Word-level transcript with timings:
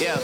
Yeah. 0.00 0.18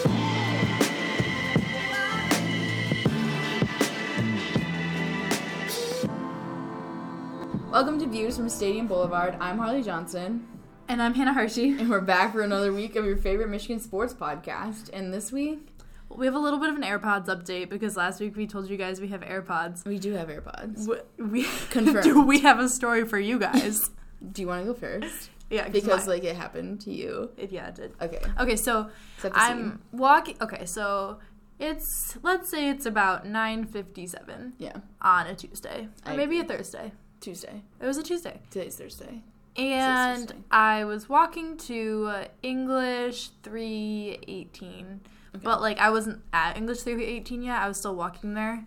Welcome 7.71 7.99
to 8.01 8.07
Views 8.07 8.37
from 8.37 8.49
Stadium 8.49 8.87
Boulevard. 8.87 9.37
I'm 9.41 9.59
Harley 9.59 9.83
Johnson, 9.83 10.47
And 10.89 11.03
I'm 11.03 11.15
Hannah 11.15 11.33
Hershey. 11.33 11.71
and 11.71 11.89
we're 11.91 12.01
back 12.01 12.33
for 12.33 12.43
another 12.43 12.73
week 12.73 12.95
of 12.97 13.05
your 13.05 13.17
favorite 13.17 13.49
Michigan 13.49 13.81
sports 13.81 14.15
podcast. 14.15 14.91
And 14.93 15.13
this 15.13 15.33
week, 15.33 15.69
We 16.11 16.27
have 16.27 16.35
a 16.35 16.39
little 16.39 16.59
bit 16.59 16.69
of 16.69 16.77
an 16.77 16.83
AirPods 16.83 17.27
update 17.27 17.71
because 17.71 17.97
last 17.97 18.21
week 18.21 18.37
we 18.37 18.47
told 18.47 18.69
you 18.69 18.77
guys 18.77 19.01
we 19.01 19.09
have 19.09 19.23
AirPods. 19.23 19.85
we 19.87 19.99
do 19.99 20.13
have 20.13 20.29
AirPods. 20.29 20.87
W- 20.87 21.03
We 21.19 21.45
Confirmed. 21.71 22.05
do 22.05 22.21
we 22.23 22.41
have 22.41 22.59
a 22.61 22.69
story 22.69 23.05
for 23.07 23.19
you 23.19 23.39
guys? 23.39 23.91
Do 24.33 24.41
you 24.43 24.47
want 24.47 24.65
to 24.65 24.73
go 24.73 24.79
first? 24.79 25.31
Yeah, 25.53 25.69
Because 25.69 26.07
my- 26.07 26.15
like 26.15 26.25
it 26.25 26.35
happened 26.37 26.81
to 26.83 26.91
you. 26.93 27.31
it, 27.37 27.53
yeah, 27.53 27.69
it 27.69 27.75
did. 27.77 27.93
Okay. 28.01 28.21
Okay, 28.41 28.57
so 28.57 28.89
I'm 29.35 29.81
walking. 29.93 30.37
Okay, 30.41 30.65
so 30.67 31.19
it's 31.61 32.19
let's 32.23 32.49
say 32.51 32.69
it's 32.71 32.87
about 32.87 33.27
nine 33.27 33.65
fifty-seven 33.67 34.55
Yeah. 34.59 34.79
on 35.01 35.27
a 35.29 35.35
Tuesday 35.37 35.89
or 36.07 36.13
I 36.13 36.17
maybe 36.17 36.41
a. 36.41 36.45
Thursday. 36.45 36.93
Tuesday. 37.21 37.63
It 37.81 37.87
was 37.87 37.99
a 37.99 38.03
Tuesday. 38.03 38.41
Today's 38.51 38.75
Thursday. 38.77 39.23
And 39.57 40.29
Thursday. 40.29 40.43
I 40.51 40.85
was 40.85 41.09
walking 41.09 41.57
to 41.69 42.07
uh, 42.09 42.25
English 42.43 43.31
318. 43.43 45.01
But 45.43 45.61
like 45.61 45.79
I 45.79 45.91
wasn't 45.91 46.21
at 46.33 46.57
English 46.57 46.81
318 46.83 47.43
yet. 47.43 47.63
I 47.63 47.69
was 47.69 47.79
still 47.79 47.95
walking 47.97 48.35
there, 48.35 48.65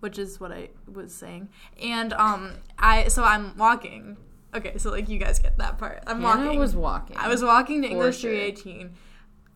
which 0.00 0.18
is 0.18 0.40
what 0.40 0.50
I 0.50 0.70
was 0.92 1.14
saying. 1.14 1.48
And 1.82 2.12
um 2.14 2.52
I 2.78 3.08
so 3.08 3.22
I'm 3.22 3.56
walking. 3.56 4.16
Okay, 4.54 4.78
so 4.78 4.90
like 4.90 5.08
you 5.08 5.18
guys 5.18 5.38
get 5.38 5.58
that 5.58 5.78
part. 5.78 6.02
I'm 6.06 6.20
Hannah 6.22 6.44
walking. 6.46 6.58
was 6.58 6.74
walking. 6.74 7.16
I 7.16 7.28
was 7.28 7.42
walking 7.42 7.82
to 7.82 7.88
For 7.88 7.92
English 7.92 8.18
sure. 8.18 8.30
318. 8.30 8.94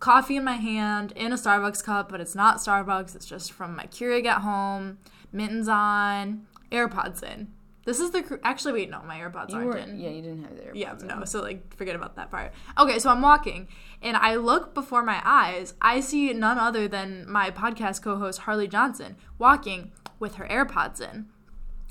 Coffee 0.00 0.36
in 0.36 0.44
my 0.44 0.52
hand, 0.56 1.12
in 1.16 1.32
a 1.32 1.36
Starbucks 1.36 1.82
cup, 1.82 2.10
but 2.10 2.20
it's 2.20 2.34
not 2.34 2.58
Starbucks. 2.58 3.14
It's 3.16 3.26
just 3.26 3.52
from 3.52 3.74
my 3.74 3.84
Keurig 3.86 4.26
at 4.26 4.42
home. 4.42 4.98
Mittens 5.32 5.66
on, 5.68 6.46
AirPods 6.70 7.22
in. 7.22 7.48
This 7.86 8.00
is 8.00 8.12
the 8.12 8.22
cr- 8.22 8.36
actually 8.44 8.72
wait 8.72 8.90
no 8.90 9.02
my 9.06 9.18
AirPods 9.18 9.50
You 9.50 9.56
aren't 9.56 9.66
were, 9.66 9.76
in. 9.76 9.98
yeah, 10.00 10.08
you 10.10 10.22
didn't 10.22 10.44
have 10.44 10.56
the 10.56 10.62
AirPods. 10.62 10.72
Yeah, 10.74 10.94
in. 11.00 11.06
no. 11.20 11.24
So 11.24 11.42
like, 11.42 11.74
forget 11.76 11.96
about 11.96 12.16
that 12.16 12.30
part. 12.30 12.52
Okay, 12.78 12.98
so 12.98 13.10
I'm 13.10 13.20
walking, 13.22 13.68
and 14.02 14.16
I 14.16 14.36
look 14.36 14.74
before 14.74 15.02
my 15.02 15.20
eyes. 15.24 15.74
I 15.82 16.00
see 16.00 16.32
none 16.32 16.58
other 16.58 16.86
than 16.88 17.28
my 17.30 17.50
podcast 17.50 18.00
co-host 18.02 18.40
Harley 18.40 18.68
Johnson 18.68 19.16
walking 19.38 19.90
with 20.18 20.36
her 20.36 20.46
AirPods 20.46 21.00
in, 21.00 21.26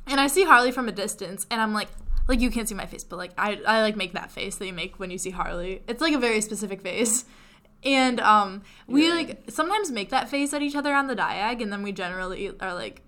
and 0.07 0.19
I 0.19 0.27
see 0.27 0.43
Harley 0.45 0.71
from 0.71 0.87
a 0.87 0.91
distance, 0.91 1.45
and 1.51 1.61
I'm 1.61 1.73
like, 1.73 1.89
like 2.27 2.39
you 2.39 2.49
can't 2.49 2.67
see 2.69 2.75
my 2.75 2.85
face, 2.85 3.03
but 3.03 3.17
like 3.17 3.31
I, 3.37 3.59
I 3.67 3.81
like 3.81 3.95
make 3.95 4.13
that 4.13 4.31
face 4.31 4.55
that 4.57 4.65
you 4.65 4.73
make 4.73 4.99
when 4.99 5.11
you 5.11 5.17
see 5.17 5.31
Harley. 5.31 5.81
It's 5.87 6.01
like 6.01 6.13
a 6.13 6.19
very 6.19 6.41
specific 6.41 6.81
face. 6.81 7.25
And 7.83 8.19
um, 8.21 8.61
we 8.87 9.07
Yeah. 9.07 9.13
like 9.15 9.43
sometimes 9.49 9.91
make 9.91 10.09
that 10.11 10.29
face 10.29 10.53
at 10.53 10.61
each 10.61 10.75
other 10.75 10.93
on 10.93 11.07
the 11.07 11.15
diag, 11.15 11.61
and 11.61 11.71
then 11.71 11.83
we 11.83 11.91
generally 11.91 12.49
are 12.61 12.73
like, 12.73 13.01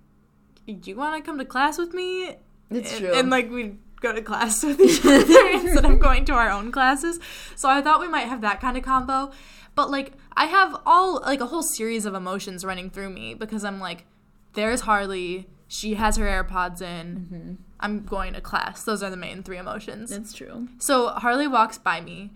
"Do 0.68 0.90
you 0.90 0.96
want 0.98 1.16
to 1.16 1.26
come 1.26 1.38
to 1.38 1.46
class 1.46 1.78
with 1.78 1.94
me?" 1.94 2.36
It's 2.70 2.92
and, 2.92 3.00
true. 3.00 3.14
And 3.14 3.30
like 3.30 3.50
we 3.50 3.78
go 4.02 4.12
to 4.12 4.22
class 4.22 4.64
with 4.66 4.82
each 4.82 5.00
other 5.06 5.48
instead 5.54 5.86
of 5.86 6.00
going 6.00 6.26
to 6.26 6.34
our 6.34 6.50
own 6.50 6.72
classes. 6.74 7.20
So 7.56 7.70
I 7.70 7.82
thought 7.82 8.02
we 8.02 8.10
might 8.10 8.28
have 8.28 8.42
that 8.42 8.60
kind 8.60 8.76
of 8.76 8.84
combo. 8.84 9.32
But 9.76 9.90
like 9.92 10.14
I 10.36 10.46
have 10.48 10.76
all 10.86 11.22
like 11.22 11.40
a 11.40 11.46
whole 11.46 11.64
series 11.64 12.06
of 12.06 12.14
emotions 12.14 12.66
running 12.66 12.90
through 12.90 13.12
me 13.12 13.34
because 13.34 13.64
I'm 13.64 13.80
like, 13.80 14.06
there's 14.54 14.82
Harley. 14.82 15.48
She 15.76 15.96
has 15.96 16.16
her 16.16 16.26
AirPods 16.26 16.82
in. 16.82 17.08
Mm-hmm. 17.16 17.54
I'm 17.82 18.06
going 18.06 18.34
to 18.34 18.42
class. 18.42 18.84
Those 18.84 19.04
are 19.04 19.10
the 19.10 19.18
main 19.18 19.44
three 19.44 19.58
emotions. 19.58 20.10
That's 20.10 20.34
true. 20.34 20.70
So 20.80 21.10
Harley 21.10 21.48
walks 21.48 21.78
by 21.78 22.00
me 22.00 22.32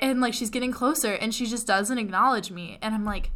and 0.00 0.20
like 0.20 0.32
she's 0.32 0.50
getting 0.50 0.72
closer 0.72 1.12
and 1.12 1.34
she 1.34 1.46
just 1.46 1.66
doesn't 1.66 1.98
acknowledge 1.98 2.50
me 2.50 2.78
and 2.80 2.94
I'm 2.94 3.04
like, 3.04 3.30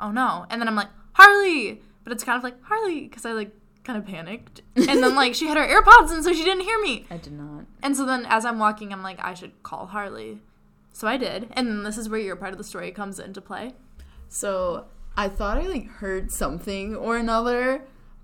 "Oh 0.00 0.10
no." 0.10 0.46
And 0.50 0.60
then 0.60 0.66
I'm 0.66 0.74
like, 0.74 0.88
"Harley." 1.12 1.80
But 2.02 2.12
it's 2.12 2.24
kind 2.24 2.36
of 2.36 2.42
like, 2.42 2.60
"Harley" 2.64 3.08
cuz 3.08 3.24
I 3.24 3.32
like 3.32 3.52
kind 3.84 3.96
of 3.96 4.04
panicked. 4.04 4.62
And 4.76 5.02
then 5.02 5.14
like 5.14 5.34
she 5.34 5.46
had 5.46 5.56
her 5.56 5.66
AirPods 5.66 6.12
and 6.12 6.24
so 6.24 6.32
she 6.32 6.44
didn't 6.44 6.64
hear 6.64 6.80
me. 6.80 7.06
I 7.08 7.18
did 7.18 7.32
not. 7.32 7.66
And 7.82 7.96
so 7.96 8.04
then 8.04 8.26
as 8.26 8.44
I'm 8.44 8.58
walking, 8.58 8.92
I'm 8.92 9.02
like, 9.02 9.18
"I 9.24 9.34
should 9.34 9.62
call 9.62 9.86
Harley." 9.86 10.40
So 10.92 11.06
I 11.06 11.16
did. 11.16 11.48
And 11.52 11.68
then 11.68 11.82
this 11.84 11.96
is 11.96 12.08
where 12.08 12.20
your 12.20 12.36
part 12.36 12.52
of 12.52 12.58
the 12.58 12.64
story 12.64 12.90
comes 12.90 13.20
into 13.20 13.40
play. 13.40 13.74
So 14.28 14.86
I 15.16 15.28
thought 15.28 15.58
I 15.58 15.66
like 15.68 15.86
heard 15.86 16.30
something 16.30 16.96
or 16.96 17.16
another, 17.16 17.82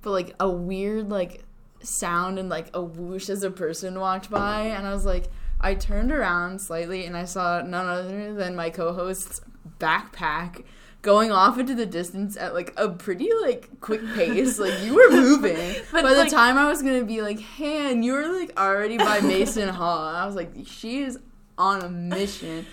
but 0.08 0.12
like 0.12 0.34
a 0.40 0.48
weird 0.48 1.10
like 1.10 1.44
sound 1.82 2.38
and 2.38 2.48
like 2.48 2.70
a 2.74 2.82
whoosh 2.82 3.28
as 3.28 3.42
a 3.42 3.50
person 3.50 4.00
walked 4.00 4.30
by, 4.30 4.62
and 4.62 4.86
I 4.86 4.92
was 4.94 5.04
like, 5.04 5.26
I 5.60 5.74
turned 5.74 6.10
around 6.10 6.60
slightly 6.60 7.04
and 7.04 7.14
I 7.16 7.24
saw 7.26 7.60
none 7.62 7.86
other 7.86 8.32
than 8.32 8.56
my 8.56 8.70
co-host's 8.70 9.40
backpack 9.78 10.64
going 11.02 11.30
off 11.30 11.58
into 11.58 11.74
the 11.74 11.86
distance 11.86 12.36
at 12.36 12.54
like 12.54 12.72
a 12.76 12.88
pretty 12.88 13.28
like 13.42 13.68
quick 13.80 14.00
pace. 14.14 14.58
like 14.58 14.80
you 14.82 14.94
were 14.94 15.10
moving. 15.14 15.56
But, 15.92 16.02
by 16.02 16.14
the 16.14 16.20
like- 16.20 16.30
time 16.30 16.56
I 16.56 16.68
was 16.68 16.80
gonna 16.82 17.04
be 17.04 17.20
like, 17.22 17.40
Han, 17.40 18.02
you 18.02 18.12
were 18.14 18.28
like 18.28 18.58
already 18.58 18.96
by 18.96 19.20
Mason 19.34 19.68
Hall. 19.68 20.08
I 20.08 20.24
was 20.26 20.34
like, 20.34 20.50
she 20.64 21.02
is 21.02 21.18
on 21.58 21.82
a 21.82 21.88
mission. 21.90 22.64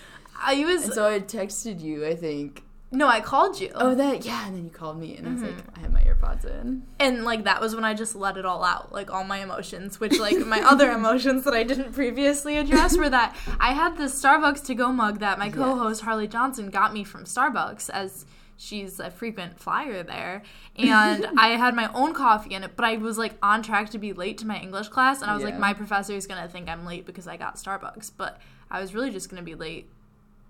I 0.42 0.64
was 0.66 0.86
And 0.86 0.94
so 0.94 1.08
I 1.08 1.20
texted 1.20 1.82
you, 1.82 2.06
I 2.06 2.16
think. 2.16 2.64
No, 2.96 3.08
I 3.08 3.20
called 3.22 3.60
you. 3.60 3.72
Oh, 3.76 3.94
that 3.96 4.26
yeah, 4.26 4.48
and 4.48 4.56
then 4.56 4.64
you 4.66 4.70
called 4.72 5.00
me, 5.00 5.16
and 5.18 5.28
I 5.28 5.32
was 5.34 5.42
Mm-hmm. 5.42 5.56
like, 5.58 5.78
I 5.78 5.80
had 5.82 5.94
my 5.94 6.02
AirPods 6.02 6.46
in. 6.46 6.84
and 7.00 7.24
like 7.26 7.44
that 7.44 7.62
was 7.62 7.76
when 7.76 7.84
I 7.86 7.94
just 7.94 8.16
let 8.16 8.38
it 8.38 8.46
all 8.46 8.64
out, 8.64 8.92
like 8.92 9.12
all 9.12 9.24
my 9.24 9.40
emotions, 9.40 10.00
which 10.00 10.20
like 10.20 10.38
my 10.46 10.62
other 10.62 10.92
emotions 11.00 11.44
that 11.44 11.54
I 11.54 11.64
didn't 11.64 11.94
previously 11.94 12.58
address 12.58 12.98
were 12.98 13.10
that 13.10 13.36
I 13.60 13.74
had 13.74 13.98
this 13.98 14.20
Starbucks 14.22 14.64
to 14.66 14.76
go 14.76 14.92
mug 14.92 15.20
that 15.20 15.38
my 15.40 15.50
co-host 15.50 16.02
Harley 16.02 16.28
Johnson 16.28 16.70
got 16.70 16.94
me 16.94 17.04
from 17.04 17.26
Starbucks 17.26 17.90
as 17.90 18.26
she's 18.58 19.02
a 19.02 19.12
frequent 19.12 19.60
flyer 19.60 20.02
there 20.02 20.42
and 20.78 21.28
I 21.38 21.50
had 21.58 21.76
my 21.76 21.92
own 21.94 22.14
coffee 22.14 22.54
in 22.56 22.64
it 22.64 22.72
but 22.78 22.86
I 22.86 22.96
was 22.96 23.18
like 23.18 23.34
on 23.44 23.62
track 23.62 23.90
to 23.90 23.98
be 23.98 24.14
late 24.14 24.38
to 24.38 24.48
my 24.48 24.58
English 24.58 24.88
class 24.88 25.22
and 25.22 25.30
I 25.30 25.36
was 25.36 25.44
like 25.44 25.60
my 25.60 25.74
professor 25.74 26.14
is 26.14 26.26
going 26.26 26.42
to 26.42 26.48
think 26.48 26.70
I'm 26.70 26.86
late 26.86 27.06
because 27.06 27.28
I 27.28 27.36
got 27.36 27.56
Starbucks 27.58 28.12
but 28.16 28.40
I 28.72 28.80
was 28.80 28.94
really 28.94 29.12
just 29.12 29.30
going 29.30 29.42
to 29.42 29.46
be 29.46 29.56
late 29.56 29.90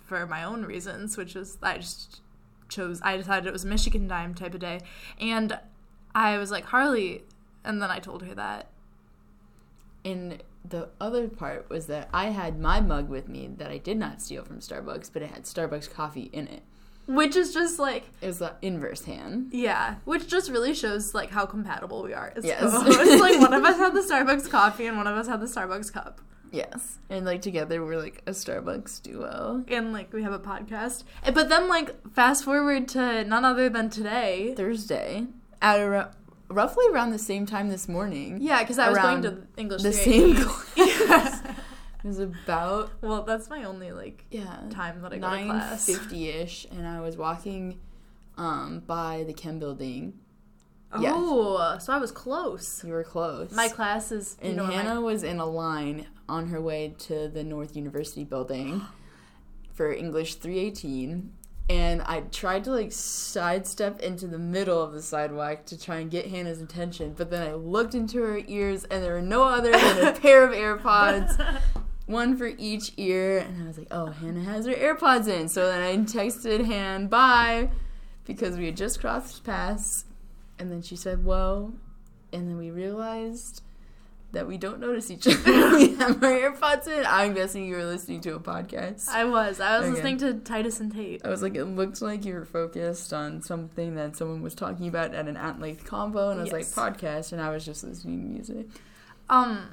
for 0.03 0.27
my 0.27 0.43
own 0.43 0.65
reasons 0.65 1.17
which 1.17 1.33
was 1.33 1.57
I 1.63 1.77
just 1.79 2.21
chose 2.75 2.99
I 3.03 3.17
decided 3.17 3.47
it 3.47 3.53
was 3.53 3.63
a 3.63 3.67
Michigan 3.67 4.07
dime 4.07 4.33
type 4.35 4.53
of 4.53 4.59
day 4.59 4.81
and 5.19 5.57
I 6.13 6.37
was 6.37 6.51
like 6.51 6.65
Harley 6.65 7.23
and 7.63 7.81
then 7.81 7.89
I 7.91 7.99
told 7.99 8.23
her 8.23 8.35
that 8.35 8.67
And 10.03 10.43
the 10.67 10.89
other 10.99 11.27
part 11.27 11.69
was 11.69 11.87
that 11.87 12.09
I 12.13 12.25
had 12.27 12.59
my 12.59 12.79
mug 12.81 13.09
with 13.09 13.27
me 13.27 13.49
that 13.57 13.69
I 13.71 13.77
did 13.77 13.97
not 13.97 14.21
steal 14.21 14.43
from 14.43 14.59
Starbucks, 14.59 15.11
but 15.13 15.21
it 15.21 15.29
had 15.31 15.43
Starbucks 15.43 15.91
coffee 15.91 16.29
in 16.33 16.47
it. 16.47 16.63
which 17.07 17.35
is 17.35 17.53
just 17.53 17.77
like 17.79 18.03
It 18.21 18.27
was 18.27 18.39
the 18.39 18.53
inverse 18.63 19.03
hand. 19.05 19.49
Yeah, 19.51 19.95
which 20.05 20.27
just 20.27 20.49
really 20.49 20.73
shows 20.73 21.13
like 21.13 21.29
how 21.31 21.45
compatible 21.45 22.01
we 22.03 22.13
are. 22.13 22.33
As 22.35 22.45
Yes. 22.45 22.61
co-hosts. 22.71 23.21
like 23.21 23.39
one 23.39 23.53
of 23.53 23.63
us 23.63 23.77
had 23.77 23.93
the 23.93 24.01
Starbucks 24.09 24.49
coffee 24.49 24.87
and 24.87 24.97
one 24.97 25.07
of 25.07 25.15
us 25.17 25.27
had 25.27 25.39
the 25.39 25.45
Starbucks 25.47 25.91
cup, 25.93 26.19
Yes, 26.55 26.99
and 27.09 27.25
like 27.25 27.41
together 27.41 27.83
we're 27.83 27.99
like 28.01 28.21
a 28.25 28.31
Starbucks 28.31 29.01
duo. 29.01 29.63
and 29.67 29.91
like 29.93 30.11
we 30.13 30.23
have 30.23 30.33
a 30.33 30.39
podcast. 30.39 31.03
And- 31.23 31.35
But 31.35 31.49
then 31.49 31.67
like 31.67 31.89
fast 32.13 32.43
forward 32.45 32.87
to 32.89 33.23
none 33.25 33.43
other 33.45 33.69
than 33.69 33.89
today. 33.89 34.53
Thursday 34.55 35.27
at 35.61 35.79
a, 35.79 36.11
roughly 36.49 36.85
around 36.91 37.11
the 37.11 37.19
same 37.19 37.45
time 37.45 37.69
this 37.69 37.87
morning. 37.87 38.37
Yeah, 38.41 38.61
because 38.61 38.79
I 38.79 38.89
was 38.89 38.97
going 38.97 39.21
to 39.23 39.27
Around 39.29 39.47
English 39.57 39.81
the 39.83 39.91
318. 39.91 40.35
same 40.35 41.07
class. 41.07 41.41
It 42.03 42.07
was 42.07 42.19
about 42.19 42.91
well, 43.01 43.23
that's 43.23 43.49
my 43.49 43.63
only 43.63 43.91
like 43.91 44.25
yeah 44.31 44.61
time 44.69 45.01
that 45.01 45.11
I 45.11 45.17
go 45.17 45.29
to 45.29 45.43
class. 45.45 45.85
fifty 45.87 46.29
ish, 46.29 46.65
and 46.71 46.87
I 46.87 47.01
was 47.01 47.17
walking 47.17 47.79
um 48.37 48.81
by 48.85 49.23
the 49.25 49.33
chem 49.33 49.59
building. 49.59 50.13
Yes. 51.01 51.13
Oh, 51.15 51.77
so 51.79 51.93
I 51.93 51.97
was 51.97 52.11
close. 52.11 52.83
You 52.85 52.93
were 52.93 53.03
close. 53.03 53.51
My 53.51 53.67
class 53.69 54.11
is 54.11 54.37
you 54.41 54.49
And 54.49 54.57
know, 54.57 54.65
my- 54.65 54.73
Hannah 54.73 55.01
was 55.01 55.23
in 55.23 55.39
a 55.39 55.45
line 55.45 56.07
on 56.27 56.47
her 56.47 56.61
way 56.61 56.95
to 56.99 57.27
the 57.27 57.43
North 57.43 57.75
University 57.75 58.23
building 58.23 58.81
for 59.73 59.91
English 59.91 60.35
318. 60.35 61.31
And 61.67 62.03
I 62.03 62.21
tried 62.21 62.63
to 62.65 62.71
like 62.71 62.91
sidestep 62.91 63.99
into 64.01 64.27
the 64.27 64.37
middle 64.37 64.83
of 64.83 64.93
the 64.93 65.01
sidewalk 65.01 65.65
to 65.65 65.79
try 65.81 65.95
and 65.97 66.11
get 66.11 66.27
Hannah's 66.27 66.61
attention, 66.61 67.15
but 67.17 67.31
then 67.31 67.41
I 67.47 67.53
looked 67.55 67.95
into 67.95 68.21
her 68.21 68.39
ears 68.47 68.83
and 68.85 69.03
there 69.03 69.13
were 69.13 69.21
no 69.21 69.43
other 69.45 69.71
than 69.71 70.07
a 70.07 70.11
pair 70.19 70.43
of 70.43 70.51
AirPods, 70.51 71.59
one 72.05 72.37
for 72.37 72.45
each 72.59 72.91
ear. 72.97 73.39
And 73.39 73.63
I 73.63 73.67
was 73.67 73.79
like, 73.79 73.87
oh, 73.89 74.07
Hannah 74.11 74.43
has 74.43 74.67
her 74.67 74.73
AirPods 74.75 75.27
in. 75.27 75.47
So 75.49 75.65
then 75.65 75.81
I 75.81 75.97
texted 76.05 76.65
Han, 76.67 77.07
bye, 77.07 77.71
because 78.25 78.57
we 78.57 78.67
had 78.67 78.77
just 78.77 78.99
crossed 78.99 79.43
paths. 79.43 80.05
And 80.59 80.71
then 80.71 80.81
she 80.81 80.95
said, 80.95 81.23
whoa. 81.25 81.73
And 82.31 82.49
then 82.49 82.57
we 82.57 82.71
realized 82.71 83.61
that 84.31 84.47
we 84.47 84.57
don't 84.57 84.79
notice 84.79 85.09
each 85.09 85.27
other. 85.27 85.75
we 85.77 85.95
have 85.95 86.21
our 86.23 86.51
earpods 86.51 86.87
in. 86.87 87.05
I'm 87.05 87.33
guessing 87.33 87.65
you 87.65 87.75
were 87.75 87.85
listening 87.85 88.19
to 88.21 88.35
a 88.35 88.39
podcast. 88.39 89.07
I 89.09 89.23
was. 89.25 89.59
I 89.61 89.77
was 89.79 89.85
Okay. 89.87 89.93
listening 89.95 90.17
to 90.19 90.33
Titus 90.35 90.79
and 90.81 90.93
Tate. 90.93 91.25
I 91.25 91.29
was 91.29 91.41
like, 91.41 91.55
it 91.55 91.63
looked 91.65 92.01
like 92.01 92.25
you 92.25 92.33
were 92.33 92.43
focused 92.45 93.13
on 93.13 93.41
something 93.41 93.95
that 93.95 94.17
someone 94.17 94.41
was 94.41 94.53
talking 94.55 94.87
about 94.87 95.13
at 95.13 95.27
an 95.27 95.37
at 95.37 95.59
length 95.61 95.85
combo, 95.85 96.31
and 96.31 96.39
I 96.39 96.43
was 96.43 96.51
Yes. 96.51 96.75
like, 96.77 96.97
podcast, 96.97 97.31
and 97.31 97.41
I 97.41 97.49
was 97.49 97.65
just 97.65 97.83
listening 97.83 98.21
to 98.21 98.27
music. 98.27 98.67
Um, 99.29 99.69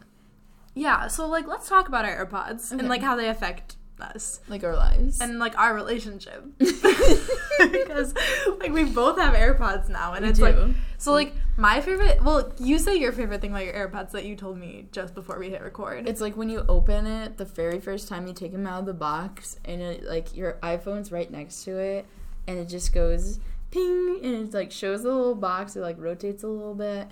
yeah. 0.74 1.08
So 1.08 1.26
like, 1.28 1.46
let's 1.48 1.68
talk 1.68 1.88
about 1.88 2.04
our 2.04 2.24
AirPods 2.26 2.72
Okay. 2.72 2.78
and 2.78 2.88
like 2.88 3.02
how 3.02 3.16
they 3.16 3.28
affect 3.28 3.76
us 4.02 4.40
Like 4.48 4.64
our 4.64 4.76
lives. 4.76 5.20
and 5.20 5.38
like 5.38 5.56
our 5.58 5.74
relationship 5.74 6.44
because 6.58 8.14
like 8.60 8.72
we 8.72 8.84
both 8.84 9.18
have 9.18 9.34
AirPods 9.34 9.88
now, 9.88 10.14
and 10.14 10.24
We 10.24 10.30
it's 10.30 10.40
like 10.40 10.56
so 10.98 11.12
like 11.12 11.34
my 11.56 11.80
favorite. 11.80 12.22
Well, 12.22 12.52
you 12.58 12.78
say 12.78 12.96
your 12.96 13.12
favorite 13.12 13.40
thing 13.40 13.50
about 13.50 13.64
your 13.64 13.74
AirPods 13.74 14.10
that 14.12 14.24
you 14.24 14.36
told 14.36 14.58
me 14.58 14.86
just 14.92 15.14
before 15.14 15.38
we 15.38 15.50
hit 15.50 15.60
record. 15.62 16.08
It's 16.08 16.20
like 16.20 16.36
when 16.36 16.48
you 16.48 16.64
open 16.68 17.06
it 17.06 17.36
the 17.36 17.44
very 17.44 17.80
first 17.80 18.08
time 18.08 18.26
you 18.26 18.32
take 18.34 18.52
them 18.52 18.66
out 18.66 18.80
of 18.80 18.86
the 18.86 18.94
box, 18.94 19.58
and 19.64 19.80
it, 19.82 20.04
like 20.04 20.36
your 20.36 20.54
iPhone's 20.62 21.12
right 21.12 21.30
next 21.30 21.64
to 21.64 21.76
it, 21.78 22.06
and 22.46 22.58
it 22.58 22.66
just 22.68 22.92
goes 22.92 23.38
ping, 23.70 24.20
and 24.22 24.48
it 24.48 24.54
like 24.54 24.70
shows 24.72 25.02
the 25.02 25.08
little 25.10 25.34
box. 25.34 25.76
It 25.76 25.80
like 25.80 25.96
rotates 25.98 26.42
a 26.42 26.48
little 26.48 26.74
bit, 26.74 27.08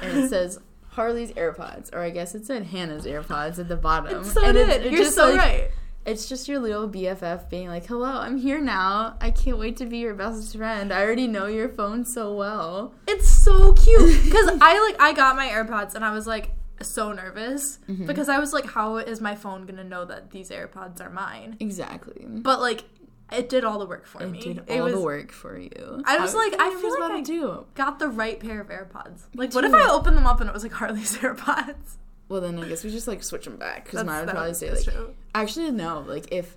and 0.00 0.18
it 0.18 0.28
says 0.28 0.58
Harley's 0.90 1.32
AirPods, 1.32 1.92
or 1.94 2.00
I 2.00 2.10
guess 2.10 2.34
it 2.34 2.44
said 2.46 2.64
Hannah's 2.66 3.04
AirPods 3.06 3.58
at 3.58 3.68
the 3.68 3.76
bottom. 3.76 4.24
So 4.24 4.44
and 4.44 4.56
it's- 4.58 4.80
it's 4.84 4.90
You're 4.92 5.04
so 5.06 5.28
like, 5.30 5.38
right. 5.38 5.70
It's 6.04 6.28
just 6.28 6.48
your 6.48 6.58
little 6.58 6.88
BFF 6.88 7.48
being 7.48 7.68
like, 7.68 7.86
"Hello, 7.86 8.10
I'm 8.18 8.36
here 8.38 8.60
now. 8.60 9.16
I 9.20 9.30
can't 9.30 9.58
wait 9.58 9.76
to 9.76 9.86
be 9.86 9.98
your 9.98 10.14
best 10.14 10.56
friend. 10.56 10.92
I 10.92 11.02
already 11.02 11.26
know 11.28 11.46
your 11.46 11.68
phone 11.68 12.04
so 12.04 12.34
well." 12.34 12.94
It's 13.06 13.28
so 13.28 13.72
cute 13.74 14.22
because 14.24 14.48
I 14.60 14.80
like 14.88 15.00
I 15.00 15.12
got 15.12 15.36
my 15.36 15.46
AirPods 15.48 15.94
and 15.94 16.04
I 16.04 16.12
was 16.12 16.26
like 16.26 16.50
so 16.80 17.12
nervous 17.12 17.78
Mm-hmm. 17.88 18.06
because 18.06 18.28
I 18.28 18.40
was 18.40 18.52
like, 18.52 18.66
how 18.66 18.96
is 18.96 19.20
my 19.20 19.36
phone 19.36 19.66
gonna 19.66 19.84
know 19.84 20.04
that 20.04 20.32
these 20.32 20.50
AirPods 20.50 21.00
are 21.00 21.10
mine? 21.10 21.56
Exactly. 21.60 22.26
But 22.28 22.60
like, 22.60 22.82
it 23.30 23.48
did 23.48 23.62
all 23.64 23.78
the 23.78 23.86
work 23.86 24.04
for 24.04 24.20
It 24.24 24.26
me. 24.30 24.40
did 24.40 24.58
it 24.58 24.66
did 24.66 24.78
all 24.80 24.84
was 24.86 24.94
the 24.94 25.00
work 25.00 25.30
for 25.30 25.56
you. 25.56 26.02
I 26.04 26.18
was 26.18 26.34
like, 26.34 26.54
I 26.58 26.70
feel 26.80 27.00
like 27.00 27.12
I- 27.12 27.20
do. 27.20 27.66
got 27.74 28.00
the 28.00 28.08
right 28.08 28.40
pair 28.40 28.60
of 28.60 28.66
AirPods. 28.68 29.20
Like, 29.36 29.54
what 29.54 29.64
if. 29.64 29.72
I 29.72 29.88
opened 29.88 30.16
them 30.16 30.26
up 30.26 30.40
and 30.40 30.48
it 30.50 30.52
was 30.52 30.64
like 30.64 30.72
Harley's 30.72 31.16
AirPods? 31.18 31.98
Well, 32.32 32.40
then 32.40 32.58
I 32.58 32.66
guess 32.66 32.82
we 32.82 32.90
just 32.90 33.06
like 33.06 33.22
switch 33.22 33.44
them 33.44 33.56
back 33.56 33.84
because 33.84 34.04
mine 34.04 34.24
would 34.24 34.32
probably 34.34 34.54
say 34.54 34.70
like. 34.72 34.84
true. 34.84 35.14
Actually, 35.34 35.70
no. 35.70 36.00
Like 36.08 36.32
if 36.32 36.56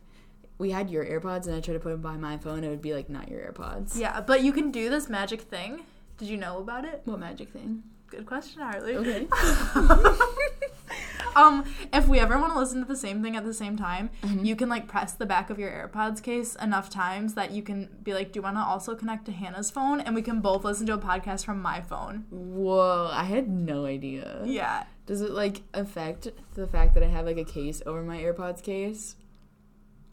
we 0.58 0.72
had 0.72 0.90
your 0.90 1.04
AirPods 1.06 1.48
and 1.48 1.56
I 1.56 1.60
tried 1.60 1.74
to 1.74 1.80
put 1.82 1.90
them 1.90 2.02
by 2.02 2.16
my 2.16 2.38
phone, 2.38 2.64
it 2.64 2.70
would 2.70 2.82
be 2.82 2.94
like 2.94 3.10
not 3.10 3.28
your 3.28 3.42
AirPods. 3.42 3.98
Yeah, 4.00 4.22
but 4.22 4.42
you 4.42 4.54
can 4.54 4.72
do 4.72 4.90
this 4.90 5.10
magic 5.10 5.42
thing. 5.42 5.82
Did 6.18 6.30
you 6.30 6.38
know 6.38 6.60
about 6.60 6.86
it? 6.86 7.02
What 7.04 7.20
magic 7.20 7.50
thing? 7.50 7.84
Good 8.08 8.26
question, 8.26 8.62
Harley. 8.62 8.96
Okay. 8.96 9.28
um, 11.36 11.66
if 11.92 12.08
we 12.08 12.20
ever 12.20 12.38
want 12.38 12.54
to 12.54 12.60
listen 12.60 12.80
to 12.80 12.86
the 12.88 12.96
same 12.96 13.22
thing 13.22 13.36
at 13.36 13.44
the 13.44 13.54
same 13.54 13.76
time, 13.76 14.10
Mm-hmm. 14.22 14.46
you 14.46 14.56
can 14.56 14.70
like 14.70 14.88
press 14.88 15.12
the 15.14 15.26
back 15.26 15.50
of 15.50 15.60
your 15.60 15.70
AirPods 15.70 16.22
case 16.24 16.56
enough 16.56 16.90
times 16.90 17.34
that 17.34 17.52
you 17.52 17.62
can 17.62 17.90
be 18.04 18.14
like, 18.14 18.32
"Do 18.32 18.38
you 18.40 18.42
want 18.44 18.56
to 18.58 18.62
also 18.62 18.96
connect 18.96 19.26
to 19.26 19.32
Hannah's 19.32 19.70
phone?" 19.70 20.00
And 20.00 20.16
we 20.16 20.22
can 20.22 20.40
both 20.40 20.64
listen 20.64 20.86
to 20.88 20.94
a 20.94 20.98
podcast 20.98 21.44
from 21.46 21.62
my 21.62 21.82
phone. 21.82 22.26
Whoa! 22.30 23.10
I 23.12 23.26
had 23.26 23.50
no 23.50 23.86
idea. 23.86 24.42
Yeah, 24.46 24.86
Does 25.06 25.22
it 25.22 25.32
like 25.32 25.62
affect 25.74 26.30
the 26.56 26.68
fact 26.68 26.94
that 26.96 27.04
I 27.04 27.08
have 27.08 27.26
like 27.26 27.38
a 27.38 27.44
case 27.44 27.82
over 27.86 28.02
my 28.02 28.18
AirPods 28.18 28.64
case? 28.64 29.16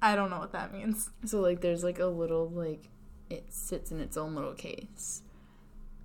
I 0.03 0.17
don't 0.17 0.31
know 0.31 0.39
what 0.39 0.53
that 0.53 0.73
means. 0.73 1.11
So 1.25 1.41
like, 1.41 1.61
there's 1.61 1.85
like 1.85 1.99
a 1.99 2.07
little 2.07 2.49
like 2.49 2.89
it 3.31 3.53
sits 3.53 3.91
in 3.91 4.01
its 4.01 4.17
own 4.17 4.35
little 4.35 4.55
case. 4.55 5.23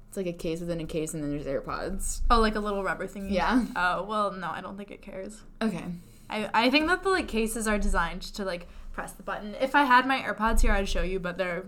It's 0.07 0.15
like 0.15 0.27
a 0.27 0.33
case 0.33 0.61
within 0.61 0.79
a 0.79 0.85
case, 0.85 1.13
and 1.13 1.21
then 1.21 1.31
there's 1.31 1.45
AirPods. 1.45 2.21
Oh, 2.29 2.39
like 2.39 2.55
a 2.55 2.59
little 2.59 2.83
rubber 2.83 3.07
thingy. 3.07 3.31
Yeah. 3.31 3.65
Oh 3.75 4.03
well, 4.03 4.31
no, 4.31 4.49
I 4.49 4.61
don't 4.61 4.77
think 4.77 4.91
it 4.91 5.01
cares. 5.01 5.41
Okay. 5.61 5.83
I 6.29 6.49
I 6.53 6.69
think 6.69 6.87
that 6.87 7.03
the 7.03 7.09
like 7.09 7.27
cases 7.27 7.67
are 7.67 7.77
designed 7.77 8.21
to 8.21 8.45
like 8.45 8.67
press 8.93 9.11
the 9.11 9.23
button. 9.23 9.55
If 9.59 9.75
I 9.75 9.83
had 9.83 10.07
my 10.07 10.21
AirPods 10.21 10.61
here, 10.61 10.71
I'd 10.71 10.87
show 10.87 11.03
you, 11.03 11.19
but 11.19 11.37
they're 11.37 11.65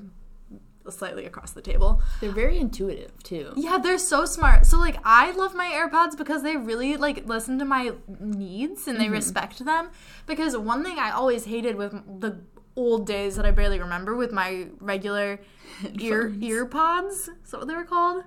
slightly 0.90 1.26
across 1.26 1.52
the 1.52 1.62
table. 1.62 2.02
They're 2.22 2.32
very 2.32 2.58
intuitive 2.60 3.12
too. 3.24 3.54
Yeah, 3.56 3.78
they're 3.78 3.98
so 3.98 4.26
smart. 4.26 4.66
So 4.66 4.78
like 4.78 4.98
I 5.04 5.32
love 5.32 5.56
my 5.56 5.66
AirPods 5.72 6.18
because 6.18 6.44
they 6.44 6.58
really 6.58 6.98
like 6.98 7.26
listen 7.28 7.60
to 7.60 7.66
my 7.66 7.92
needs 8.20 8.88
and 8.88 9.00
they 9.00 9.06
Mm-hmm. 9.06 9.14
respect 9.14 9.66
them. 9.66 9.90
Because 10.26 10.56
one 10.58 10.84
thing 10.84 11.00
I 11.00 11.12
always 11.12 11.46
hated 11.46 11.76
with 11.76 11.92
the 12.22 12.40
old 12.76 13.06
days 13.08 13.36
that 13.36 13.46
I 13.46 13.52
barely 13.52 13.80
remember 13.80 14.16
with 14.16 14.32
my 14.32 14.68
regular 14.80 15.40
ear 16.00 16.30
Headphones. 16.30 16.44
ear 16.44 16.66
pods. 16.66 17.16
Is 17.44 17.52
that 17.52 17.58
what 17.60 17.68
they 17.68 17.76
were 17.76 17.84
called? 17.84 18.24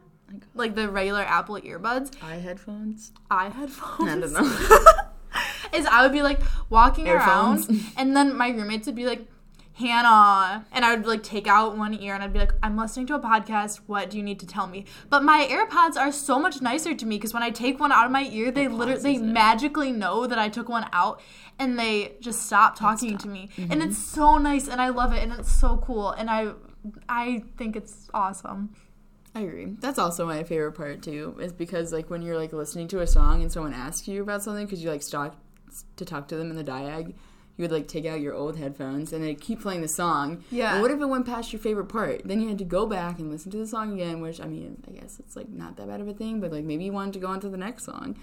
Like- 0.54 0.74
the 0.74 0.88
regular 0.88 1.20
Apple 1.22 1.56
earbuds. 1.56 2.12
I 2.22 2.36
headphones. 2.36 3.12
I 3.30 3.48
headphones. 3.50 4.08
I 4.08 4.18
don't 4.20 4.32
know. 4.32 4.86
is 5.72 5.86
I 5.86 6.02
would 6.02 6.12
be 6.12 6.22
like 6.22 6.40
walking 6.68 7.06
Earphones. 7.06 7.68
around, 7.68 7.80
and 7.96 8.14
then 8.16 8.36
my 8.36 8.50
roommates 8.50 8.86
would 8.86 8.94
be 8.96 9.06
like, 9.06 9.26
Hannah, 9.74 10.66
and 10.72 10.84
I 10.84 10.94
would 10.94 11.06
like 11.06 11.22
take 11.22 11.46
out 11.46 11.76
one 11.76 11.94
ear 12.00 12.14
and 12.14 12.22
I'd 12.22 12.32
be 12.32 12.38
like, 12.38 12.52
I'm 12.62 12.76
listening 12.76 13.06
to 13.08 13.14
a 13.14 13.20
podcast. 13.20 13.80
What 13.86 14.10
do 14.10 14.16
you 14.16 14.22
need 14.22 14.38
to 14.40 14.46
tell 14.46 14.66
me? 14.66 14.84
But 15.10 15.22
my 15.22 15.46
AirPods 15.50 15.96
are 15.96 16.12
so 16.12 16.38
much 16.38 16.60
nicer 16.60 16.94
to 16.94 17.06
me 17.06 17.16
because 17.16 17.32
when 17.34 17.42
I 17.42 17.50
take 17.50 17.80
one 17.80 17.90
out 17.92 18.04
of 18.06 18.12
my 18.12 18.24
ear, 18.30 18.50
they 18.50 18.68
literally 18.68 19.00
they 19.02 19.18
magically 19.18 19.90
know 19.92 20.26
that 20.26 20.38
I 20.38 20.48
took 20.48 20.68
one 20.68 20.88
out 20.92 21.20
and 21.58 21.78
they 21.78 22.14
just 22.20 22.42
stop 22.46 22.78
talking 22.78 23.18
to 23.18 23.28
me, 23.28 23.48
Mm-hmm. 23.56 23.72
and 23.72 23.82
it's 23.82 23.98
so 23.98 24.38
nice 24.38 24.68
and 24.68 24.80
I 24.80 24.88
love 24.90 25.12
it 25.12 25.22
and 25.22 25.32
it's 25.32 25.52
so 25.54 25.76
cool 25.78 26.10
and 26.10 26.28
I 26.30 26.52
I 27.08 27.44
think 27.56 27.76
it's 27.76 28.08
awesome. 28.14 28.74
I 29.34 29.40
agree. 29.40 29.76
That's 29.80 29.98
also 29.98 30.26
my 30.26 30.42
favorite 30.44 30.72
part 30.72 31.02
too, 31.02 31.36
is 31.40 31.52
because 31.52 31.92
like 31.92 32.10
when 32.10 32.20
you're 32.22 32.36
like 32.36 32.52
listening 32.52 32.88
to 32.88 33.00
a 33.00 33.06
song 33.06 33.40
and 33.42 33.50
someone 33.50 33.72
asks 33.72 34.06
you 34.08 34.22
about 34.22 34.42
something 34.42 34.66
because 34.66 34.82
you 34.82 34.90
like 34.90 35.02
stop 35.02 35.36
to 35.96 36.04
talk 36.04 36.28
to 36.28 36.36
them 36.36 36.50
in 36.50 36.56
the 36.56 36.64
diag, 36.64 37.14
you 37.62 37.68
would 37.68 37.76
like 37.76 37.86
take 37.86 38.04
out 38.06 38.20
your 38.20 38.34
old 38.34 38.56
headphones 38.56 39.12
and 39.12 39.22
they 39.22 39.34
keep 39.34 39.62
playing 39.62 39.82
the 39.82 39.88
song. 39.88 40.42
Yeah. 40.50 40.72
And 40.72 40.82
what 40.82 40.90
if 40.90 41.00
it 41.00 41.06
went 41.06 41.26
past 41.26 41.52
your 41.52 41.60
favorite 41.60 41.86
part? 41.86 42.22
Then 42.24 42.40
you 42.40 42.48
had 42.48 42.58
to 42.58 42.64
go 42.64 42.86
back 42.86 43.20
and 43.20 43.30
listen 43.30 43.52
to 43.52 43.58
the 43.58 43.66
song 43.66 43.92
again, 43.92 44.20
which 44.20 44.40
I 44.40 44.46
mean, 44.46 44.82
I 44.88 44.90
guess 44.90 45.20
it's 45.20 45.36
like 45.36 45.48
not 45.48 45.76
that 45.76 45.86
bad 45.86 46.00
of 46.00 46.08
a 46.08 46.12
thing, 46.12 46.40
but 46.40 46.50
like 46.50 46.64
maybe 46.64 46.84
you 46.84 46.92
wanted 46.92 47.12
to 47.14 47.20
go 47.20 47.28
on 47.28 47.40
to 47.40 47.48
the 47.48 47.56
next 47.56 47.84
song, 47.84 48.16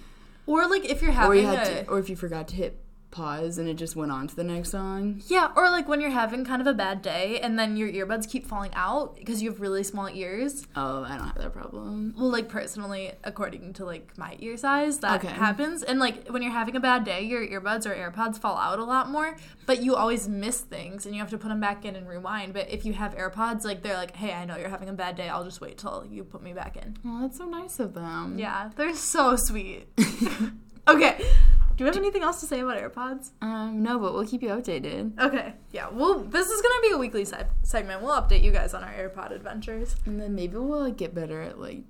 Or 0.45 0.67
like 0.67 0.83
if 0.83 1.01
you're 1.01 1.13
or 1.13 1.35
you 1.35 1.47
a 1.47 1.65
to, 1.65 1.87
or 1.87 1.99
if 1.99 2.09
you 2.09 2.15
forgot 2.15 2.47
to 2.49 2.55
hit 2.55 2.77
pause 3.11 3.57
and 3.57 3.67
it 3.67 3.73
just 3.75 3.95
went 3.95 4.11
on 4.11 4.27
to 4.27 4.35
the 4.35 4.43
next 4.43 4.69
song. 4.71 5.21
Yeah, 5.27 5.51
or 5.55 5.69
like 5.69 5.87
when 5.87 5.99
you're 6.01 6.09
having 6.11 6.45
kind 6.45 6.61
of 6.61 6.67
a 6.67 6.73
bad 6.73 7.01
day 7.01 7.39
and 7.39 7.57
then 7.57 7.75
your 7.75 7.89
earbuds 7.89 8.29
keep 8.29 8.45
falling 8.45 8.71
out 8.75 9.15
because 9.15 9.41
you 9.41 9.49
have 9.49 9.59
really 9.59 9.83
small 9.83 10.07
ears. 10.09 10.67
Oh, 10.75 11.03
I 11.03 11.17
don't 11.17 11.27
have 11.27 11.37
that 11.37 11.53
problem. 11.53 12.13
Well, 12.17 12.29
like 12.29 12.49
personally, 12.49 13.11
according 13.23 13.73
to 13.73 13.85
like 13.85 14.17
my 14.17 14.35
ear 14.39 14.57
size, 14.57 14.99
that 14.99 15.23
Okay. 15.23 15.33
happens. 15.33 15.81
And 15.83 15.99
like 15.99 16.27
when 16.27 16.41
you're 16.41 16.51
having 16.51 16.75
a 16.75 16.79
bad 16.79 17.03
day, 17.03 17.23
your 17.23 17.45
earbuds 17.45 17.85
or 17.85 17.95
AirPods 17.95 18.37
fall 18.39 18.57
out 18.57 18.79
a 18.79 18.83
lot 18.83 19.09
more, 19.09 19.35
but 19.65 19.81
you 19.81 19.95
always 19.95 20.27
miss 20.29 20.61
things 20.61 21.05
and 21.05 21.15
you 21.15 21.21
have 21.21 21.29
to 21.31 21.37
put 21.37 21.49
them 21.49 21.59
back 21.59 21.85
in 21.85 21.95
and 21.95 22.07
rewind. 22.07 22.53
But 22.53 22.69
if 22.69 22.85
you 22.85 22.93
have 22.93 23.15
AirPods, 23.15 23.63
like 23.65 23.81
they're 23.81 23.97
like, 23.97 24.15
hey, 24.15 24.33
I 24.33 24.45
know 24.45 24.55
you're 24.57 24.69
having 24.69 24.89
a 24.89 24.93
bad 24.93 25.15
day. 25.15 25.29
I'll 25.29 25.43
just 25.43 25.61
wait 25.61 25.77
till 25.77 26.05
you 26.09 26.23
put 26.23 26.43
me 26.43 26.53
back 26.53 26.77
in. 26.77 26.95
Oh, 27.05 27.21
that's 27.21 27.37
so 27.37 27.45
nice 27.45 27.79
of 27.79 27.93
them. 27.93 28.37
Yeah, 28.37 28.69
they're 28.75 28.95
so 28.95 29.35
sweet. 29.35 29.87
okay. 30.87 31.19
Do 31.79 31.85
you 31.85 31.87
have 31.87 31.95
anything 31.95 32.23
else 32.23 32.41
to 32.41 32.45
say 32.45 32.59
about 32.59 32.75
AirPods? 32.75 33.29
Um, 33.41 33.81
no, 33.81 33.97
but 33.99 34.13
we'll 34.13 34.27
keep 34.27 34.41
you 34.43 34.49
updated. 34.49 35.17
Okay, 35.17 35.53
yeah. 35.71 35.87
Well, 35.89 36.19
this 36.19 36.49
is 36.49 36.61
gonna 36.61 36.81
be 36.81 36.91
a 36.91 36.97
weekly 36.97 37.23
se- 37.23 37.45
segment. 37.63 38.01
We'll 38.01 38.11
update 38.21 38.43
you 38.43 38.51
guys 38.51 38.73
on 38.73 38.83
our 38.83 38.91
AirPod 38.91 39.31
adventures. 39.31 39.95
And 40.05 40.19
then 40.19 40.35
maybe 40.35 40.57
we'll 40.57 40.81
like 40.81 40.97
get 40.97 41.15
better 41.15 41.41
at 41.41 41.57
like 41.57 41.83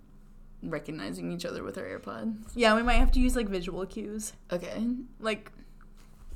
recognizing 0.61 1.31
each 1.31 1.43
other 1.43 1.63
with 1.63 1.75
our 1.79 1.85
AirPods. 1.85 2.35
Yeah, 2.53 2.75
we 2.75 2.83
might 2.83 2.97
have 2.97 3.11
to 3.13 3.19
use 3.19 3.35
like 3.35 3.49
visual 3.49 3.83
cues, 3.87 4.33
Okay. 4.51 4.85
like 5.19 5.51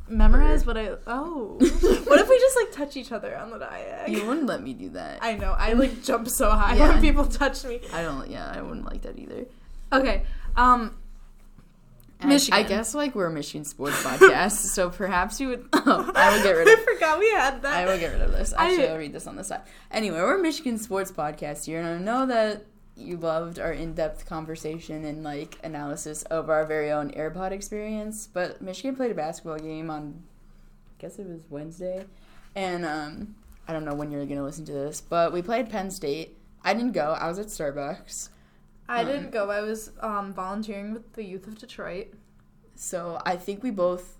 memorize 0.09 0.65
what 0.65 0.75
I. 0.75 0.95
Oh, 1.05 1.57
what 1.59 2.19
if 2.19 2.27
we 2.27 2.39
just 2.39 2.55
like 2.57 2.71
touch 2.71 2.97
each 2.97 3.11
other 3.11 3.37
on 3.37 3.51
the 3.51 3.59
diag? 3.59 4.07
You 4.09 4.25
wouldn't 4.25 4.47
let 4.47 4.63
me 4.63 4.73
do 4.73 4.89
that. 4.89 5.21
I, 5.21 5.33
I 5.33 5.37
know. 5.37 5.51
I 5.55 5.73
like 5.73 6.01
jump 6.01 6.27
so 6.27 6.49
high 6.49 6.75
Yeah. 6.75 6.89
when 6.89 7.01
people 7.01 7.27
touch 7.27 7.63
me. 7.65 7.81
I 7.93 8.01
don't. 8.01 8.31
Yeah, 8.31 8.51
I 8.51 8.63
wouldn't 8.63 8.85
like 8.87 9.03
that 9.03 9.19
either. 9.19 9.45
Okay. 9.91 10.23
Um. 10.55 10.95
And 12.23 12.49
I- 12.51 12.63
guess 12.63 12.93
like 12.95 13.15
we're 13.15 13.27
a 13.27 13.31
Michigan 13.31 13.65
sports 13.65 14.01
podcast, 14.03 14.51
so 14.51 14.89
perhaps 14.89 15.39
you 15.39 15.49
would. 15.49 15.67
Oh, 15.85 16.11
I 16.15 16.35
will 16.35 16.43
get 16.43 16.51
rid 16.51 16.67
of. 16.67 16.79
I 16.79 16.93
forgot 16.93 17.19
we 17.19 17.29
had 17.31 17.61
that. 17.63 17.73
I 17.73 17.85
will 17.85 17.99
get 17.99 18.13
rid 18.13 18.21
of 18.21 18.31
this. 18.31 18.53
Actually, 18.57 18.87
I, 18.87 18.91
will 18.91 18.99
read 18.99 19.11
this 19.13 19.27
on 19.27 19.35
the 19.35 19.43
side. 19.43 19.61
Anyway, 19.91 20.17
we're 20.17 20.39
a 20.39 20.41
Michigan 20.41 20.77
sports 20.77 21.11
podcast 21.11 21.65
here, 21.65 21.79
and 21.79 21.87
I 21.87 21.97
know 21.97 22.25
that 22.27 22.65
you 22.95 23.17
loved 23.17 23.59
our 23.59 23.73
in-depth 23.73 24.25
conversation 24.25 25.03
and 25.03 25.23
like 25.23 25.57
analysis 25.63 26.23
of 26.23 26.49
our 26.49 26.65
very 26.65 26.91
own 26.91 27.11
AirPod 27.11 27.51
experience. 27.51 28.27
But 28.31 28.61
Michigan 28.61 28.95
played 28.95 29.11
a 29.11 29.15
basketball 29.15 29.57
game 29.59 29.89
on, 29.89 30.23
I 30.97 31.01
guess 31.01 31.19
it 31.19 31.27
was 31.27 31.41
Wednesday, 31.49 32.05
and 32.55 32.85
um, 32.85 33.35
I 33.67 33.73
don't 33.73 33.83
know 33.83 33.95
when 33.95 34.09
you're 34.11 34.25
gonna 34.25 34.43
listen 34.43 34.63
to 34.65 34.71
this, 34.73 35.01
but 35.01 35.33
we 35.33 35.41
played 35.41 35.69
Penn 35.69 35.91
State. 35.91 36.37
I 36.63 36.73
didn't 36.73 36.93
go. 36.93 37.17
I 37.19 37.27
was 37.27 37.39
at 37.39 37.47
Starbucks. 37.47 38.29
I 38.87 39.01
Um, 39.01 39.07
didn't 39.07 39.31
go. 39.31 39.49
I 39.49 39.61
was 39.61 39.91
um, 40.01 40.33
volunteering 40.33 40.93
with 40.93 41.13
the 41.13 41.23
youth 41.23 41.47
of 41.47 41.57
Detroit. 41.57 42.07
So 42.75 43.21
I 43.25 43.35
think 43.37 43.63
we 43.63 43.71
both 43.71 44.17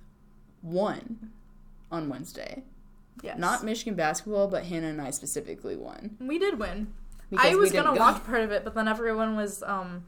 won 0.62 1.32
on 1.92 2.10
Wednesday. 2.10 2.64
Yes. 3.22 3.38
Not 3.38 3.64
Michigan 3.64 3.96
basketball, 3.96 4.48
but 4.48 4.64
Hannah 4.66 4.88
and 4.88 5.02
I 5.02 5.12
specifically 5.12 5.76
won. 5.76 6.18
We 6.20 6.40
did 6.40 6.60
win. 6.60 6.94
because 7.30 7.46
I 7.46 7.56
was 7.56 7.72
gonna 7.72 7.94
go. 7.94 8.00
watch 8.00 8.24
part 8.26 8.42
of 8.42 8.52
it, 8.52 8.64
but 8.64 8.74
then 8.76 8.88
everyone 8.88 9.36
was 9.36 9.64
um, 9.64 10.04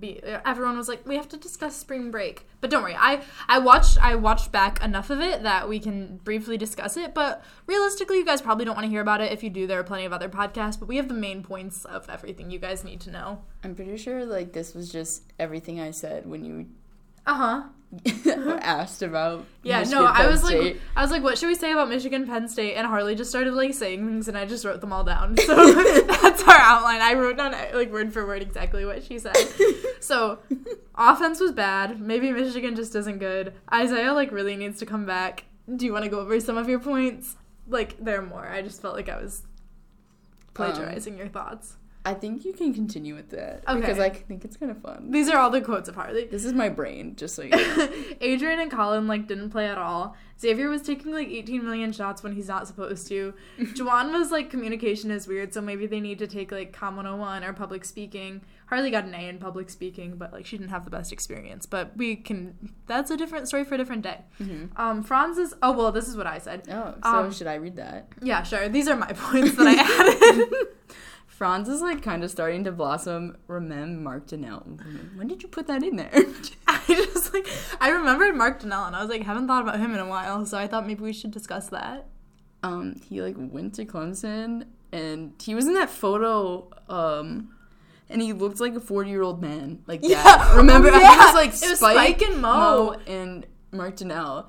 be 0.00 0.20
everyone 0.22 0.76
was 0.76 0.88
like, 0.88 1.06
we 1.06 1.16
have 1.16 1.28
to 1.28 1.36
discuss 1.36 1.76
spring 1.76 2.10
break. 2.10 2.46
But 2.60 2.70
don't 2.70 2.82
worry, 2.82 2.96
I 2.98 3.22
I 3.48 3.58
watched 3.58 3.98
I 4.02 4.14
watched 4.14 4.50
back 4.50 4.82
enough 4.82 5.10
of 5.10 5.20
it 5.20 5.42
that 5.42 5.68
we 5.68 5.78
can 5.78 6.18
briefly 6.18 6.56
discuss 6.56 6.96
it. 6.96 7.14
But 7.14 7.44
realistically, 7.66 8.18
you 8.18 8.24
guys 8.24 8.40
probably 8.40 8.64
don't 8.64 8.74
want 8.74 8.86
to 8.86 8.90
hear 8.90 9.02
about 9.02 9.20
it. 9.20 9.32
If 9.32 9.42
you 9.42 9.50
do, 9.50 9.66
there 9.66 9.78
are 9.78 9.84
plenty 9.84 10.04
of 10.04 10.12
other 10.12 10.28
podcasts. 10.28 10.78
But 10.78 10.88
we 10.88 10.96
have 10.96 11.08
the 11.08 11.14
main 11.14 11.42
points 11.42 11.84
of 11.84 12.08
everything 12.08 12.50
you 12.50 12.58
guys 12.58 12.84
need 12.84 13.00
to 13.02 13.10
know. 13.10 13.42
I'm 13.62 13.74
pretty 13.74 13.96
sure 13.96 14.24
like 14.24 14.52
this 14.52 14.74
was 14.74 14.90
just 14.90 15.32
everything 15.38 15.80
I 15.80 15.90
said 15.90 16.26
when 16.26 16.44
you 16.44 16.66
Uh 17.26 17.34
huh. 17.34 17.62
asked 18.60 19.02
about. 19.02 19.46
Yeah, 19.62 19.78
Michigan, 19.80 20.02
no, 20.02 20.06
I 20.06 20.26
was 20.26 20.44
State. 20.44 20.60
like, 20.60 20.80
I 20.96 21.02
was 21.02 21.10
like, 21.10 21.22
what 21.22 21.38
should 21.38 21.46
we 21.46 21.54
say 21.54 21.72
about 21.72 21.88
Michigan, 21.88 22.26
Penn 22.26 22.48
State? 22.48 22.74
And 22.74 22.86
Harley 22.86 23.14
just 23.14 23.30
started 23.30 23.54
like 23.54 23.72
saying 23.72 24.04
things, 24.06 24.26
and 24.28 24.36
I 24.36 24.46
just 24.46 24.64
wrote 24.64 24.80
them 24.80 24.92
all 24.92 25.04
down. 25.04 25.36
So 25.38 25.54
that's 26.02 26.42
our 26.42 26.58
outline. 26.58 27.00
I 27.00 27.14
wrote 27.14 27.36
down 27.36 27.52
like 27.72 27.92
word 27.92 28.12
for 28.12 28.26
word 28.26 28.42
exactly 28.42 28.84
what 28.84 29.02
she 29.04 29.18
said. 29.18 29.36
So 30.00 30.40
offense 30.96 31.40
was 31.40 31.52
bad. 31.52 31.98
Maybe 31.98 32.30
Michigan 32.30 32.76
just 32.76 32.94
isn't 32.94 33.20
good. 33.20 33.54
Isaiah 33.72 34.12
like 34.12 34.32
really 34.32 34.54
needs 34.54 34.78
to 34.80 34.86
come 34.86 35.06
back. 35.06 35.44
Do 35.74 35.86
you 35.86 35.94
want 35.94 36.04
to 36.04 36.10
go 36.10 36.20
over 36.20 36.38
some 36.40 36.58
of 36.58 36.68
your 36.68 36.78
points? 36.80 37.36
Like 37.66 37.96
there 38.04 38.18
are 38.18 38.22
more. 38.26 38.46
I 38.46 38.60
just 38.60 38.82
felt 38.82 38.96
like 38.96 39.08
I 39.08 39.16
was 39.16 39.44
plagiarizing 40.52 41.16
your 41.16 41.28
thoughts. 41.28 41.76
I 42.06 42.12
think 42.12 42.44
you 42.44 42.52
can 42.52 42.74
continue 42.74 43.14
with 43.14 43.30
that 43.30 43.62
Okay. 43.66 43.80
because 43.80 43.98
I 43.98 44.10
think 44.10 44.44
it's 44.44 44.58
kind 44.58 44.70
of 44.70 44.78
fun. 44.82 45.10
These 45.10 45.30
are 45.30 45.38
all 45.38 45.48
the 45.48 45.62
quotes 45.62 45.88
of 45.88 45.94
Harley. 45.94 46.26
This 46.26 46.44
is 46.44 46.52
my 46.52 46.68
brain, 46.68 47.16
just 47.16 47.34
so 47.34 47.42
you 47.42 47.50
know. 47.56 47.88
Adrien 48.22 48.60
and 48.60 48.70
Colin 48.70 49.06
like 49.06 49.26
didn't 49.26 49.48
play 49.50 49.68
at 49.68 49.78
all. 49.78 50.14
Zavier 50.38 50.68
was 50.68 50.82
taking 50.82 51.12
like 51.12 51.28
18 51.28 51.64
million 51.64 51.92
shots 51.92 52.22
when 52.22 52.32
he's 52.34 52.48
not 52.48 52.66
supposed 52.66 53.06
to. 53.08 53.32
Juwan 53.58 54.12
was 54.12 54.30
like 54.30 54.50
communication 54.50 55.10
is 55.10 55.26
weird, 55.26 55.54
so 55.54 55.62
maybe 55.62 55.86
they 55.86 56.00
need 56.00 56.18
to 56.18 56.26
take 56.26 56.52
like 56.52 56.72
Com 56.74 56.96
101 56.96 57.42
or 57.42 57.52
public 57.54 57.84
speaking. 57.86 58.42
Harley 58.66 58.90
got 58.90 59.04
an 59.04 59.14
A 59.14 59.28
in 59.28 59.38
public 59.38 59.70
speaking, 59.70 60.16
but 60.16 60.30
like 60.32 60.44
she 60.44 60.58
didn't 60.58 60.70
have 60.70 60.84
the 60.84 60.90
best 60.90 61.10
experience. 61.12 61.64
But 61.64 61.96
we 61.96 62.16
can 62.16 62.74
that's 62.86 63.10
a 63.10 63.16
different 63.16 63.48
story 63.48 63.64
for 63.64 63.76
a 63.76 63.78
different 63.78 64.02
day. 64.02 64.18
Mhm. 64.42 64.78
Um 64.78 65.02
Franz 65.02 65.38
is 65.38 65.54
oh 65.62 65.72
well, 65.72 65.90
this 65.92 66.06
is 66.08 66.16
what 66.18 66.26
I 66.26 66.36
said. 66.38 66.68
Oh, 66.70 66.94
so 67.02 67.08
Um, 67.08 67.32
should 67.32 67.46
I 67.46 67.54
read 67.54 67.76
that? 67.76 68.08
Yeah, 68.20 68.42
sure. 68.42 68.68
These 68.68 68.88
are 68.88 68.96
my 68.96 69.12
points 69.14 69.54
that 69.56 69.66
I 69.66 69.74
added. 70.42 70.52
Franz 71.36 71.68
is 71.68 71.80
like 71.80 72.02
kind 72.02 72.22
of 72.22 72.30
starting 72.30 72.64
to 72.64 72.72
blossom. 72.72 73.36
Remember 73.48 74.00
Mark 74.00 74.26
Donnal. 74.28 74.62
When 75.16 75.26
did 75.26 75.42
you 75.42 75.48
put 75.48 75.66
that 75.66 75.82
in 75.82 75.96
there? 75.96 76.10
I 76.68 76.80
just 76.86 77.34
like 77.34 77.46
I 77.80 77.90
remembered 77.90 78.36
Mark 78.36 78.60
Donnal 78.62 78.86
and 78.86 78.94
I 78.96 79.00
was 79.00 79.10
like 79.10 79.22
haven't 79.22 79.46
thought 79.48 79.62
about 79.62 79.80
him 79.80 79.92
in 79.94 79.98
a 80.00 80.06
while, 80.08 80.46
so 80.46 80.56
I 80.58 80.66
thought 80.68 80.86
maybe 80.86 81.02
we 81.02 81.12
should 81.12 81.32
discuss 81.32 81.68
that. 81.70 82.06
um, 82.62 83.00
he 83.08 83.20
like 83.20 83.34
went 83.36 83.74
to 83.74 83.84
Clemson 83.84 84.66
and 84.92 85.32
he 85.42 85.54
was 85.54 85.66
in 85.66 85.74
that 85.74 85.90
photo. 85.90 86.70
Um, 86.88 87.50
and 88.08 88.20
he 88.22 88.32
looked 88.32 88.60
like 88.60 88.74
a 88.76 88.80
forty-year-old 88.80 89.40
man. 89.42 89.82
Like 89.86 90.00
Yeah. 90.02 90.22
that. 90.22 90.54
Remember? 90.56 90.88
Oh, 90.88 90.94
I 90.94 90.98
think 91.00 91.04
it 91.04 91.16
yeah. 91.18 91.24
was 91.26 91.34
like 91.34 91.48
It 91.48 91.70
was 91.70 91.78
Spike, 91.78 91.96
Spike 92.18 92.22
and 92.30 92.42
Mo. 92.42 92.96
and 93.06 93.46
Mark 93.72 93.96
Donnal. 93.96 94.46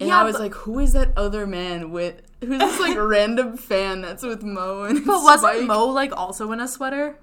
And 0.00 0.08
Yeah, 0.08 0.20
I 0.20 0.24
was 0.24 0.34
but- 0.34 0.42
like, 0.42 0.54
who 0.54 0.78
is 0.78 0.94
that 0.94 1.12
other 1.16 1.46
man 1.46 1.90
with? 1.90 2.22
Who's 2.40 2.58
this 2.58 2.80
like 2.80 2.96
random 2.98 3.56
fan 3.58 4.00
that's 4.00 4.22
with 4.22 4.42
Mo 4.42 4.84
and 4.84 5.04
But 5.04 5.22
wasn't 5.22 5.66
Mo 5.66 5.86
like 5.86 6.16
also 6.16 6.50
in 6.52 6.60
a 6.60 6.66
sweater? 6.66 7.18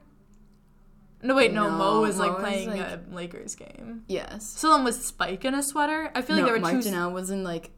No, 1.24 1.34
wait, 1.34 1.52
no. 1.52 1.70
Mo 1.72 1.96
No, 1.96 2.02
was 2.02 2.20
like 2.20 2.30
Mo 2.30 2.36
was, 2.36 2.44
playing 2.44 2.70
like- 2.70 2.80
a 2.82 3.02
Lakers 3.12 3.56
game. 3.56 4.04
Yes. 4.08 4.46
So 4.48 4.70
then 4.72 4.84
was 4.84 5.04
Spike 5.04 5.44
in 5.46 5.56
a 5.56 5.64
sweater? 5.64 6.12
I 6.14 6.22
feel 6.22 6.36
like 6.36 6.44
no, 6.44 6.52
there 6.52 6.54
were 6.56 6.60
Mark 6.62 6.84
two. 6.84 6.90
Donnal 6.92 7.12
was 7.12 7.32
in 7.32 7.44
like 7.44 7.72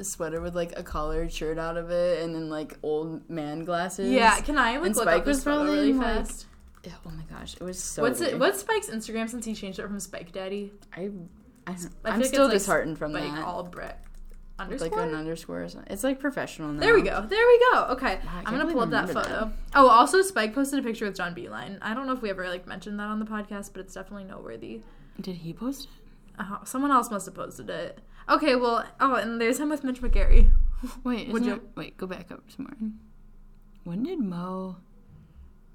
a 0.00 0.04
sweater 0.04 0.40
with 0.40 0.56
like 0.56 0.76
a 0.76 0.82
collared 0.82 1.32
shirt 1.32 1.58
out 1.58 1.76
of 1.76 1.90
it, 1.90 2.22
and 2.24 2.34
then 2.34 2.50
like 2.50 2.76
old 2.82 3.28
man 3.30 3.64
glasses. 3.64 4.10
Yeah, 4.10 4.40
can 4.40 4.58
I 4.58 4.78
like 4.78 4.86
And 4.86 4.96
look 4.96 5.04
Spike 5.04 5.20
up 5.20 5.26
was 5.26 5.44
probably 5.44 5.70
really 5.72 5.92
like, 5.92 6.26
fast? 6.26 6.46
Yeah, 6.84 6.92
Oh 7.06 7.10
my 7.10 7.22
gosh, 7.38 7.54
it 7.54 7.62
was 7.62 7.78
so. 7.78 8.02
what's 8.02 8.20
it? 8.20 8.38
What's 8.38 8.60
Spike's 8.60 8.90
Instagram 8.90 9.28
since 9.30 9.44
he 9.44 9.54
changed 9.54 9.78
it 9.78 9.82
from 9.86 10.00
Spike 10.00 10.32
Daddy? 10.32 10.72
I, 10.96 11.10
I, 11.66 11.76
I'm 12.04 12.18
like 12.18 12.24
still 12.24 12.44
like, 12.44 12.52
disheartened 12.54 12.98
from 12.98 13.12
Spike 13.12 13.34
that. 13.34 13.44
Albrecht 13.44 13.98
With, 14.04 14.07
underscore. 14.58 14.98
like 14.98 15.08
an 15.08 15.14
underscore. 15.14 15.62
Or 15.62 15.68
something. 15.68 15.92
It's 15.92 16.04
like 16.04 16.18
professional 16.20 16.72
now. 16.72 16.80
There 16.80 16.94
we 16.94 17.02
go. 17.02 17.20
There 17.26 17.46
we 17.46 17.58
go. 17.72 17.86
Okay, 17.90 18.16
Wow, 18.24 18.32
I'm 18.38 18.44
gonna 18.44 18.58
believe 18.64 18.72
pull 18.74 18.82
up 18.82 18.90
that 18.90 19.08
photo. 19.08 19.28
that. 19.46 19.52
Oh, 19.74 19.88
also 19.88 20.22
Spike 20.22 20.54
posted 20.54 20.78
a 20.78 20.82
picture 20.82 21.04
with 21.06 21.16
John 21.16 21.34
Beilein. 21.34 21.78
I 21.82 21.94
don't 21.94 22.06
know 22.06 22.12
if 22.12 22.22
we 22.22 22.30
ever 22.30 22.48
like 22.48 22.66
mentioned 22.66 22.98
that 23.00 23.06
on 23.08 23.18
the 23.20 23.26
podcast, 23.26 23.72
but 23.72 23.80
it's 23.80 23.94
definitely 23.94 24.24
noteworthy. 24.24 24.82
Did 25.20 25.36
he 25.36 25.52
post 25.52 25.84
it? 25.84 26.40
Uh, 26.40 26.64
someone 26.64 26.90
else 26.92 27.10
must 27.10 27.26
have 27.26 27.34
posted 27.34 27.68
it. 27.70 28.00
Okay, 28.28 28.54
well, 28.56 28.84
oh, 29.00 29.14
and 29.14 29.40
there's 29.40 29.58
him 29.58 29.70
with 29.70 29.82
Mitch 29.84 30.00
McGary. 30.00 30.50
Wait, 31.04 31.28
Would 31.30 31.44
you- 31.44 31.54
it- 31.54 31.62
wait, 31.74 31.96
go 31.96 32.06
back 32.06 32.30
up 32.30 32.42
some 32.54 32.64
more. 32.66 32.90
When 33.84 34.02
did 34.04 34.20
Mo? 34.20 34.76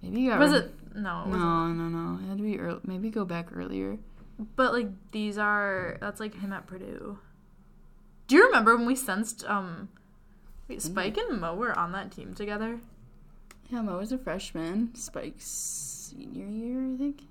Maybe 0.01 0.21
you 0.21 0.29
got 0.29 0.39
Was 0.39 0.53
it? 0.53 0.71
No, 0.95 1.23
it 1.25 1.29
No, 1.29 1.67
no, 1.73 1.89
no. 1.89 2.19
It 2.23 2.27
had 2.29 2.37
to 2.37 2.43
be 2.43 2.59
early. 2.59 2.79
Maybe 2.85 3.09
go 3.09 3.25
back 3.25 3.47
earlier. 3.53 3.97
But 4.55 4.71
like 4.73 4.87
these 5.11 5.37
are 5.37 5.97
that's 5.99 6.19
like 6.19 6.39
him 6.39 6.53
at 6.53 6.67
Purdue. 6.67 7.17
Do 8.27 8.35
you 8.35 8.45
remember 8.45 8.75
when 8.75 8.85
we 8.85 8.95
sensed 8.95 9.43
um 9.45 9.89
wait, 10.67 10.81
Spike 10.81 11.17
and 11.17 11.39
Mo 11.41 11.55
were 11.55 11.77
on 11.77 11.91
that 11.91 12.11
team 12.11 12.33
together? 12.33 12.79
Yeah, 13.69 13.81
Mo 13.81 13.97
was 13.97 14.11
a 14.11 14.17
freshman. 14.17 14.93
Spike's 14.95 15.45
senior 15.45 16.45
year, 16.47 16.93
I 16.93 16.97
think. 16.97 17.21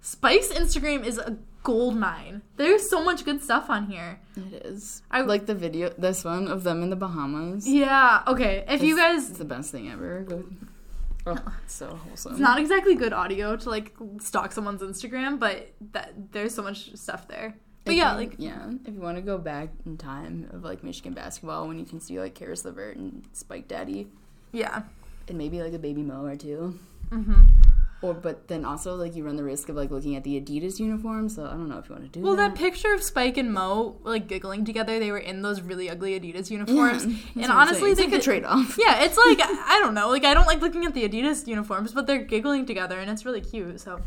Spike's 0.00 0.48
Instagram 0.48 1.04
is 1.04 1.18
a 1.18 1.36
gold 1.64 1.96
mine. 1.96 2.42
There's 2.56 2.88
so 2.88 3.02
much 3.02 3.24
good 3.24 3.42
stuff 3.42 3.68
on 3.68 3.86
here. 3.86 4.20
It 4.36 4.64
is. 4.66 5.02
I- 5.10 5.22
like 5.22 5.46
the 5.46 5.54
video, 5.54 5.90
this 5.98 6.24
one 6.24 6.46
of 6.46 6.62
them 6.62 6.82
in 6.82 6.90
the 6.90 6.96
Bahamas. 6.96 7.66
Yeah, 7.68 8.22
okay. 8.28 8.64
If 8.68 8.82
you 8.82 8.96
guys 8.96 9.30
it's 9.30 9.38
the 9.38 9.44
best 9.44 9.72
thing 9.72 9.90
ever. 9.90 10.22
Go- 10.22 10.44
Oh, 11.28 11.42
it's 11.64 11.74
so 11.74 11.88
wholesome. 11.88 12.32
it's 12.34 12.40
not 12.40 12.60
exactly 12.60 12.94
good 12.94 13.12
audio 13.12 13.56
to 13.56 13.68
like 13.68 13.96
stalk 14.20 14.52
someone's 14.52 14.80
Instagram, 14.80 15.40
but 15.40 15.72
that 15.90 16.12
there's 16.30 16.54
so 16.54 16.62
much 16.62 16.94
stuff 16.94 17.26
there. 17.26 17.56
But 17.86 17.92
If 17.92 17.98
yeah, 17.98 18.12
you- 18.12 18.18
like 18.18 18.34
yeah, 18.38 18.70
if 18.84 18.92
you 18.94 19.00
want 19.00 19.16
to 19.16 19.22
go 19.22 19.38
back 19.38 19.70
in 19.86 19.96
time 19.96 20.50
of 20.52 20.62
like 20.64 20.82
Michigan 20.84 21.14
basketball, 21.14 21.66
when 21.68 21.78
you 21.78 21.84
can 21.86 22.00
see 22.00 22.18
like 22.20 22.34
Caris 22.34 22.64
LeVert 22.64 22.96
and 22.96 23.22
Spike 23.32 23.68
Daddy, 23.68 24.08
yeah. 24.52 24.82
and 25.28 25.38
maybe 25.38 25.62
like 25.62 25.72
a 25.72 25.78
baby 25.78 26.02
Mo 26.02 26.24
or 26.26 26.36
two, 26.36 26.78
hmm 27.10 27.32
or 28.02 28.12
but 28.12 28.48
then 28.48 28.62
also 28.64 28.94
like 28.94 29.16
you 29.16 29.24
run 29.24 29.36
the 29.36 29.42
risk 29.42 29.70
of 29.70 29.76
like 29.76 29.90
looking 29.90 30.16
at 30.16 30.22
the 30.24 30.38
Adidas 30.38 30.78
uniform. 30.78 31.28
So 31.30 31.46
I 31.46 31.50
don't 31.52 31.68
know 31.68 31.78
if 31.78 31.88
you 31.88 31.94
want 31.94 32.04
to 32.04 32.10
do 32.10 32.20
that. 32.20 32.26
Well, 32.26 32.36
that. 32.36 32.54
that 32.54 32.58
picture 32.58 32.92
of 32.92 33.02
Spike 33.02 33.38
and 33.38 33.52
Mo 33.54 33.96
like 34.04 34.26
giggling 34.28 34.64
together, 34.66 34.98
they 34.98 35.10
were 35.10 35.16
in 35.18 35.40
those 35.42 35.62
really 35.62 35.88
ugly 35.88 36.18
Adidas 36.18 36.50
uniforms. 36.50 37.06
Yeah, 37.34 37.44
and 37.44 37.52
honestly, 37.52 37.90
it's 37.92 38.00
they 38.00 38.06
like 38.06 38.20
a 38.20 38.22
trade 38.22 38.44
off. 38.44 38.76
Yeah, 38.84 39.02
it's 39.04 39.16
like 39.16 39.38
I 39.42 39.78
don't 39.80 39.94
know. 39.94 40.10
Like 40.10 40.24
I 40.24 40.34
don't 40.34 40.46
like 40.46 40.60
looking 40.60 40.84
at 40.84 40.92
the 40.92 41.08
Adidas 41.08 41.46
uniforms, 41.46 41.92
but 41.92 42.06
they're 42.06 42.22
giggling 42.24 42.66
together 42.66 42.98
and 42.98 43.10
it's 43.10 43.24
really 43.24 43.40
cute. 43.40 43.80
So, 43.80 44.02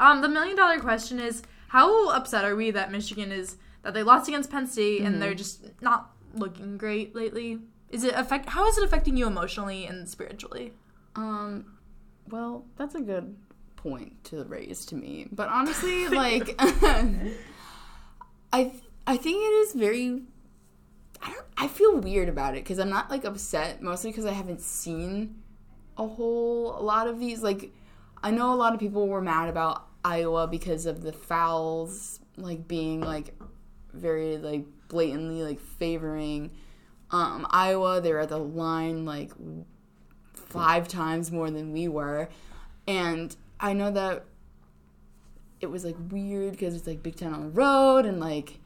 um, 0.00 0.20
the 0.20 0.28
million 0.28 0.56
dollar 0.56 0.80
question 0.80 1.20
is: 1.20 1.42
How 1.68 2.10
upset 2.10 2.44
are 2.44 2.56
we 2.56 2.70
that 2.72 2.90
Michigan 2.90 3.30
is 3.30 3.56
that 3.82 3.94
they 3.94 4.02
lost 4.02 4.28
against 4.28 4.50
Penn 4.50 4.66
State 4.66 5.02
and 5.02 5.22
they're 5.22 5.34
just 5.34 5.70
not 5.80 6.10
looking 6.34 6.76
great 6.76 7.14
lately? 7.14 7.60
Is 7.90 8.04
it 8.04 8.14
affect? 8.14 8.48
How 8.50 8.66
is 8.66 8.76
it 8.76 8.84
affecting 8.84 9.16
you 9.16 9.26
emotionally 9.26 9.86
and 9.86 10.08
spiritually? 10.08 10.72
Um, 11.16 11.78
well, 12.28 12.66
that's 12.76 12.94
a 12.94 13.00
good 13.00 13.36
point 13.76 14.24
to 14.24 14.44
raise 14.44 14.84
to 14.86 14.94
me. 14.94 15.28
But 15.30 15.48
honestly, 15.48 16.08
like, 16.10 16.54
I 16.58 17.32
I 19.06 19.16
think 19.16 19.36
it 19.36 19.54
is 19.64 19.72
very. 19.72 20.22
I 21.22 21.32
don't. 21.32 21.46
I 21.56 21.68
feel 21.68 21.98
weird 21.98 22.28
about 22.28 22.54
it 22.54 22.64
because 22.64 22.78
I'm 22.78 22.90
not 22.90 23.10
like 23.10 23.24
upset, 23.24 23.82
mostly 23.82 24.10
because 24.10 24.26
I 24.26 24.32
haven't 24.32 24.60
seen 24.60 25.42
a 25.96 26.06
whole 26.06 26.78
lot 26.80 27.08
of 27.08 27.18
these. 27.18 27.42
Like, 27.42 27.72
I 28.22 28.30
know 28.30 28.52
a 28.52 28.56
lot 28.56 28.74
of 28.74 28.80
people 28.80 29.08
were 29.08 29.22
mad 29.22 29.48
about 29.48 29.87
Iowa 30.08 30.46
because 30.46 30.86
of 30.86 31.02
the 31.02 31.12
fouls, 31.12 32.20
like 32.38 32.66
being 32.66 33.02
like 33.02 33.34
very 33.92 34.38
like 34.38 34.64
blatantly 34.88 35.42
like 35.42 35.60
favoring 35.60 36.50
um 37.10 37.46
Iowa. 37.50 38.00
They 38.00 38.12
were 38.12 38.20
at 38.20 38.30
the 38.30 38.38
line 38.38 39.04
like 39.04 39.32
five 40.32 40.88
times 40.88 41.30
more 41.30 41.50
than 41.50 41.72
we 41.72 41.88
were. 41.88 42.30
And 42.86 43.36
I 43.60 43.74
know 43.74 43.90
that 43.90 44.24
it 45.60 45.66
was 45.66 45.84
like 45.84 45.96
weird 46.10 46.52
because 46.52 46.74
it's 46.74 46.86
like 46.86 47.02
Big 47.02 47.16
Ten 47.16 47.34
on 47.34 47.42
the 47.42 47.50
road 47.50 48.06
and 48.06 48.18
like 48.18 48.60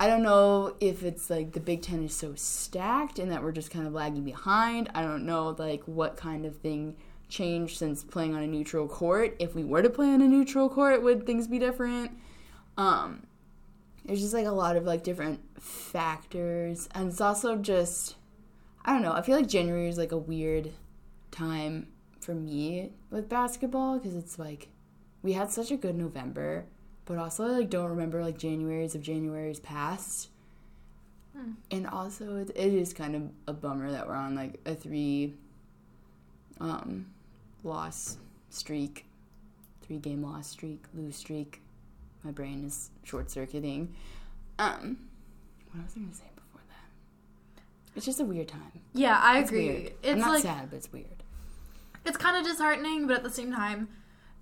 I 0.00 0.06
don't 0.06 0.22
know 0.22 0.76
if 0.80 1.02
it's 1.02 1.28
like 1.28 1.52
the 1.52 1.60
Big 1.60 1.82
Ten 1.82 2.04
is 2.04 2.14
so 2.14 2.34
stacked 2.36 3.18
and 3.18 3.30
that 3.32 3.42
we're 3.42 3.52
just 3.52 3.70
kind 3.70 3.86
of 3.86 3.92
lagging 3.92 4.24
behind. 4.24 4.90
I 4.94 5.02
don't 5.02 5.26
know 5.26 5.54
like 5.58 5.82
what 5.84 6.16
kind 6.16 6.46
of 6.46 6.56
thing 6.56 6.96
changed 7.28 7.78
since 7.78 8.04
playing 8.04 8.34
on 8.34 8.42
a 8.42 8.46
neutral 8.46 8.86
court. 8.86 9.36
If 9.38 9.54
we 9.54 9.64
were 9.64 9.82
to 9.82 9.90
play 9.90 10.08
on 10.08 10.22
a 10.22 10.28
neutral 10.28 10.68
court, 10.68 11.02
would 11.02 11.26
things 11.26 11.48
be 11.48 11.58
different? 11.58 12.12
Um 12.76 13.26
there's 14.04 14.20
just 14.20 14.34
like 14.34 14.46
a 14.46 14.52
lot 14.52 14.76
of 14.76 14.84
like 14.84 15.02
different 15.02 15.40
factors 15.60 16.88
and 16.94 17.08
it's 17.08 17.20
also 17.20 17.56
just 17.56 18.16
I 18.84 18.92
don't 18.92 19.02
know. 19.02 19.12
I 19.12 19.22
feel 19.22 19.36
like 19.36 19.48
January 19.48 19.88
is 19.88 19.98
like 19.98 20.12
a 20.12 20.18
weird 20.18 20.70
time 21.32 21.88
for 22.20 22.34
me 22.34 22.92
with 23.10 23.28
basketball 23.28 23.98
because 23.98 24.14
it's 24.14 24.38
like 24.38 24.68
we 25.22 25.32
had 25.32 25.50
such 25.50 25.72
a 25.72 25.76
good 25.76 25.96
November, 25.96 26.66
but 27.04 27.18
also 27.18 27.44
I 27.44 27.48
like 27.48 27.70
don't 27.70 27.90
remember 27.90 28.22
like 28.22 28.38
Januarys 28.38 28.94
of 28.94 29.02
Januarys 29.02 29.60
past. 29.62 30.28
And 31.70 31.86
also 31.86 32.36
it, 32.36 32.50
it 32.54 32.72
is 32.72 32.94
kind 32.94 33.14
of 33.14 33.22
a 33.46 33.52
bummer 33.52 33.90
that 33.90 34.06
we're 34.06 34.14
on 34.14 34.34
like 34.34 34.60
a 34.64 34.74
three 34.74 35.34
um 36.60 37.06
loss 37.66 38.16
streak, 38.50 39.06
three 39.82 39.98
game 39.98 40.22
loss 40.22 40.48
streak, 40.48 40.84
lose 40.94 41.16
streak. 41.16 41.60
My 42.22 42.30
brain 42.30 42.64
is 42.64 42.90
short 43.04 43.30
circuiting. 43.30 43.94
Um 44.58 44.98
what 45.72 45.84
was 45.84 45.92
I 45.96 46.00
gonna 46.00 46.14
say 46.14 46.24
before 46.34 46.62
that? 46.68 47.62
It's 47.94 48.06
just 48.06 48.20
a 48.20 48.24
weird 48.24 48.48
time. 48.48 48.80
Yeah, 48.94 49.18
I 49.22 49.40
It's 49.40 49.50
agree. 49.50 49.68
weird. 49.68 49.86
It's 50.02 50.12
I'm 50.12 50.18
not 50.20 50.30
like 50.30 50.42
sad, 50.42 50.70
but 50.70 50.76
it's 50.76 50.92
weird. 50.92 51.22
it's 52.04 52.16
kind 52.16 52.36
of 52.36 52.44
disheartening, 52.50 53.06
but 53.06 53.16
at 53.16 53.22
the 53.22 53.30
same 53.30 53.52
time, 53.52 53.88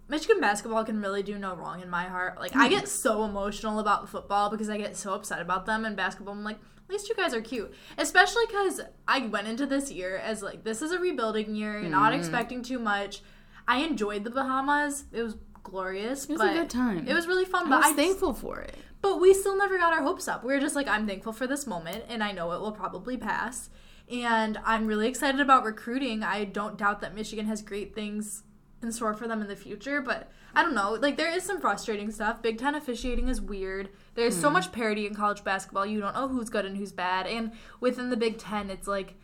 Michigan 0.07 0.38
basketball 0.40 0.85
can 0.85 1.00
really 1.00 1.23
do 1.23 1.38
no 1.38 1.54
wrong 1.57 1.81
in 1.81 1.88
my 1.90 2.04
heart. 2.04 2.38
Like 2.38 2.54
I 2.54 2.69
get 2.69 2.88
so 2.88 3.25
emotional 3.25 3.78
about 3.81 4.09
football 4.09 4.50
because 4.50 4.69
I 4.69 4.76
get 4.76 4.97
so 4.97 5.14
upset 5.14 5.40
about 5.40 5.64
them 5.66 5.85
and 5.85 5.97
basketball. 5.97 6.35
I'm 6.35 6.45
like, 6.45 6.59
at 6.84 6.92
least 6.92 7.08
you 7.08 7.14
guys 7.14 7.32
are 7.34 7.40
cute. 7.40 7.72
Especially 7.96 8.44
because 8.46 8.80
I 9.08 9.26
went 9.26 9.48
into 9.48 9.66
this 9.66 9.90
year 9.90 10.16
as 10.16 10.42
like 10.42 10.64
this 10.64 10.82
is 10.82 10.92
a 10.92 10.98
rebuilding 10.98 11.54
year. 11.54 11.80
You're 11.80 11.90
not 11.90 12.12
mm. 12.12 12.18
expecting 12.18 12.62
too 12.62 12.78
much. 12.78 13.22
I 13.66 13.78
enjoyed 13.78 14.24
the 14.24 14.30
Bahamas. 14.30 15.04
It 15.12 15.22
was 15.22 15.36
glorious. 15.62 16.24
It 16.24 16.32
was 16.32 16.42
a 16.42 16.52
good 16.52 16.70
time. 16.70 17.08
It 17.08 17.14
was 17.14 17.26
really 17.26 17.46
fun. 17.46 17.66
I 17.66 17.70
But 17.70 17.76
was 17.78 17.92
I, 17.92 17.94
thankful 17.94 18.34
for 18.34 18.60
it. 18.60 18.76
but 19.00 19.20
we 19.20 19.32
still 19.32 19.56
never 19.56 19.78
got 19.78 19.92
our 19.94 20.02
hopes 20.02 20.28
up. 20.28 20.44
We 20.44 20.52
were 20.52 20.60
just 20.60 20.76
like, 20.76 20.86
I'm 20.86 21.06
thankful 21.06 21.32
for 21.32 21.46
this 21.46 21.66
moment, 21.66 22.04
and 22.08 22.22
I 22.22 22.32
know 22.32 22.52
it 22.52 22.60
will 22.60 22.72
probably 22.72 23.16
pass. 23.16 23.70
And 24.10 24.58
I'm 24.64 24.86
really 24.86 25.08
excited 25.08 25.40
about 25.40 25.64
recruiting. 25.64 26.22
I 26.22 26.44
don't 26.44 26.76
doubt 26.76 27.00
that 27.00 27.14
Michigan 27.14 27.46
has 27.46 27.62
great 27.62 27.94
things 27.94 28.42
in 28.84 28.92
store 28.92 29.14
for 29.14 29.26
them 29.26 29.40
in 29.40 29.48
the 29.48 29.56
future, 29.56 30.00
but 30.00 30.30
I 30.54 30.62
don't 30.62 30.74
know. 30.74 30.92
Like, 30.92 31.16
there 31.16 31.34
is 31.34 31.42
some 31.42 31.60
frustrating 31.60 32.10
stuff. 32.10 32.42
Big 32.42 32.58
Ten 32.58 32.74
officiating 32.74 33.28
is 33.28 33.40
weird. 33.40 33.88
There's 34.14 34.40
so 34.40 34.48
hmm. 34.48 34.54
much 34.54 34.70
parity 34.70 35.06
in 35.06 35.14
college 35.14 35.42
basketball. 35.42 35.86
You 35.86 36.00
don't 36.00 36.14
know 36.14 36.28
who's 36.28 36.50
good 36.50 36.64
and 36.64 36.76
who's 36.76 36.92
bad. 36.92 37.26
And 37.26 37.52
within 37.80 38.10
the 38.10 38.16
Big 38.16 38.38
Ten, 38.38 38.70
it's 38.70 38.86
like, 38.86 39.14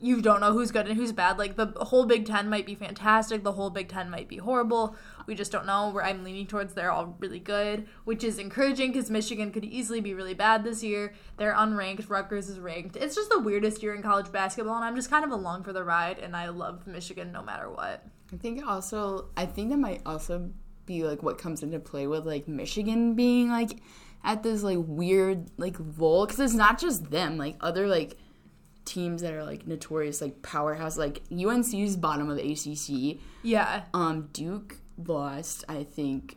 you 0.00 0.22
don't 0.22 0.40
know 0.40 0.52
who's 0.52 0.70
good 0.70 0.86
and 0.86 0.96
who's 0.96 1.12
bad. 1.12 1.38
Like 1.38 1.56
the 1.56 1.66
whole 1.76 2.06
Big 2.06 2.24
Ten 2.24 2.48
might 2.48 2.66
be 2.66 2.74
fantastic, 2.74 3.42
the 3.42 3.52
whole 3.52 3.70
Big 3.70 3.88
Ten 3.88 4.10
might 4.10 4.28
be 4.28 4.36
horrible. 4.36 4.94
We 5.26 5.34
just 5.34 5.50
don't 5.50 5.66
know. 5.66 5.90
Where 5.90 6.04
I'm 6.04 6.24
leaning 6.24 6.46
towards 6.46 6.74
they're 6.74 6.92
all 6.92 7.16
really 7.18 7.40
good, 7.40 7.86
which 8.04 8.22
is 8.22 8.38
encouraging 8.38 8.92
because 8.92 9.10
Michigan 9.10 9.50
could 9.50 9.64
easily 9.64 10.00
be 10.00 10.14
really 10.14 10.34
bad 10.34 10.64
this 10.64 10.82
year. 10.82 11.14
They're 11.36 11.54
unranked. 11.54 12.08
Rutgers 12.08 12.48
is 12.48 12.60
ranked. 12.60 12.96
It's 12.96 13.16
just 13.16 13.30
the 13.30 13.40
weirdest 13.40 13.82
year 13.82 13.94
in 13.94 14.02
college 14.02 14.30
basketball, 14.30 14.76
and 14.76 14.84
I'm 14.84 14.96
just 14.96 15.10
kind 15.10 15.24
of 15.24 15.30
along 15.30 15.64
for 15.64 15.72
the 15.72 15.84
ride. 15.84 16.18
And 16.18 16.36
I 16.36 16.48
love 16.48 16.86
Michigan 16.86 17.32
no 17.32 17.42
matter 17.42 17.68
what. 17.68 18.04
I 18.32 18.36
think 18.36 18.66
also 18.66 19.28
I 19.36 19.46
think 19.46 19.70
that 19.70 19.78
might 19.78 20.02
also 20.04 20.50
be 20.86 21.04
like 21.04 21.22
what 21.22 21.38
comes 21.38 21.62
into 21.62 21.78
play 21.78 22.06
with 22.06 22.26
like 22.26 22.48
Michigan 22.48 23.14
being 23.14 23.50
like 23.50 23.78
at 24.24 24.42
this 24.42 24.62
like 24.62 24.78
weird 24.80 25.50
like 25.56 25.76
lull 25.96 26.26
because 26.26 26.40
it's 26.40 26.54
not 26.54 26.78
just 26.78 27.10
them 27.10 27.36
like 27.36 27.56
other 27.60 27.86
like 27.86 28.16
teams 28.84 29.22
that 29.22 29.34
are 29.34 29.44
like 29.44 29.66
notorious 29.66 30.20
like 30.20 30.40
powerhouse 30.42 30.96
like 30.96 31.22
UNC's 31.30 31.96
bottom 31.96 32.30
of 32.30 32.38
ACC 32.38 33.18
Yeah, 33.42 33.84
um 33.94 34.28
Duke 34.32 34.76
lost 34.96 35.64
I 35.68 35.84
think 35.84 36.36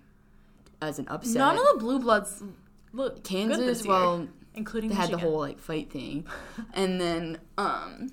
as 0.82 1.00
an 1.00 1.08
upset. 1.08 1.38
None 1.38 1.58
of 1.58 1.66
the 1.74 1.80
blue 1.80 2.00
bloods 2.00 2.44
look 2.94 3.24
Kansas 3.24 3.58
this 3.58 3.86
year, 3.86 3.94
well 3.94 4.28
including 4.54 4.90
they 4.90 4.96
had 4.96 5.12
the 5.12 5.18
whole 5.18 5.40
like 5.40 5.60
fight 5.60 5.92
thing. 5.92 6.26
And 6.74 7.00
then 7.00 7.40
um 7.58 8.12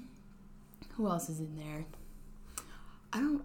who 0.95 1.09
else 1.09 1.29
is 1.29 1.41
in 1.41 1.57
there? 1.57 1.85
I 3.13 3.21
don't 3.21 3.45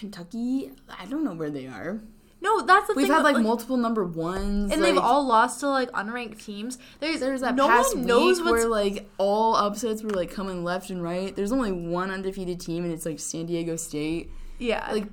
Kentucky 0.00 0.72
I 0.88 1.04
don't 1.04 1.24
know 1.24 1.34
where 1.34 1.50
they 1.50 1.66
are. 1.66 2.00
No, 2.40 2.62
that's 2.62 2.86
the 2.86 2.94
we've 2.94 3.06
thing. 3.06 3.14
had 3.14 3.22
like, 3.22 3.34
like, 3.34 3.42
multiple 3.42 3.76
number 3.76 4.02
ones 4.02 4.72
and 4.72 4.80
like, 4.80 4.94
they've 4.94 4.98
all 4.98 5.26
lost 5.26 5.60
to 5.60 5.68
like 5.68 5.90
unranked 5.92 6.42
teams. 6.42 6.78
There's 7.00 7.20
there's 7.20 7.42
that 7.42 7.54
no 7.54 7.68
past 7.68 7.94
one 7.94 8.06
knows 8.06 8.42
where 8.42 8.66
like 8.66 9.10
all 9.18 9.54
upsets 9.54 10.02
were 10.02 10.08
like 10.08 10.30
coming 10.30 10.64
left 10.64 10.88
and 10.88 11.02
right. 11.02 11.36
There's 11.36 11.52
only 11.52 11.70
one 11.70 12.10
undefeated 12.10 12.58
team 12.58 12.84
and 12.84 12.94
it's 12.94 13.04
like 13.04 13.20
San 13.20 13.44
Diego 13.44 13.76
State. 13.76 14.30
Yeah. 14.58 14.88
Like 14.90 15.08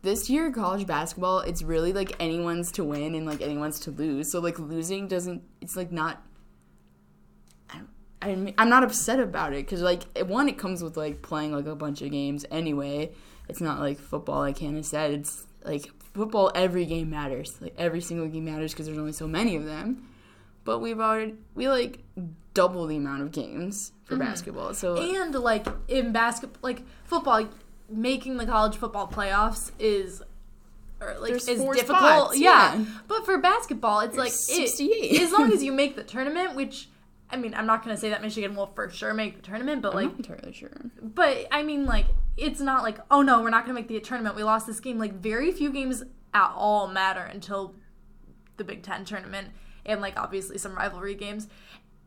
this 0.00 0.30
year 0.30 0.50
college 0.50 0.86
basketball 0.86 1.40
it's 1.40 1.62
really 1.62 1.92
like 1.92 2.16
anyone's 2.18 2.72
to 2.72 2.82
win 2.82 3.14
and 3.14 3.26
like 3.26 3.42
anyone's 3.42 3.78
to 3.80 3.90
lose. 3.90 4.32
So 4.32 4.40
like 4.40 4.58
losing 4.58 5.06
doesn't 5.06 5.42
it's 5.60 5.76
like 5.76 5.92
not 5.92 6.22
I- 7.68 7.82
I'm, 8.22 8.54
I'm 8.56 8.70
not 8.70 8.84
upset 8.84 9.20
about 9.20 9.52
it 9.52 9.66
because 9.66 9.82
like 9.82 10.04
one 10.26 10.48
it 10.48 10.56
comes 10.56 10.82
with 10.82 10.96
like 10.96 11.20
playing 11.20 11.52
like 11.52 11.66
a 11.66 11.76
bunch 11.76 12.00
of 12.00 12.10
games 12.10 12.46
anyway 12.50 13.12
it's 13.50 13.60
not 13.60 13.78
like 13.78 13.98
football 13.98 14.38
like 14.40 14.58
hannah 14.58 14.82
said 14.82 15.10
it's 15.12 15.44
like 15.64 15.90
football 16.14 16.50
every 16.54 16.86
game 16.86 17.10
matters 17.10 17.56
like 17.60 17.74
every 17.78 18.00
single 18.00 18.26
game 18.26 18.44
matters 18.44 18.72
because 18.72 18.86
there's 18.86 18.98
only 18.98 19.12
so 19.12 19.28
many 19.28 19.56
of 19.56 19.64
them 19.64 20.08
but 20.64 20.78
we've 20.78 21.00
already 21.00 21.34
we 21.54 21.68
like 21.68 21.98
double 22.54 22.86
the 22.86 22.96
amount 22.96 23.22
of 23.22 23.30
games 23.30 23.92
for 24.04 24.14
mm-hmm. 24.14 24.24
basketball 24.24 24.74
so 24.74 24.96
and 24.96 25.34
like 25.34 25.66
in 25.88 26.12
basketball, 26.12 26.58
like 26.62 26.82
football, 27.04 27.46
making 27.88 28.36
the 28.36 28.46
college 28.46 28.76
football 28.76 29.08
playoffs 29.08 29.72
is. 29.78 30.22
Or 31.00 31.16
like 31.18 31.30
There's 31.30 31.48
is 31.48 31.58
four 31.58 31.72
difficult, 31.72 32.02
spots, 32.02 32.38
yeah. 32.38 32.74
yeah. 32.74 32.84
But 33.08 33.24
for 33.24 33.38
basketball, 33.38 34.00
it's 34.00 34.18
like 34.18 34.32
There's 34.32 34.50
it- 34.50 34.68
68. 34.68 35.20
as 35.22 35.32
long 35.32 35.50
as 35.50 35.62
you 35.64 35.72
make 35.72 35.96
the 35.96 36.04
tournament, 36.04 36.54
which 36.54 36.90
I 37.32 37.36
mean, 37.36 37.54
I'm 37.54 37.66
not 37.66 37.82
gonna 37.82 37.96
say 37.96 38.10
that 38.10 38.22
Michigan 38.22 38.56
will 38.56 38.66
for 38.74 38.90
sure 38.90 39.14
make 39.14 39.36
the 39.36 39.42
tournament, 39.42 39.82
but 39.82 39.90
I'm 39.90 39.96
like 39.96 40.06
not 40.06 40.16
entirely 40.18 40.52
sure 40.52 40.70
But 41.02 41.46
I 41.50 41.62
mean, 41.62 41.86
like, 41.86 42.06
it's 42.40 42.60
not 42.60 42.82
like, 42.82 42.98
oh 43.10 43.22
no, 43.22 43.42
we're 43.42 43.50
not 43.50 43.64
going 43.64 43.76
to 43.76 43.80
make 43.80 43.88
the 43.88 44.00
tournament. 44.00 44.34
We 44.34 44.42
lost 44.42 44.66
this 44.66 44.80
game. 44.80 44.98
Like, 44.98 45.14
very 45.14 45.52
few 45.52 45.70
games 45.70 46.02
at 46.32 46.52
all 46.54 46.88
matter 46.88 47.20
until 47.20 47.74
the 48.56 48.64
Big 48.64 48.82
Ten 48.82 49.04
tournament 49.04 49.48
and, 49.84 50.00
like, 50.00 50.18
obviously 50.18 50.58
some 50.58 50.74
rivalry 50.74 51.14
games. 51.14 51.48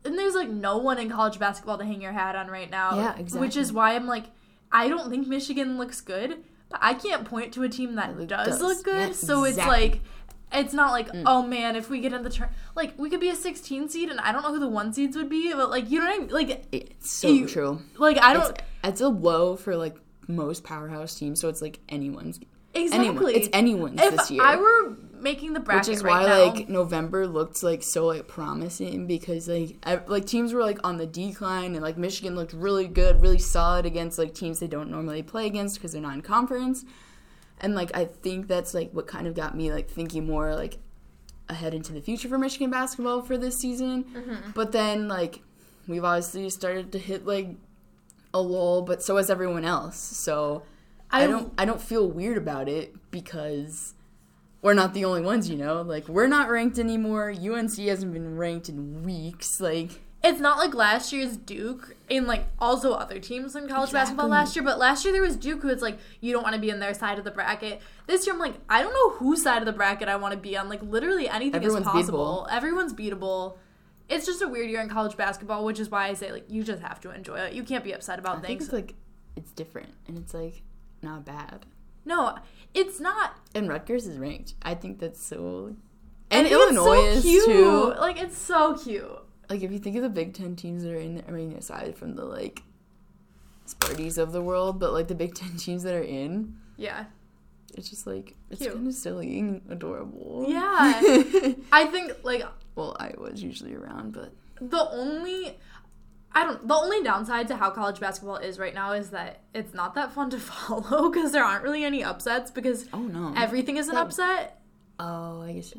And 0.04 0.18
there's, 0.18 0.34
like, 0.34 0.48
no 0.48 0.76
one 0.78 0.98
in 0.98 1.08
college 1.08 1.38
basketball 1.38 1.78
to 1.78 1.84
hang 1.84 2.00
your 2.02 2.12
hat 2.12 2.36
on 2.36 2.48
right 2.48 2.70
now. 2.70 2.96
Yeah, 2.96 3.18
exactly. 3.18 3.40
Which 3.40 3.56
is 3.56 3.72
why 3.72 3.94
I'm 3.94 4.06
like, 4.06 4.24
I 4.72 4.88
don't 4.88 5.08
think 5.08 5.26
Michigan 5.28 5.78
looks 5.78 6.00
good, 6.00 6.42
but 6.68 6.80
I 6.82 6.94
can't 6.94 7.24
point 7.24 7.54
to 7.54 7.62
a 7.62 7.68
team 7.68 7.94
that 7.94 8.16
does, 8.26 8.48
does. 8.48 8.60
look 8.60 8.82
good. 8.82 9.08
Yeah, 9.08 9.12
so 9.14 9.44
it's 9.44 9.56
exactly. 9.56 9.76
Mm. 9.76 9.90
like, 9.92 10.00
it's 10.54 10.72
not 10.74 10.92
like, 10.92 11.08
mm. 11.10 11.22
oh 11.26 11.42
man, 11.42 11.76
if 11.76 11.90
we 11.90 12.00
get 12.00 12.12
in 12.12 12.22
the 12.22 12.30
turn, 12.30 12.48
like 12.74 12.98
we 12.98 13.10
could 13.10 13.20
be 13.20 13.28
a 13.28 13.34
16 13.36 13.88
seed, 13.88 14.08
and 14.10 14.20
I 14.20 14.32
don't 14.32 14.42
know 14.42 14.52
who 14.52 14.60
the 14.60 14.68
one 14.68 14.92
seeds 14.92 15.16
would 15.16 15.28
be, 15.28 15.52
but 15.52 15.70
like 15.70 15.90
you 15.90 15.98
know 15.98 16.06
what 16.06 16.14
I 16.14 16.18
mean? 16.18 16.28
Like, 16.28 16.66
it's 16.72 17.10
so 17.10 17.28
You- 17.28 17.46
true 17.46 17.82
like 17.98 18.18
I 18.18 18.32
don't 18.34 18.50
it's, 18.50 18.60
it's 18.84 19.00
a 19.00 19.08
low 19.08 19.56
for 19.56 19.76
like 19.76 19.96
most 20.28 20.64
powerhouse 20.64 21.14
teams, 21.14 21.40
so 21.40 21.48
it's 21.48 21.60
like 21.62 21.80
anyone's. 21.88 22.40
exactly. 22.74 23.08
Anyone, 23.08 23.34
it's 23.34 23.48
anyone's 23.52 24.00
if 24.00 24.16
this 24.16 24.30
year, 24.30 24.42
I 24.42 24.56
were 24.56 24.96
making 25.20 25.54
the 25.54 25.60
bracket 25.60 25.88
which 25.88 25.96
is 25.96 26.02
right 26.02 26.22
why 26.22 26.28
now, 26.28 26.52
like 26.52 26.68
November 26.68 27.26
looked 27.26 27.62
like 27.62 27.82
so 27.82 28.06
like 28.06 28.28
promising 28.28 29.06
because 29.06 29.48
like 29.48 29.76
ev- 29.84 30.06
like 30.08 30.26
teams 30.26 30.52
were 30.52 30.60
like 30.62 30.78
on 30.84 30.98
the 30.98 31.06
decline 31.06 31.74
and 31.74 31.82
like 31.82 31.96
Michigan 31.96 32.34
looked 32.36 32.52
really 32.52 32.86
good, 32.86 33.22
really 33.22 33.38
solid 33.38 33.86
against 33.86 34.18
like 34.18 34.34
teams 34.34 34.60
they 34.60 34.66
don't 34.66 34.90
normally 34.90 35.22
play 35.22 35.46
against 35.46 35.76
because 35.76 35.92
they're 35.92 36.02
not 36.02 36.14
in 36.14 36.20
conference, 36.22 36.84
and 37.64 37.74
like 37.74 37.96
I 37.96 38.04
think 38.04 38.46
that's 38.46 38.74
like 38.74 38.90
what 38.92 39.06
kind 39.06 39.26
of 39.26 39.34
got 39.34 39.56
me 39.56 39.72
like 39.72 39.88
thinking 39.88 40.26
more 40.26 40.54
like 40.54 40.78
ahead 41.48 41.72
into 41.74 41.92
the 41.92 42.00
future 42.00 42.28
for 42.28 42.38
Michigan 42.38 42.70
basketball 42.70 43.22
for 43.22 43.38
this 43.38 43.56
season. 43.58 44.04
Mm-hmm. 44.04 44.50
But 44.54 44.72
then 44.72 45.08
like 45.08 45.40
we've 45.88 46.04
obviously 46.04 46.48
started 46.50 46.92
to 46.92 46.98
hit 46.98 47.26
like 47.26 47.56
a 48.34 48.40
lull, 48.40 48.82
but 48.82 49.02
so 49.02 49.16
has 49.16 49.30
everyone 49.30 49.64
else. 49.64 49.96
So 49.96 50.62
I, 51.10 51.24
I- 51.24 51.26
don't 51.26 51.52
I 51.56 51.64
don't 51.64 51.80
feel 51.80 52.06
weird 52.06 52.36
about 52.36 52.68
it 52.68 52.94
because 53.10 53.94
we're 54.60 54.74
not 54.74 54.94
the 54.94 55.04
only 55.04 55.22
ones, 55.22 55.48
you 55.48 55.56
know? 55.56 55.80
Like 55.82 56.06
we're 56.08 56.26
not 56.26 56.50
ranked 56.50 56.78
anymore. 56.78 57.30
UNC 57.30 57.76
hasn't 57.78 58.12
been 58.12 58.36
ranked 58.36 58.68
in 58.68 59.02
weeks. 59.02 59.60
Like 59.60 60.02
it's 60.24 60.40
not 60.40 60.58
like 60.58 60.74
last 60.74 61.12
year's 61.12 61.36
Duke 61.36 61.94
and 62.10 62.26
like 62.26 62.46
also 62.58 62.92
other 62.94 63.18
teams 63.18 63.54
in 63.54 63.68
college 63.68 63.92
basketball 63.92 64.28
last 64.28 64.56
year, 64.56 64.64
but 64.64 64.78
last 64.78 65.04
year 65.04 65.12
there 65.12 65.22
was 65.22 65.36
Duke 65.36 65.60
who 65.62 65.68
was 65.68 65.82
like, 65.82 65.98
you 66.20 66.32
don't 66.32 66.42
want 66.42 66.54
to 66.54 66.60
be 66.60 66.70
in 66.70 66.80
their 66.80 66.94
side 66.94 67.18
of 67.18 67.24
the 67.24 67.30
bracket. 67.30 67.80
This 68.06 68.26
year 68.26 68.34
I'm 68.34 68.40
like, 68.40 68.54
I 68.68 68.82
don't 68.82 68.92
know 68.94 69.10
whose 69.18 69.42
side 69.42 69.58
of 69.58 69.66
the 69.66 69.72
bracket 69.72 70.08
I 70.08 70.16
want 70.16 70.32
to 70.32 70.38
be 70.38 70.56
on. 70.56 70.68
Like 70.68 70.82
literally 70.82 71.28
anything 71.28 71.56
Everyone's 71.56 71.86
is 71.86 71.92
possible. 71.92 72.46
beatable. 72.48 72.54
Everyone's 72.56 72.94
beatable. 72.94 73.58
It's 74.08 74.26
just 74.26 74.42
a 74.42 74.48
weird 74.48 74.70
year 74.70 74.80
in 74.80 74.88
college 74.88 75.16
basketball, 75.16 75.64
which 75.64 75.78
is 75.80 75.90
why 75.90 76.08
I 76.08 76.14
say 76.14 76.32
like 76.32 76.44
you 76.48 76.62
just 76.64 76.82
have 76.82 77.00
to 77.02 77.10
enjoy 77.10 77.36
it. 77.36 77.52
You 77.52 77.62
can't 77.62 77.84
be 77.84 77.92
upset 77.92 78.18
about 78.18 78.38
I 78.38 78.40
think 78.40 78.60
things. 78.60 78.64
it's 78.64 78.72
like 78.72 78.94
it's 79.36 79.50
different 79.52 79.90
and 80.08 80.18
it's 80.18 80.34
like 80.34 80.62
not 81.02 81.24
bad. 81.24 81.66
no, 82.04 82.36
it's 82.74 82.98
not. 83.00 83.36
And 83.54 83.68
Rutgers 83.68 84.06
is 84.06 84.18
ranked. 84.18 84.54
I 84.62 84.74
think 84.74 84.98
that's 85.00 85.22
so 85.24 85.76
and 86.30 86.48
think 86.48 86.60
it's 86.60 86.74
so 86.74 86.92
Illinois 86.92 87.06
is 87.08 87.22
cute. 87.22 87.44
too. 87.46 87.94
Like 87.98 88.20
it's 88.20 88.38
so 88.38 88.76
cute. 88.76 89.18
Like 89.50 89.62
if 89.62 89.70
you 89.72 89.78
think 89.78 89.96
of 89.96 90.02
the 90.02 90.08
Big 90.08 90.34
Ten 90.34 90.56
teams 90.56 90.82
that 90.82 90.92
are 90.92 90.96
in 90.98 91.16
there, 91.16 91.24
I 91.28 91.30
mean, 91.32 91.52
aside 91.52 91.96
from 91.96 92.14
the 92.16 92.24
like 92.24 92.62
Sparties 93.66 94.18
of 94.18 94.32
the 94.32 94.42
world, 94.42 94.78
but 94.78 94.92
like 94.92 95.08
the 95.08 95.14
Big 95.14 95.34
Ten 95.40 95.56
teams 95.56 95.82
that 95.84 95.94
are 95.94 96.02
in, 96.02 96.56
Yeah. 96.76 97.04
it's 97.74 97.88
just 97.88 98.06
like 98.06 98.34
it's 98.50 98.60
Cute. 98.60 98.74
kind 98.74 98.86
of 98.86 98.94
silly 98.94 99.38
and 99.38 99.62
adorable. 99.70 100.44
Yeah. 100.48 101.00
I 101.72 101.86
think 101.90 102.12
like 102.24 102.42
well, 102.76 102.96
I 103.00 103.14
was 103.16 103.42
usually 103.42 103.74
around, 103.74 104.12
but 104.12 104.32
the 104.60 104.88
only 104.90 105.58
I 106.32 106.44
don't 106.44 106.66
the 106.66 106.74
only 106.74 107.02
downside 107.02 107.48
to 107.48 107.56
how 107.56 107.70
college 107.70 108.00
basketball 108.00 108.36
is 108.36 108.58
right 108.58 108.74
now 108.74 108.92
is 108.92 109.10
that 109.10 109.40
it's 109.54 109.72
not 109.72 109.94
that 109.94 110.12
fun 110.12 110.28
to 110.30 110.38
follow 110.40 111.08
because 111.10 111.32
there 111.32 111.44
aren't 111.44 111.62
really 111.64 111.84
any 111.84 112.02
upsets 112.04 112.50
because 112.50 112.86
oh 112.92 113.00
no, 113.02 113.32
everything 113.36 113.76
is 113.76 113.88
an 113.88 113.94
That- 113.94 114.06
upset. 114.06 114.60
oh, 115.00 115.40
I 115.42 115.52
guess 115.54 115.72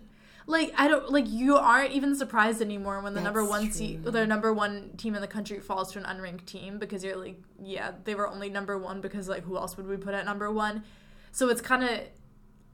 Like 0.48 0.74
I 0.78 0.88
don't 0.88 1.10
like 1.10 1.28
you 1.28 1.56
aren't 1.56 1.92
even 1.94 2.16
surprised 2.16 2.62
anymore 2.62 3.02
when 3.02 3.14
the 3.16 3.22
number 3.22 3.44
one 3.44 3.72
true. 3.72 3.98
the 4.04 4.28
number 4.28 4.54
one 4.54 4.92
team 4.96 5.16
in 5.16 5.22
the 5.22 5.28
country 5.28 5.60
falls 5.60 5.92
to 5.94 6.00
an 6.00 6.06
unranked 6.06 6.46
team 6.46 6.78
because 6.78 7.04
you're 7.04 7.16
like 7.16 7.42
yeah 7.60 7.94
they 8.04 8.14
were 8.14 8.28
only 8.28 8.50
number 8.50 8.78
one 8.78 9.02
because 9.02 9.28
like 9.28 9.44
who 9.44 9.58
else 9.58 9.76
would 9.76 9.88
we 9.88 9.98
put 9.98 10.14
at 10.14 10.24
number 10.24 10.52
one, 10.52 10.84
so 11.32 11.50
it's 11.50 11.62
kind 11.62 11.84
of 11.84 12.00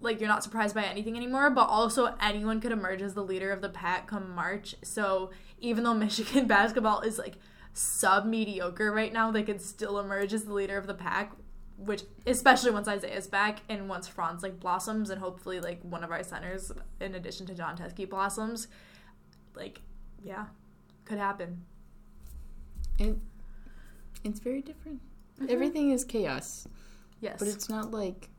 like 0.01 0.19
you're 0.19 0.29
not 0.29 0.43
surprised 0.43 0.75
by 0.75 0.83
anything 0.83 1.15
anymore, 1.15 1.49
but 1.49 1.69
also 1.69 2.15
anyone 2.19 2.59
could 2.59 2.71
emerge 2.71 3.01
as 3.01 3.13
the 3.13 3.23
leader 3.23 3.51
of 3.51 3.61
the 3.61 3.69
pack 3.69 4.07
come 4.07 4.33
March. 4.35 4.75
So 4.83 5.31
even 5.59 5.83
though 5.83 5.93
Michigan 6.05 6.47
basketball 6.47 7.01
is 7.01 7.17
like 7.17 7.35
sub 7.73 8.25
mediocre 8.25 8.91
right 8.91 9.13
now, 9.13 9.31
they 9.31 9.43
could 9.43 9.61
still 9.61 9.99
emerge 9.99 10.33
as 10.33 10.43
the 10.43 10.53
leader 10.53 10.77
of 10.77 10.87
the 10.87 10.93
pack 10.93 11.31
which 11.85 12.03
especially 12.27 12.71
once 12.71 12.87
Isaiah's 12.87 13.27
back 13.27 13.59
and 13.69 13.89
once 13.89 14.07
Franz 14.07 14.43
like 14.43 14.59
blossoms 14.59 15.09
and 15.09 15.19
hopefully 15.19 15.59
like 15.59 15.79
one 15.83 16.03
of 16.03 16.11
our 16.11 16.23
centers 16.23 16.71
in 16.99 17.15
addition 17.15 17.45
to 17.47 17.53
Jon 17.55 17.75
Teske 17.77 18.09
blossoms, 18.09 18.67
like 19.55 19.81
yeah, 20.23 20.45
could 21.05 21.17
happen. 21.17 21.63
It, 22.99 23.17
it's 24.23 24.39
very 24.39 24.61
different. 24.61 25.01
Everything 25.49 25.89
is 25.91 26.05
chaos, 26.05 26.67
Yes. 27.19 27.37
but 27.39 27.47
it's 27.47 27.67
not 27.69 27.91
like 27.91 28.29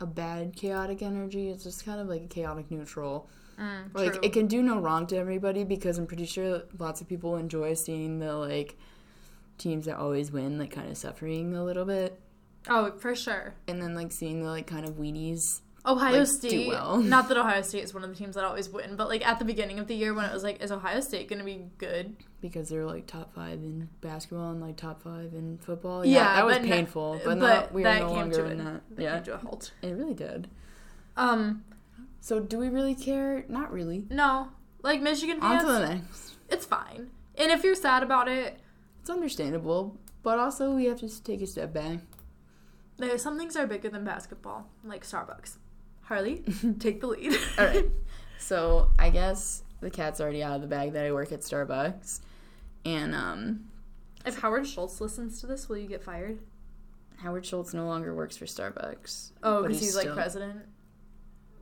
a 0.00 0.06
bad 0.06 0.54
chaotic 0.54 1.00
energy. 1.02 1.48
It's 1.48 1.64
just 1.64 1.86
kind 1.86 2.00
of 2.00 2.08
like 2.08 2.22
a 2.22 2.26
chaotic 2.26 2.70
neutral. 2.70 3.28
Mm, 3.58 3.94
Like 3.94 4.12
true. 4.14 4.20
it 4.22 4.32
can 4.34 4.46
do 4.46 4.62
no 4.62 4.78
wrong 4.80 5.06
to 5.06 5.16
everybody 5.16 5.64
because 5.64 5.96
I'm 5.96 6.06
pretty 6.06 6.26
sure 6.26 6.62
lots 6.78 7.00
of 7.00 7.08
people 7.08 7.36
enjoy 7.36 7.74
seeing 7.74 8.18
the 8.18 8.34
like 8.34 8.76
teams 9.56 9.86
that 9.86 9.96
always 9.96 10.30
win 10.32 10.58
like 10.58 10.72
kind 10.72 10.90
of 10.90 10.98
suffering 10.98 11.54
a 11.54 11.64
little 11.64 11.84
bit, 11.86 12.20
oh, 12.68 12.92
for 12.98 13.14
sure. 13.14 13.54
and 13.68 13.80
then 13.80 13.94
like 13.94 14.12
seeing 14.12 14.42
the 14.42 14.50
like 14.50 14.66
kind 14.66 14.86
of 14.86 14.94
weenies. 14.94 15.60
Ohio 15.86 16.20
like, 16.20 16.26
State. 16.26 16.68
well. 16.68 16.96
Not 17.02 17.28
that 17.28 17.36
Ohio 17.36 17.60
State 17.60 17.84
is 17.84 17.92
one 17.92 18.04
of 18.04 18.08
the 18.10 18.16
teams 18.16 18.36
that 18.36 18.44
always 18.44 18.70
win, 18.70 18.96
but 18.96 19.08
like 19.08 19.26
at 19.26 19.38
the 19.38 19.44
beginning 19.44 19.78
of 19.78 19.86
the 19.86 19.94
year 19.94 20.14
when 20.14 20.24
it 20.24 20.32
was 20.32 20.42
like, 20.42 20.62
is 20.62 20.72
Ohio 20.72 21.00
State 21.00 21.28
going 21.28 21.40
to 21.40 21.44
be 21.44 21.66
good? 21.78 22.16
because 22.44 22.68
they're 22.68 22.84
like 22.84 23.06
top 23.06 23.34
five 23.34 23.54
in 23.54 23.88
basketball 24.02 24.50
and 24.50 24.60
like 24.60 24.76
top 24.76 25.02
five 25.02 25.32
in 25.32 25.56
football. 25.56 26.04
Yeah, 26.04 26.18
Yeah, 26.18 26.36
that 26.36 26.44
was 26.46 26.58
painful, 26.58 27.18
but, 27.24 27.40
but 27.40 27.72
we 27.72 27.86
are 27.86 28.00
no 28.00 28.12
longer 28.12 28.36
to 28.36 28.44
in 28.44 28.58
that. 28.58 28.82
That 28.90 29.02
Yeah, 29.02 29.20
to 29.20 29.34
a 29.34 29.36
halt. 29.38 29.72
it 29.80 29.92
really 29.92 30.12
did. 30.12 30.48
Um, 31.16 31.64
So 32.20 32.40
do 32.40 32.58
we 32.58 32.68
really 32.68 32.94
care? 32.94 33.46
Not 33.48 33.72
really. 33.72 34.04
no, 34.10 34.48
like 34.82 35.00
Michigan 35.00 35.38
On 35.40 35.58
to 35.58 35.66
the 35.66 35.88
next. 35.88 36.34
it's 36.50 36.66
fine. 36.66 37.10
And 37.36 37.50
if 37.50 37.64
you're 37.64 37.74
sad 37.74 38.02
about 38.02 38.28
it, 38.28 38.60
It's 39.00 39.08
understandable, 39.08 39.96
but 40.22 40.38
also 40.38 40.74
we 40.74 40.84
have 40.84 41.00
to 41.00 41.22
take 41.24 41.40
a 41.40 41.46
step 41.46 41.72
back. 41.72 42.00
There, 42.96 43.18
some 43.18 43.38
things 43.38 43.56
are 43.56 43.66
bigger 43.66 43.88
than 43.88 44.04
basketball, 44.04 44.68
like 44.84 45.04
Starbucks. 45.04 45.56
Harley, 46.02 46.44
take 46.78 47.00
the 47.00 47.06
lead. 47.08 47.32
All 47.58 47.64
right. 47.66 47.86
So 48.38 48.90
I 48.98 49.10
guess 49.10 49.62
the 49.80 49.90
cat's 49.90 50.20
already 50.20 50.42
out 50.42 50.54
of 50.56 50.60
the 50.60 50.66
bag 50.68 50.92
that 50.92 51.04
I 51.06 51.12
work 51.12 51.32
at 51.32 51.40
Starbucks, 51.40 52.20
and 52.84 53.14
um, 53.14 53.64
if 54.26 54.38
Howard 54.38 54.66
Schultz 54.66 55.00
listens 55.00 55.40
to 55.40 55.46
this, 55.46 55.68
will 55.68 55.78
you 55.78 55.88
get 55.88 56.02
fired? 56.04 56.38
Howard 57.18 57.46
Schultz 57.46 57.72
no 57.74 57.86
longer 57.86 58.14
works 58.14 58.36
for 58.36 58.44
Starbucks. 58.44 59.30
Oh, 59.42 59.62
because 59.62 59.80
he's, 59.80 59.94
like 59.96 60.02
still- 60.02 60.14
president. 60.14 60.60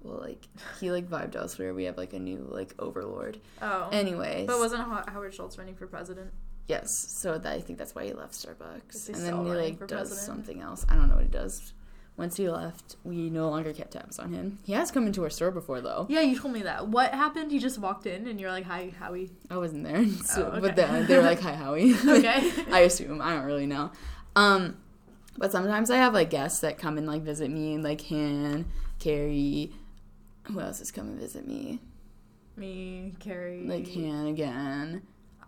Well, 0.03 0.19
like 0.21 0.49
he 0.81 0.91
like 0.91 1.09
vibed 1.09 1.37
elsewhere. 1.37 1.73
We 1.75 1.85
have 1.85 1.97
like 1.97 2.13
a 2.13 2.19
new 2.19 2.45
like 2.51 2.75
overlord. 2.81 3.39
Oh, 3.61 3.89
Anyways, 3.93 4.49
but 4.49 4.59
wasn't 4.59 4.83
Howard 4.83 5.33
Schultz 5.33 5.57
running 5.57 5.77
for 5.77 5.87
president? 5.87 6.33
Yes. 6.69 6.91
So 7.09 7.39
that, 7.39 7.53
I 7.53 7.61
think 7.61 7.79
that's 7.79 7.95
why 7.95 8.05
he 8.07 8.13
left 8.13 8.33
Starbucks, 8.35 9.09
and 9.09 9.17
then 9.17 9.45
he 9.45 9.51
like 9.53 9.79
does 9.81 9.89
president? 10.09 10.21
something 10.21 10.61
else. 10.61 10.85
I 10.89 10.95
don't 10.97 11.09
know 11.09 11.17
what 11.17 11.25
he 11.25 11.31
does. 11.31 11.73
Once 12.19 12.37
he 12.37 12.47
left, 12.49 12.97
we 13.05 13.31
no 13.31 13.49
longer 13.49 13.73
kept 13.73 13.93
tabs 13.93 14.19
on 14.19 14.33
him. 14.35 14.59
He 14.65 14.75
has 14.75 14.91
come 14.91 15.07
into 15.07 15.23
our 15.23 15.31
store 15.31 15.51
before 15.51 15.81
though. 15.81 16.07
Yeah, 16.11 16.21
you 16.21 16.39
told 16.39 16.53
me 16.53 16.63
that. 16.63 16.89
What 16.89 17.13
happened? 17.15 17.51
He 17.51 17.59
just 17.59 17.79
walked 17.79 18.07
in, 18.07 18.29
and 18.29 18.39
you're 18.39 18.51
like, 18.51 18.65
"Hi, 18.67 18.93
Howie." 18.99 19.31
I 19.51 19.57
wasn't 19.57 19.85
there, 19.85 20.07
so, 20.25 20.53
Oh, 20.55 20.61
but 20.61 20.79
okay. 20.79 21.01
they, 21.01 21.07
they 21.07 21.17
were 21.17 21.23
like, 21.23 21.41
"Hi, 21.41 21.55
Howie." 21.55 21.95
Okay. 22.07 22.53
I 22.71 22.81
assume. 22.81 23.23
I 23.23 23.35
don't 23.35 23.45
really 23.47 23.67
know. 23.67 23.91
Um, 24.37 24.77
but 25.39 25.51
sometimes 25.53 25.91
I 25.91 25.97
have 25.97 26.13
like 26.13 26.29
guests 26.29 26.61
that 26.61 26.77
come 26.77 26.99
and 26.99 27.07
like 27.07 27.23
visit 27.23 27.51
me, 27.51 27.79
like 27.79 28.03
Han, 28.09 28.67
Carrie. 28.99 29.73
Who 30.45 30.61
else 30.61 30.81
has 30.81 30.91
come 30.91 31.09
and 31.09 31.19
visit 31.19 31.47
me? 31.49 31.81
Me, 32.57 33.15
Carrie. 33.21 33.65
Like 33.67 33.89
Han 33.95 34.27
again. 34.27 35.03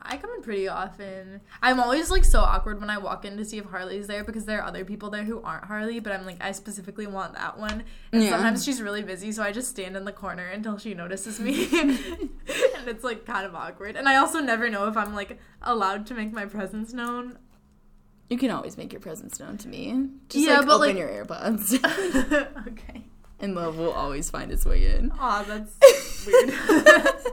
I 0.06 0.18
come 0.18 0.30
in 0.36 0.42
pretty 0.42 0.68
often. 0.68 1.40
I'm 1.62 1.80
always 1.80 2.10
like 2.10 2.24
so 2.26 2.40
awkward 2.40 2.78
when 2.78 2.90
I 2.90 2.98
walk 2.98 3.24
in 3.24 3.38
to 3.38 3.44
see 3.44 3.56
if 3.58 3.64
Harley's 3.64 4.06
there 4.06 4.22
because 4.22 4.44
there 4.44 4.60
are 4.60 4.66
other 4.66 4.84
people 4.84 5.08
there 5.08 5.24
who 5.24 5.40
aren't 5.42 5.64
Harley, 5.64 5.98
but 5.98 6.12
I'm 6.12 6.26
like, 6.26 6.36
I 6.44 6.52
specifically 6.52 7.06
want 7.06 7.32
that 7.34 7.58
one. 7.58 7.84
And 8.12 8.22
Yeah. 8.22 8.30
sometimes 8.30 8.64
she's 8.64 8.82
really 8.82 9.02
busy, 9.02 9.32
so 9.32 9.42
I 9.42 9.50
just 9.50 9.70
stand 9.70 9.96
in 9.96 10.04
the 10.04 10.12
corner 10.12 10.46
until 10.46 10.76
she 10.76 10.92
notices 10.92 11.40
me. 11.40 11.68
and 11.80 12.28
it's 12.86 13.02
like 13.02 13.24
kind 13.24 13.46
of 13.46 13.54
awkward. 13.54 13.96
And 13.96 14.06
I 14.08 14.16
also 14.16 14.40
never 14.40 14.68
know 14.68 14.88
if 14.88 14.96
I'm 14.96 15.14
like 15.14 15.38
allowed 15.62 16.06
to 16.08 16.14
make 16.14 16.32
my 16.32 16.44
presence 16.44 16.92
known. 16.92 17.38
You 18.28 18.36
can 18.38 18.50
always 18.50 18.76
make 18.76 18.92
your 18.92 19.00
presence 19.00 19.40
known 19.40 19.56
to 19.58 19.68
me. 19.68 20.08
Just 20.28 20.46
Yeah, 20.46 20.58
like 20.58 20.66
but, 20.66 20.74
open 20.76 20.88
like- 20.88 20.96
your 20.98 21.08
AirPods, 21.08 21.72
okay. 22.68 23.04
and 23.40 23.54
love 23.54 23.76
will 23.78 23.92
always 23.92 24.28
find 24.28 24.52
its 24.52 24.66
way 24.66 24.84
in. 24.94 25.12
Aw, 25.18 25.42
that's 25.44 26.26
weird. 26.26 27.26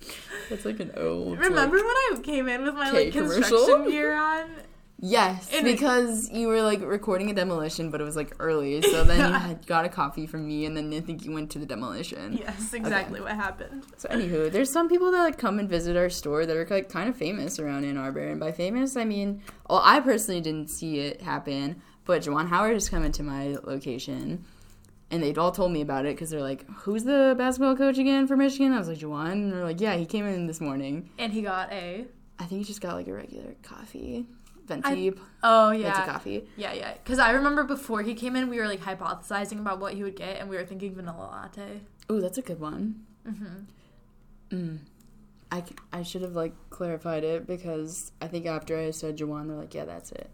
That's 0.50 0.64
like 0.64 0.80
an 0.80 0.92
old. 0.96 1.38
Remember 1.38 1.76
like- 1.76 1.84
when 1.84 1.84
I 1.84 2.20
came 2.22 2.48
in 2.48 2.62
with 2.64 2.74
my 2.74 2.88
Okay, 2.90 3.04
like 3.06 3.12
commercial? 3.12 3.40
construction 3.58 3.90
gear 3.90 4.14
on? 4.16 4.48
Yes, 4.98 5.50
And- 5.52 5.64
because 5.64 6.30
you 6.30 6.48
were 6.48 6.62
like 6.62 6.80
recording 6.80 7.30
a 7.30 7.34
demolition, 7.34 7.90
but 7.90 8.00
it 8.00 8.04
was 8.04 8.16
like 8.16 8.32
early, 8.38 8.80
so 8.80 9.04
then 9.04 9.18
you 9.30 9.38
had 9.38 9.66
got 9.66 9.84
a 9.84 9.90
coffee 9.90 10.26
from 10.26 10.46
me, 10.46 10.64
and 10.64 10.74
then 10.74 10.90
I 10.94 11.00
think 11.00 11.22
you 11.24 11.32
went 11.32 11.50
to 11.50 11.58
the 11.58 11.66
demolition. 11.66 12.32
Yes, 12.38 12.72
exactly 12.72 13.20
what 13.20 13.32
happened. 13.32 13.84
So 13.98 14.08
anywho, 14.08 14.50
there's 14.50 14.70
some 14.70 14.88
people 14.88 15.10
that 15.12 15.22
like 15.22 15.36
come 15.36 15.58
and 15.58 15.68
visit 15.68 15.96
our 15.98 16.08
store 16.08 16.46
that 16.46 16.56
are 16.56 16.66
like 16.70 16.88
kind 16.88 17.10
of 17.10 17.16
famous 17.16 17.58
around 17.58 17.84
Ann 17.84 17.98
Arbor, 17.98 18.26
and 18.28 18.40
by 18.40 18.52
famous 18.52 18.96
I 18.96 19.04
mean, 19.04 19.42
well, 19.68 19.82
I 19.84 20.00
personally 20.00 20.40
didn't 20.40 20.70
see 20.70 21.00
it 21.00 21.20
happen, 21.20 21.82
but 22.06 22.22
Juwan 22.22 22.48
Howard 22.48 22.72
has 22.72 22.88
come 22.88 23.04
into 23.04 23.22
my 23.22 23.56
location, 23.64 24.46
and 25.10 25.22
they'd 25.22 25.38
all 25.38 25.52
told 25.52 25.72
me 25.72 25.80
about 25.80 26.04
it 26.06 26.14
because 26.14 26.30
they're 26.30 26.40
like, 26.40 26.68
"Who's 26.80 27.04
the 27.04 27.34
basketball 27.38 27.76
coach 27.76 27.98
again 27.98 28.26
for 28.26 28.36
Michigan?" 28.36 28.72
I 28.72 28.78
was 28.78 28.88
like, 28.88 28.98
"Juwan," 28.98 29.32
and 29.32 29.52
they're 29.52 29.64
like, 29.64 29.80
"Yeah, 29.80 29.96
he 29.96 30.06
came 30.06 30.26
in 30.26 30.46
this 30.46 30.60
morning. 30.60 31.10
And 31.18 31.32
he 31.32 31.42
got 31.42 31.72
a. 31.72 32.06
I 32.38 32.44
think 32.44 32.60
he 32.60 32.64
just 32.64 32.80
got 32.80 32.94
like 32.94 33.06
a 33.06 33.12
regular 33.14 33.54
coffee, 33.62 34.26
venti, 34.66 35.12
Oh 35.42 35.70
yeah, 35.70 35.94
venti 35.94 36.10
coffee." 36.10 36.48
Yeah, 36.56 36.72
yeah. 36.72 36.94
Because 36.94 37.18
I 37.18 37.30
remember 37.30 37.64
before 37.64 38.02
he 38.02 38.14
came 38.14 38.36
in, 38.36 38.48
we 38.48 38.58
were 38.58 38.66
like 38.66 38.80
hypothesizing 38.80 39.60
about 39.60 39.78
what 39.80 39.94
he 39.94 40.02
would 40.02 40.16
get, 40.16 40.40
and 40.40 40.48
we 40.50 40.56
were 40.56 40.64
thinking 40.64 40.94
vanilla 40.94 41.28
latte. 41.30 41.80
Ooh, 42.10 42.20
that's 42.20 42.38
a 42.38 42.42
good 42.42 42.60
one. 42.60 43.06
Mm-hmm. 43.26 44.56
Mm. 44.56 44.78
I, 45.50 45.62
I 45.92 46.02
should 46.02 46.22
have 46.22 46.34
like 46.34 46.52
clarified 46.70 47.24
it 47.24 47.46
because 47.46 48.12
I 48.20 48.26
think 48.26 48.46
after 48.46 48.76
I 48.76 48.90
said 48.90 49.16
Juwan, 49.16 49.46
they're 49.48 49.56
like, 49.56 49.74
yeah, 49.74 49.84
that's 49.84 50.12
it. 50.12 50.30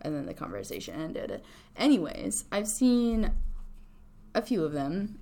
And 0.00 0.14
then 0.14 0.26
the 0.26 0.34
conversation 0.34 1.00
ended. 1.00 1.42
Anyways, 1.76 2.44
I've 2.50 2.68
seen 2.68 3.32
a 4.34 4.42
few 4.42 4.64
of 4.64 4.72
them. 4.72 5.18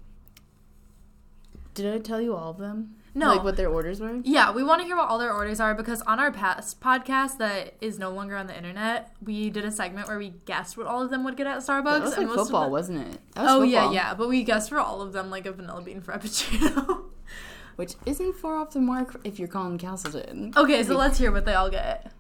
Did 1.75 1.93
I 1.95 1.99
tell 1.99 2.21
you 2.21 2.35
all 2.35 2.51
of 2.51 2.59
them? 2.59 2.97
No. 3.15 3.29
Like 3.35 3.43
what 3.43 3.57
their 3.57 3.69
orders 3.69 4.01
were? 4.01 4.21
Yeah, 4.23 4.53
we 4.53 4.63
want 4.63 4.81
to 4.83 4.87
hear 4.87 4.97
what 4.97 5.09
all 5.09 5.19
their 5.19 5.33
orders 5.33 5.59
are 5.59 5.75
because 5.75 6.01
on 6.03 6.21
our 6.21 6.31
past 6.31 6.81
podcast 6.81 7.39
that 7.39 7.75
is 7.81 7.99
no 7.99 8.11
longer 8.11 8.37
on 8.37 8.47
the 8.47 8.57
internet, 8.57 9.13
we 9.25 9.51
did 9.51 9.65
a 9.65 9.71
segment 9.73 10.07
where 10.07 10.19
we 10.19 10.35
guessed 10.45 10.77
what 10.77 10.87
all 10.87 11.03
of 11.03 11.11
them 11.11 11.25
would 11.25 11.37
get 11.37 11.47
at 11.49 11.59
Starbucks. 11.59 11.85
That 11.85 12.03
was 12.03 12.17
like 12.17 12.29
of 12.29 12.35
football, 12.35 12.63
them- 12.63 12.71
wasn't 12.71 13.09
it? 13.15 13.21
That 13.35 13.43
was 13.43 13.51
Oh 13.51 13.63
yeah, 13.63 13.81
football, 13.81 13.95
yeah. 13.95 14.15
But 14.15 14.29
we 14.29 14.45
guessed 14.45 14.69
for 14.69 14.79
all 14.79 15.01
of 15.03 15.13
them 15.13 15.29
like 15.31 15.47
a 15.47 15.53
vanilla 15.53 15.83
bean 15.83 16.01
frappuccino. 16.01 17.05
Which 17.77 17.95
isn't 18.07 18.37
far 18.37 18.57
off 18.57 18.73
the 18.73 18.81
mark 18.81 19.19
if 19.25 19.39
you're 19.39 19.49
Colin 19.49 19.79
Castleton. 19.79 20.53
okay, 20.57 20.85
so 20.85 20.97
let's 20.97 21.19
hear 21.19 21.33
what 21.33 21.47
they 21.47 21.55
all 21.55 21.71
get. 21.71 22.13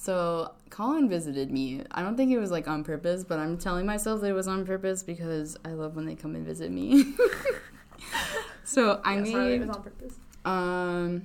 So 0.00 0.52
Colin 0.70 1.08
visited 1.08 1.50
me. 1.50 1.82
I 1.90 2.02
don't 2.02 2.16
think 2.16 2.30
it 2.30 2.38
was 2.38 2.52
like 2.52 2.68
on 2.68 2.84
purpose, 2.84 3.24
but 3.24 3.40
I'm 3.40 3.58
telling 3.58 3.84
myself 3.84 4.20
that 4.20 4.28
it 4.28 4.32
was 4.32 4.46
on 4.46 4.64
purpose 4.64 5.02
because 5.02 5.56
I 5.64 5.70
love 5.70 5.96
when 5.96 6.06
they 6.06 6.14
come 6.14 6.36
and 6.36 6.46
visit 6.46 6.70
me. 6.70 7.14
so 8.64 9.00
I 9.04 9.16
Yeah, 9.18 9.24
sorry, 9.24 9.54
it 9.54 9.60
was 9.60 9.70
on 9.70 9.82
purpose. 9.82 10.14
um 10.44 11.22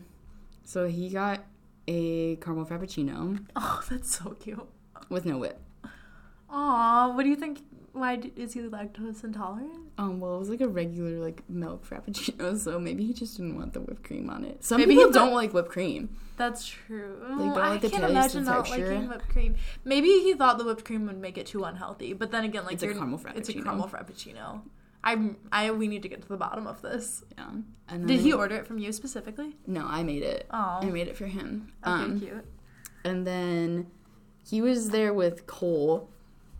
so 0.65 0.87
he 0.87 1.09
got 1.09 1.43
a 1.87 2.35
caramel 2.37 2.65
frappuccino 2.65 3.45
Oh, 3.55 3.83
that's 3.89 4.17
so 4.17 4.31
cute. 4.31 4.67
with 5.09 5.25
no 5.25 5.37
whip. 5.37 5.59
Aw, 6.49 7.13
what 7.13 7.23
do 7.23 7.29
you 7.29 7.35
think? 7.35 7.59
Why 7.93 8.15
d- 8.17 8.33
is 8.35 8.53
he 8.53 8.61
lactose 8.61 9.23
intolerant? 9.23 9.71
Um, 9.99 10.19
well, 10.19 10.35
it 10.35 10.39
was 10.39 10.49
like 10.49 10.61
a 10.61 10.67
regular 10.67 11.19
like 11.19 11.47
milk 11.47 11.85
frappuccino, 11.87 12.57
so 12.65 12.79
maybe 12.79 13.05
he 13.05 13.13
just 13.13 13.37
didn't 13.37 13.55
want 13.55 13.73
the 13.73 13.81
whipped 13.81 14.03
cream 14.03 14.29
on 14.29 14.43
it. 14.43 14.63
Some 14.63 14.79
Maybe 14.81 14.95
people 14.95 15.09
he 15.09 15.13
don't 15.13 15.33
like 15.33 15.53
whipped 15.53 15.69
cream. 15.69 16.09
That's 16.35 16.65
true. 16.65 17.17
don't 17.27 17.41
I 17.55 17.69
like 17.69 17.81
the 17.81 17.89
can't 17.91 18.03
imagine 18.05 18.45
not 18.45 18.65
texture. 18.65 18.89
liking 18.93 19.07
whipped 19.09 19.29
cream. 19.29 19.55
Maybe 19.85 20.07
he 20.07 20.33
thought 20.33 20.57
the 20.57 20.65
whipped 20.65 20.83
cream 20.85 21.05
would 21.05 21.19
make 21.19 21.37
it 21.37 21.45
too 21.45 21.63
unhealthy, 21.63 22.13
but 22.13 22.31
then 22.31 22.43
again, 22.43 22.63
like 22.65 22.73
It's 22.73 22.83
a 22.83 22.87
caramel 22.87 23.21
It's 23.35 23.49
a 23.49 23.53
frappuccino. 23.53 23.63
caramel 23.63 23.87
frappuccino. 23.87 24.61
I'm. 25.03 25.37
I. 25.51 25.69
We 25.69 25.87
need 25.87 26.01
to 26.01 26.09
get 26.09 26.21
to 26.23 26.27
the 26.29 26.37
bottom 26.37 26.65
of 26.65 26.81
this. 26.81 27.23
Yeah. 27.37 27.49
And 27.89 28.07
Did 28.07 28.21
he 28.21 28.31
order 28.33 28.55
it 28.55 28.65
from 28.65 28.79
you 28.79 28.91
specifically? 28.93 29.55
No, 29.67 29.85
I 29.85 30.01
made 30.01 30.23
it. 30.23 30.47
Oh. 30.49 30.79
I 30.81 30.85
made 30.85 31.07
it 31.09 31.17
for 31.17 31.25
him. 31.27 31.73
okay, 31.85 31.91
Um, 31.91 32.19
cute. 32.19 32.45
And 33.03 33.27
then 33.27 33.87
he 34.47 34.61
was 34.61 34.89
there 34.91 35.13
with 35.13 35.45
Cole, 35.45 36.09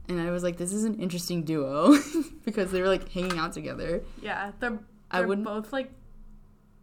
and 0.10 0.20
I 0.20 0.32
was 0.32 0.44
like, 0.44 0.58
"This 0.58 0.74
is 0.74 0.84
an 0.84 1.00
interesting 1.00 1.44
duo," 1.44 1.96
because 2.46 2.72
they 2.72 2.82
were 2.82 2.88
like 2.88 3.10
hanging 3.10 3.38
out 3.40 3.54
together, 3.54 4.04
Yeah, 4.22 4.52
they're. 4.60 4.80
I 5.12 5.20
they're 5.20 5.28
wouldn't- 5.28 5.46
both 5.46 5.72
like. 5.74 5.92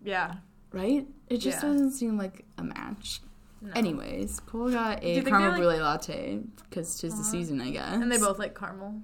Yeah. 0.03 0.37
right? 0.73 1.07
It 1.29 1.39
just 1.39 1.63
Yeah. 1.63 1.69
doesn't 1.71 1.93
seem 1.93 2.17
like 2.17 2.45
a 2.59 2.63
match. 2.65 3.21
No. 3.61 3.73
Anyways, 3.75 4.41
Cole 4.41 4.71
got 4.71 5.01
a 5.05 5.21
caramel 5.23 5.53
brulee 5.59 5.81
latte 5.81 6.41
because 6.65 6.99
tis 6.99 7.17
the 7.19 7.25
season, 7.25 7.61
I 7.61 7.71
guess. 7.71 7.95
and 7.95 8.11
they 8.11 8.17
both 8.19 8.39
like 8.39 8.59
caramel. 8.59 9.03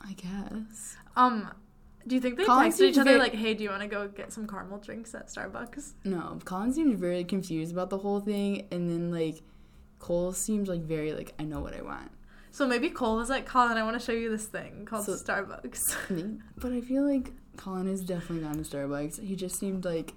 I 0.00 0.14
guess. 0.14 0.96
Um, 1.14 1.48
do 2.06 2.14
you 2.16 2.20
think 2.20 2.36
they 2.38 2.44
Colin 2.44 2.70
texted 2.72 2.80
each 2.90 2.98
other 2.98 3.10
very- 3.10 3.18
like, 3.20 3.34
"Hey, 3.34 3.54
do 3.54 3.62
you 3.62 3.70
want 3.70 3.82
to 3.82 3.88
go 3.88 4.08
get 4.08 4.32
some 4.32 4.48
caramel 4.48 4.78
drinks 4.78 5.14
at 5.14 5.28
Starbucks?" 5.28 5.92
No, 6.04 6.38
Colin 6.44 6.72
seemed 6.72 6.98
very 6.98 7.22
confused 7.22 7.70
about 7.72 7.90
the 7.90 7.98
whole 7.98 8.18
thing, 8.20 8.66
and 8.72 8.88
then 8.90 9.10
like 9.12 9.42
Cole 10.00 10.32
seemed 10.32 10.66
like 10.68 10.80
very 10.80 11.12
like 11.12 11.34
I 11.38 11.44
know 11.44 11.60
what 11.60 11.74
I 11.74 11.82
want. 11.82 12.10
So 12.50 12.66
maybe 12.66 12.90
Cole 12.90 13.16
was 13.16 13.28
like, 13.30 13.46
Colin, 13.46 13.76
I 13.76 13.82
want 13.84 13.98
to 13.98 14.04
show 14.04 14.12
you 14.12 14.30
this 14.30 14.46
thing 14.46 14.84
called 14.86 15.04
So- 15.04 15.14
Starbucks. 15.14 16.40
But 16.56 16.72
I 16.72 16.80
feel 16.80 17.04
like 17.08 17.32
Colin 17.56 17.86
has 17.88 18.00
definitely 18.02 18.44
gone 18.46 18.62
to 18.62 18.68
Starbucks. 18.68 19.22
He 19.22 19.36
just 19.36 19.56
seemed 19.58 19.84
like 19.84 20.14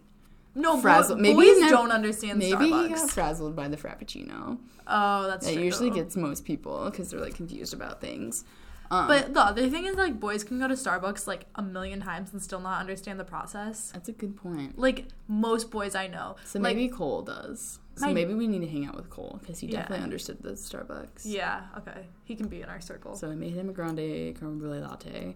No, 0.55 0.79
Frazzled. 0.81 1.19
Maybe 1.19 1.35
boys 1.35 1.45
he's 1.47 1.61
nev- 1.61 1.69
don't 1.71 1.91
understand 1.91 2.39
maybe 2.39 2.65
he 2.65 2.71
Starbucks. 2.71 2.89
got 2.95 3.09
frazzled 3.11 3.55
by 3.55 3.67
the 3.67 3.77
frappuccino. 3.77 4.57
oh, 4.87 5.27
that's 5.27 5.45
That 5.45 5.53
true. 5.53 5.63
usually 5.63 5.89
gets 5.91 6.15
most 6.15 6.45
people 6.45 6.85
because 6.89 7.11
they're 7.11 7.19
like 7.21 7.35
confused 7.35 7.73
about 7.73 8.01
things. 8.01 8.43
Um, 8.91 9.07
But 9.07 9.33
the 9.33 9.39
other 9.39 9.69
thing 9.69 9.85
is, 9.85 9.95
like, 9.95 10.19
boys 10.19 10.43
can 10.43 10.59
go 10.59 10.67
to 10.67 10.73
Starbucks 10.73 11.25
like 11.25 11.45
a 11.55 11.61
million 11.61 12.01
times 12.01 12.33
and 12.33 12.41
still 12.41 12.59
not 12.59 12.79
understand 12.81 13.19
the 13.19 13.23
process. 13.23 13.91
that's 13.93 14.09
a 14.09 14.11
good 14.11 14.35
point. 14.35 14.77
Like 14.77 15.05
most 15.27 15.71
boys 15.71 15.95
I 15.95 16.07
know. 16.07 16.35
So 16.45 16.59
like, 16.59 16.75
maybe 16.75 16.89
Cole 16.89 17.21
does. 17.21 17.79
So 17.95 18.07
My- 18.07 18.13
maybe 18.13 18.33
we 18.33 18.47
need 18.47 18.59
to 18.59 18.67
hang 18.67 18.85
out 18.85 18.95
with 18.95 19.09
Cole 19.09 19.37
because 19.41 19.59
he 19.59 19.67
Yeah. 19.67 19.79
definitely 19.81 20.03
understood 20.03 20.41
the 20.41 20.51
Starbucks. 20.51 21.21
Yeah. 21.23 21.63
Okay. 21.77 22.07
He 22.25 22.35
can 22.35 22.47
be 22.47 22.61
in 22.61 22.69
our 22.69 22.81
circle. 22.81 23.15
So 23.15 23.31
I 23.31 23.35
made 23.35 23.53
him 23.53 23.69
a 23.69 23.73
grande 23.73 24.35
creme 24.37 24.59
brulee 24.59 24.81
latte, 24.81 25.35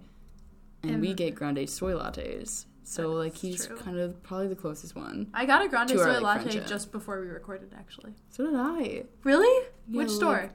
and, 0.84 0.92
And- 0.92 1.02
we 1.02 1.14
get 1.14 1.34
grande 1.36 1.70
soy 1.70 1.94
lattes. 1.94 2.66
So 2.84 3.14
like 3.14 3.36
he's 3.36 3.66
true. 3.68 3.78
kind 3.78 3.98
of 3.98 4.22
probably 4.22 4.48
the 4.50 4.56
closest 4.56 4.96
one. 4.96 5.28
I 5.34 5.46
got 5.46 5.66
a 5.66 5.70
grande 5.70 5.90
To 5.90 5.98
our, 6.00 6.04
soy 6.06 6.12
like, 6.16 6.22
latte 6.24 6.42
friendship. 6.44 6.68
just 6.68 6.92
before 6.92 7.20
we 7.22 7.28
recorded, 7.28 7.74
actually. 7.76 8.14
So 8.30 8.46
did 8.46 8.56
I. 8.56 9.06
Really? 9.24 9.68
Yeah, 9.88 9.98
Which 10.00 10.10
like, 10.10 10.16
store? 10.18 10.52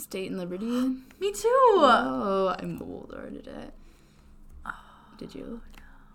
State 0.00 0.30
and 0.30 0.38
Liberty. 0.38 0.66
Me 1.20 1.32
too. 1.32 1.48
Oh, 1.52 2.54
I 2.58 2.64
mold 2.64 3.12
ordered 3.14 3.46
it. 3.46 3.74
Did 5.18 5.34
you? 5.34 5.60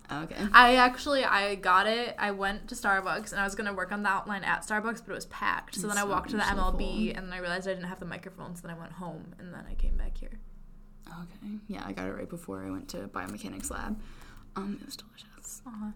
Oh, 0.08 0.22
okay. 0.22 0.36
I 0.52 0.76
actually 0.76 1.24
I 1.24 1.56
got 1.56 1.86
it. 1.86 2.14
I 2.18 2.30
went 2.30 2.68
to 2.68 2.74
Starbucks 2.74 3.32
and 3.32 3.40
I 3.40 3.44
was 3.44 3.54
gonna 3.54 3.74
work 3.74 3.90
on 3.90 4.02
the 4.02 4.08
outline 4.08 4.44
at 4.44 4.62
Starbucks, 4.62 5.02
but 5.04 5.12
it 5.12 5.14
was 5.14 5.26
packed. 5.26 5.74
So 5.74 5.88
then 5.88 5.98
I 5.98 6.04
walked 6.04 6.30
to 6.30 6.36
the 6.36 6.42
MLB 6.42 7.08
full. 7.10 7.16
and 7.16 7.26
then 7.26 7.32
I 7.32 7.38
realized 7.38 7.66
I 7.66 7.72
didn't 7.72 7.88
have 7.88 7.98
the 8.00 8.06
microphone. 8.06 8.54
So 8.54 8.62
then 8.66 8.76
I 8.76 8.78
went 8.78 8.92
home 8.92 9.34
and 9.38 9.52
then 9.52 9.64
I 9.68 9.74
came 9.74 9.96
back 9.96 10.16
here. 10.18 10.38
Okay. 11.08 11.56
Yeah, 11.68 11.82
I 11.84 11.92
got 11.92 12.06
it 12.06 12.12
right 12.12 12.28
before 12.28 12.64
I 12.64 12.70
went 12.70 12.88
to 12.90 13.08
biomechanics 13.08 13.70
lab. 13.70 13.98
Um, 14.54 14.78
it 14.80 14.86
was 14.86 14.96
delicious. 14.96 15.62
Uh-huh. 15.66 15.90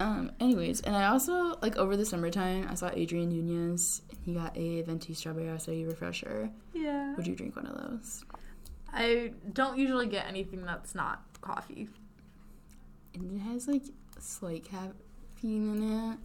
Um, 0.00 0.30
anyways, 0.38 0.80
and 0.82 0.94
I 0.94 1.06
also 1.06 1.58
like 1.60 1.76
over 1.76 1.96
the 1.96 2.04
summertime 2.04 2.68
I 2.70 2.74
saw 2.74 2.88
Adrien 2.88 3.30
Nunez. 3.30 4.02
He 4.24 4.34
got 4.34 4.56
a 4.56 4.82
venti 4.82 5.14
strawberry 5.14 5.46
acai 5.46 5.86
refresher. 5.86 6.50
Yeah. 6.72 7.16
Would 7.16 7.26
you 7.26 7.34
drink 7.34 7.56
one 7.56 7.66
of 7.66 7.76
those? 7.76 8.24
I 8.92 9.32
don't 9.52 9.76
usually 9.76 10.06
get 10.06 10.26
anything 10.26 10.64
that's 10.64 10.94
not 10.94 11.22
coffee. 11.40 11.88
And 13.14 13.40
it 13.40 13.42
has 13.42 13.66
like 13.66 13.82
slight 14.20 14.64
caffeine 14.64 15.76
in 15.76 16.10
it, 16.12 16.18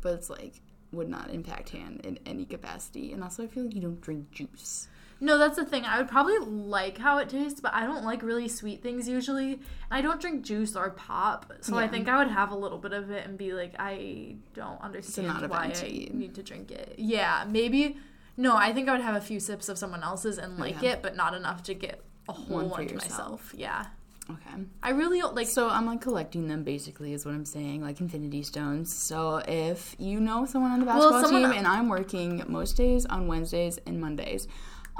but 0.00 0.14
it's 0.14 0.30
like 0.30 0.60
would 0.92 1.08
not 1.08 1.30
impact 1.30 1.70
hand 1.70 2.00
in 2.04 2.18
any 2.26 2.44
capacity. 2.44 3.12
And 3.12 3.22
also, 3.22 3.44
I 3.44 3.46
feel 3.46 3.64
like 3.64 3.74
you 3.74 3.80
don't 3.80 4.00
drink 4.00 4.30
juice. 4.32 4.88
No, 5.22 5.36
that's 5.36 5.56
the 5.56 5.64
thing. 5.66 5.84
I 5.84 5.98
would 5.98 6.08
probably 6.08 6.38
like 6.38 6.96
how 6.96 7.18
it 7.18 7.28
tastes, 7.28 7.60
but 7.60 7.74
I 7.74 7.84
don't 7.84 8.04
like 8.04 8.22
really 8.22 8.48
sweet 8.48 8.82
things 8.82 9.06
usually. 9.08 9.60
I 9.90 10.00
don't 10.00 10.20
drink 10.20 10.42
juice 10.42 10.74
or 10.74 10.90
pop, 10.90 11.52
so 11.60 11.76
I 11.76 11.88
think 11.88 12.08
I 12.08 12.16
would 12.18 12.32
have 12.32 12.50
a 12.52 12.56
little 12.56 12.78
bit 12.78 12.92
of 12.94 13.10
it 13.10 13.26
and 13.26 13.36
be 13.36 13.52
like, 13.52 13.74
I 13.78 14.36
don't 14.54 14.80
understand 14.80 15.48
why. 15.50 15.72
I 15.76 16.08
need 16.12 16.34
to 16.36 16.42
drink 16.42 16.70
it. 16.70 16.94
Yeah, 16.96 17.44
maybe. 17.48 17.98
No, 18.36 18.56
I 18.56 18.72
think 18.72 18.88
I 18.88 18.92
would 18.92 19.02
have 19.02 19.16
a 19.16 19.20
few 19.20 19.40
sips 19.40 19.68
of 19.68 19.76
someone 19.76 20.02
else's 20.02 20.38
and 20.38 20.56
like 20.58 20.80
Yeah. 20.80 20.92
it, 20.92 21.02
but 21.02 21.16
not 21.16 21.34
enough 21.34 21.62
to 21.64 21.74
get 21.74 22.02
a 22.28 22.32
whole 22.32 22.56
One 22.56 22.70
one, 22.70 22.86
to 22.86 22.94
myself. 22.94 23.52
Yeah, 23.54 23.86
Okay. 24.30 24.62
I 24.82 24.90
really 24.90 25.20
like. 25.20 25.48
so 25.48 25.68
I'm 25.68 25.84
like 25.84 26.00
collecting 26.00 26.46
them 26.48 26.62
basically 26.62 27.12
is 27.12 27.26
what 27.26 27.34
I'm 27.34 27.44
saying, 27.44 27.82
like 27.82 28.00
infinity 28.00 28.42
stones. 28.42 28.94
So 28.94 29.42
if 29.46 29.96
you 29.98 30.18
know 30.20 30.46
someone 30.46 30.70
on 30.70 30.80
the 30.80 30.86
basketball 30.86 31.22
someone- 31.24 31.50
team 31.50 31.58
and 31.58 31.66
I'm 31.66 31.88
working 31.90 32.42
most 32.48 32.76
days 32.78 33.04
on 33.04 33.26
Wednesdays 33.26 33.78
and 33.86 34.00
Mondays. 34.00 34.46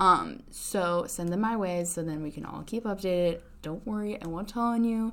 Um, 0.00 0.42
so 0.50 1.04
send 1.06 1.28
them 1.28 1.40
my 1.42 1.56
way 1.56 1.84
so 1.84 2.02
then 2.02 2.22
we 2.22 2.30
can 2.30 2.44
all 2.44 2.62
keep 2.66 2.84
updated. 2.84 3.40
Don't 3.62 3.86
worry, 3.86 4.20
I 4.20 4.26
won't 4.26 4.48
tell 4.48 4.62
on 4.62 4.82
you. 4.82 5.12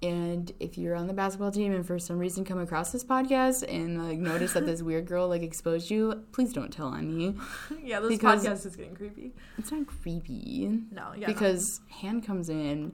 And 0.00 0.52
if 0.60 0.78
you're 0.78 0.94
on 0.94 1.08
the 1.08 1.12
basketball 1.12 1.50
team 1.50 1.72
and 1.74 1.84
for 1.84 1.98
some 1.98 2.18
reason 2.20 2.44
come 2.44 2.60
across 2.60 2.92
this 2.92 3.02
podcast 3.02 3.64
and 3.68 4.00
like 4.06 4.18
notice 4.18 4.52
that 4.52 4.64
this 4.64 4.80
weird 4.88 5.06
girl 5.06 5.26
like 5.28 5.42
exposed 5.42 5.90
you, 5.90 6.22
please 6.30 6.52
don't 6.52 6.72
tell 6.72 6.86
on 6.86 7.16
me. 7.16 7.34
yeah, 7.82 7.98
this 7.98 8.10
because- 8.10 8.46
podcast 8.46 8.64
is 8.64 8.76
getting 8.76 8.94
creepy. 8.94 9.32
It's 9.58 9.72
not 9.72 9.88
creepy. 9.88 10.68
No, 10.92 11.12
yeah, 11.16 11.26
no. 11.26 11.34
because 11.34 11.80
Han 12.00 12.22
comes 12.22 12.48
in 12.48 12.92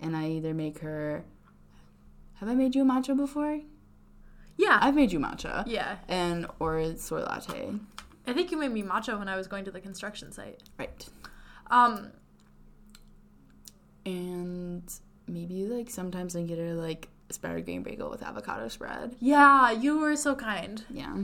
and 0.00 0.16
I 0.16 0.28
either 0.28 0.54
make 0.54 0.78
her 0.78 1.24
have 2.34 2.48
I 2.48 2.54
made 2.54 2.74
you 2.76 2.82
a 2.82 2.84
matcha 2.84 3.16
before? 3.16 3.60
yeah, 4.56 4.78
I've 4.80 4.94
made 4.94 5.10
you 5.10 5.18
matcha. 5.18 5.64
yeah. 5.66 5.96
And 6.08 6.46
or 6.60 6.94
soy 6.96 7.22
latte. 7.22 7.72
I 8.26 8.32
think 8.32 8.50
you 8.50 8.56
made 8.58 8.72
me 8.72 8.82
matcha 8.82 9.18
when 9.18 9.28
I 9.28 9.36
was 9.36 9.46
going 9.46 9.64
to 9.66 9.70
the 9.70 9.80
construction 9.80 10.32
site. 10.32 10.62
Right. 10.78 11.06
Um, 11.70 12.10
And 14.06 14.82
maybe 15.26 15.66
like 15.66 15.90
sometimes 15.90 16.36
I 16.36 16.42
get 16.42 16.58
her 16.58 16.74
like 16.74 17.08
asparagus 17.30 17.64
green 17.64 17.82
bagel 17.82 18.10
with 18.10 18.22
avocado 18.22 18.68
spread. 18.68 19.16
yeah, 19.20 19.70
you 19.70 19.98
were 19.98 20.16
so 20.16 20.34
kind. 20.34 20.84
Yeah. 20.90 21.16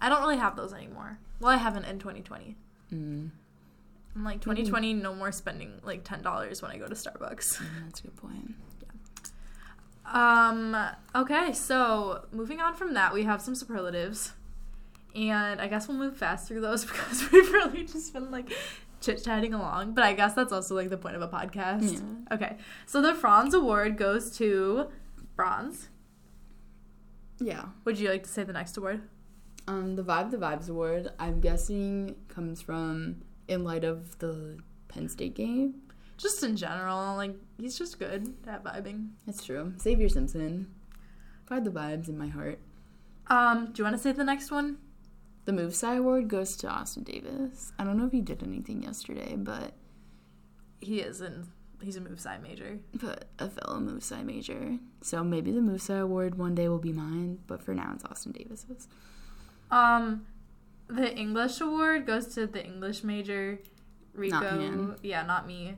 I 0.00 0.08
don't 0.08 0.20
really 0.20 0.36
have 0.38 0.56
those 0.56 0.72
anymore. 0.72 1.18
Well, 1.40 1.50
I 1.52 1.56
haven't 1.56 1.84
in 1.84 1.98
2020. 1.98 2.56
Mm, 2.92 3.30
I'm 4.14 4.24
like 4.24 4.40
2020, 4.40 4.94
no 4.94 5.14
more 5.14 5.32
spending 5.32 5.80
like 5.82 6.04
ten 6.04 6.22
dollars 6.22 6.60
when 6.62 6.70
I 6.70 6.76
go 6.78 6.86
to 6.86 6.94
Starbucks. 6.94 7.56
mm, 7.58 7.66
that's 7.84 8.00
a 8.00 8.02
good 8.04 8.16
point. 8.16 8.54
Yeah. 8.82 10.48
Um. 10.48 10.76
Okay, 11.14 11.52
so 11.52 12.24
moving 12.32 12.60
on 12.60 12.74
from 12.74 12.94
that, 12.94 13.12
we 13.14 13.22
have 13.24 13.40
some 13.40 13.54
superlatives, 13.54 14.32
and 15.14 15.60
I 15.60 15.68
guess 15.68 15.88
we'll 15.88 15.96
move 15.96 16.16
fast 16.16 16.48
through 16.48 16.60
those 16.60 16.84
because 16.86 17.30
we've 17.30 17.52
really 17.52 17.84
just 17.84 18.12
been 18.12 18.30
like 18.30 18.52
chit 19.00 19.22
chatting 19.22 19.54
along. 19.54 19.94
But 19.94 20.04
I 20.04 20.12
guess 20.12 20.34
that's 20.34 20.52
also 20.52 20.74
like 20.74 20.90
the 20.90 20.96
point 20.96 21.16
of 21.16 21.22
a 21.22 21.28
podcast. 21.28 21.92
Yeah. 21.92 22.34
Okay, 22.34 22.56
so 22.86 23.02
the 23.02 23.14
Franz 23.14 23.54
Award 23.54 23.96
goes 23.96 24.36
to 24.38 24.88
Bronze. 25.36 25.88
Yeah. 27.40 27.66
Would 27.84 27.98
you 27.98 28.08
like 28.08 28.22
to 28.22 28.28
say 28.28 28.44
the 28.44 28.52
next 28.52 28.76
award? 28.76 29.02
Um 29.66 29.96
the 29.96 30.02
Vibe 30.02 30.30
the 30.30 30.38
Vibes 30.38 30.68
Award, 30.68 31.10
I'm 31.18 31.40
guessing 31.40 32.16
comes 32.28 32.60
from 32.60 33.22
in 33.48 33.64
light 33.64 33.84
of 33.84 34.18
the 34.18 34.58
Penn 34.88 35.08
State 35.08 35.34
game. 35.34 35.74
Just 36.18 36.42
in 36.44 36.56
general, 36.56 37.16
like 37.16 37.34
he's 37.58 37.76
just 37.76 37.98
good 37.98 38.34
at 38.46 38.62
vibing. 38.62 39.10
That's 39.26 39.44
true. 39.44 39.72
Zavier 39.78 40.10
Simpson. 40.10 40.72
Vibe 41.50 41.64
the 41.64 41.70
vibes 41.70 42.08
in 42.08 42.16
my 42.16 42.28
heart. 42.28 42.60
Um, 43.26 43.66
do 43.72 43.80
you 43.80 43.84
want 43.84 43.96
to 43.96 44.02
say 44.02 44.12
the 44.12 44.24
next 44.24 44.50
one? 44.50 44.78
The 45.44 45.52
Move 45.52 45.72
Sci 45.72 45.94
Award 45.96 46.28
goes 46.28 46.56
to 46.58 46.68
Austin 46.68 47.02
Davis. 47.02 47.72
I 47.78 47.84
don't 47.84 47.96
know 47.98 48.06
if 48.06 48.12
he 48.12 48.20
did 48.20 48.42
anything 48.42 48.82
yesterday, 48.82 49.34
but 49.36 49.72
He 50.80 51.00
is 51.00 51.20
in. 51.20 51.48
He's 51.82 51.96
a 51.96 52.00
move 52.00 52.20
sci 52.20 52.38
major. 52.38 52.78
but 52.94 53.24
a 53.40 53.48
fellow 53.50 53.80
Move 53.80 54.02
Sci 54.04 54.22
major. 54.22 54.78
So 55.00 55.24
maybe 55.24 55.50
the 55.50 55.60
Move 55.60 55.80
Sci 55.80 55.94
Award 55.96 56.36
one 56.36 56.54
day 56.54 56.68
will 56.68 56.78
be 56.78 56.92
mine, 56.92 57.40
but 57.48 57.60
for 57.60 57.74
now 57.74 57.90
it's 57.94 58.04
Austin 58.04 58.30
Davis's. 58.32 58.86
Um, 59.70 60.26
the 60.86 61.12
English 61.16 61.60
award 61.60 62.06
goes 62.06 62.26
to 62.34 62.46
the 62.46 62.64
English 62.64 63.02
major, 63.02 63.58
Rico. 64.14 64.38
Not. 64.60 65.04
Yeah, 65.04 65.22
not 65.24 65.46
me. 65.48 65.74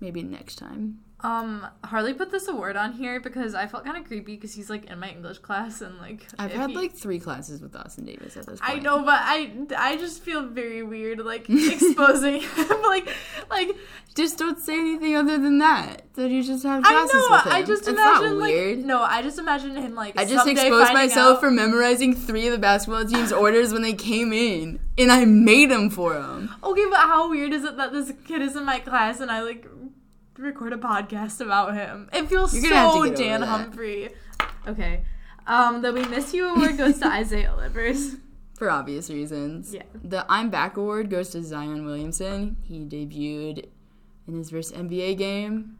Maybe 0.00 0.22
next 0.22 0.56
time. 0.56 1.00
Um, 1.24 1.66
Harley 1.84 2.14
put 2.14 2.32
this 2.32 2.48
award 2.48 2.76
on 2.76 2.92
here 2.94 3.20
because 3.20 3.54
I 3.54 3.68
felt 3.68 3.84
kind 3.84 3.96
of 3.96 4.04
creepy 4.04 4.34
because 4.34 4.54
he's 4.54 4.68
like 4.68 4.86
in 4.86 4.98
my 4.98 5.08
English 5.10 5.38
class 5.38 5.80
and 5.80 5.96
like 5.98 6.26
I've 6.38 6.50
had 6.52 6.70
he- 6.70 6.76
like 6.76 6.92
three 6.94 7.20
classes 7.20 7.60
with 7.62 7.76
Austin 7.76 8.04
Davis 8.06 8.36
at 8.36 8.46
this 8.46 8.60
point. 8.60 8.78
I 8.78 8.80
know, 8.80 9.02
but 9.04 9.20
I 9.22 9.52
I 9.76 9.96
just 9.96 10.22
feel 10.22 10.42
very 10.48 10.82
weird 10.82 11.20
like 11.20 11.46
exposing 11.48 12.40
him 12.40 12.82
like 12.82 13.08
like 13.50 13.76
Just 14.14 14.36
don't 14.36 14.58
say 14.58 14.74
anything 14.78 15.14
other 15.16 15.38
than 15.38 15.58
that. 15.58 16.02
That 16.14 16.30
you 16.30 16.42
just 16.42 16.64
have 16.64 16.84
I 16.84 16.88
classes 16.90 17.14
know 17.14 17.28
with 17.30 17.46
him. 17.46 17.52
I 17.52 17.62
just 17.62 17.82
It's 17.82 17.88
imagine 17.88 18.38
like 18.40 18.52
weird. 18.54 18.78
no 18.84 19.00
I 19.02 19.22
just 19.22 19.38
imagine 19.38 19.76
him 19.76 19.94
like 19.94 20.18
I 20.18 20.24
just 20.24 20.46
exposed 20.48 20.92
myself 20.92 21.36
out- 21.36 21.40
for 21.40 21.50
memorizing 21.50 22.14
three 22.14 22.46
of 22.48 22.52
the 22.52 22.58
basketball 22.58 23.04
team's 23.04 23.32
orders 23.32 23.72
when 23.72 23.82
they 23.82 23.94
came 23.94 24.32
in, 24.32 24.80
and 24.98 25.12
I 25.12 25.24
made 25.24 25.70
them 25.70 25.88
for 25.88 26.14
them. 26.14 26.52
Okay, 26.64 26.84
but 26.90 26.98
how 27.00 27.30
weird 27.30 27.52
is 27.52 27.64
it 27.64 27.76
that 27.76 27.92
this 27.92 28.12
kid 28.26 28.42
is 28.42 28.56
in 28.56 28.64
my 28.64 28.80
class 28.80 29.20
and 29.20 29.30
I 29.30 29.42
like 29.42 29.66
record 30.38 30.72
a 30.72 30.76
podcast 30.76 31.40
about 31.40 31.74
him? 31.74 32.08
It 32.12 32.28
feels 32.28 32.54
You're 32.54 32.62
gonna 32.62 32.76
have 32.76 32.92
to 32.94 33.08
so 33.08 33.14
Dan. 33.14 33.42
Humphrey. 33.42 34.10
Okay. 34.66 35.04
Um, 35.46 35.82
the 35.82 35.92
We 35.92 36.04
Miss 36.06 36.32
You 36.32 36.48
award 36.54 36.78
goes 36.78 36.98
to 37.00 37.06
Isaiah 37.12 37.54
Livers. 37.56 38.16
For 38.54 38.70
obvious 38.70 39.10
reasons. 39.10 39.74
Yeah. 39.74 39.82
The 40.04 40.24
I'm 40.28 40.50
Back 40.50 40.76
award 40.76 41.10
goes 41.10 41.30
to 41.30 41.42
Zion 41.42 41.84
Williamson. 41.84 42.56
He 42.62 42.78
debuted 42.80 43.66
in 44.28 44.36
his 44.36 44.50
first 44.50 44.72
NBA 44.74 45.18
game 45.18 45.78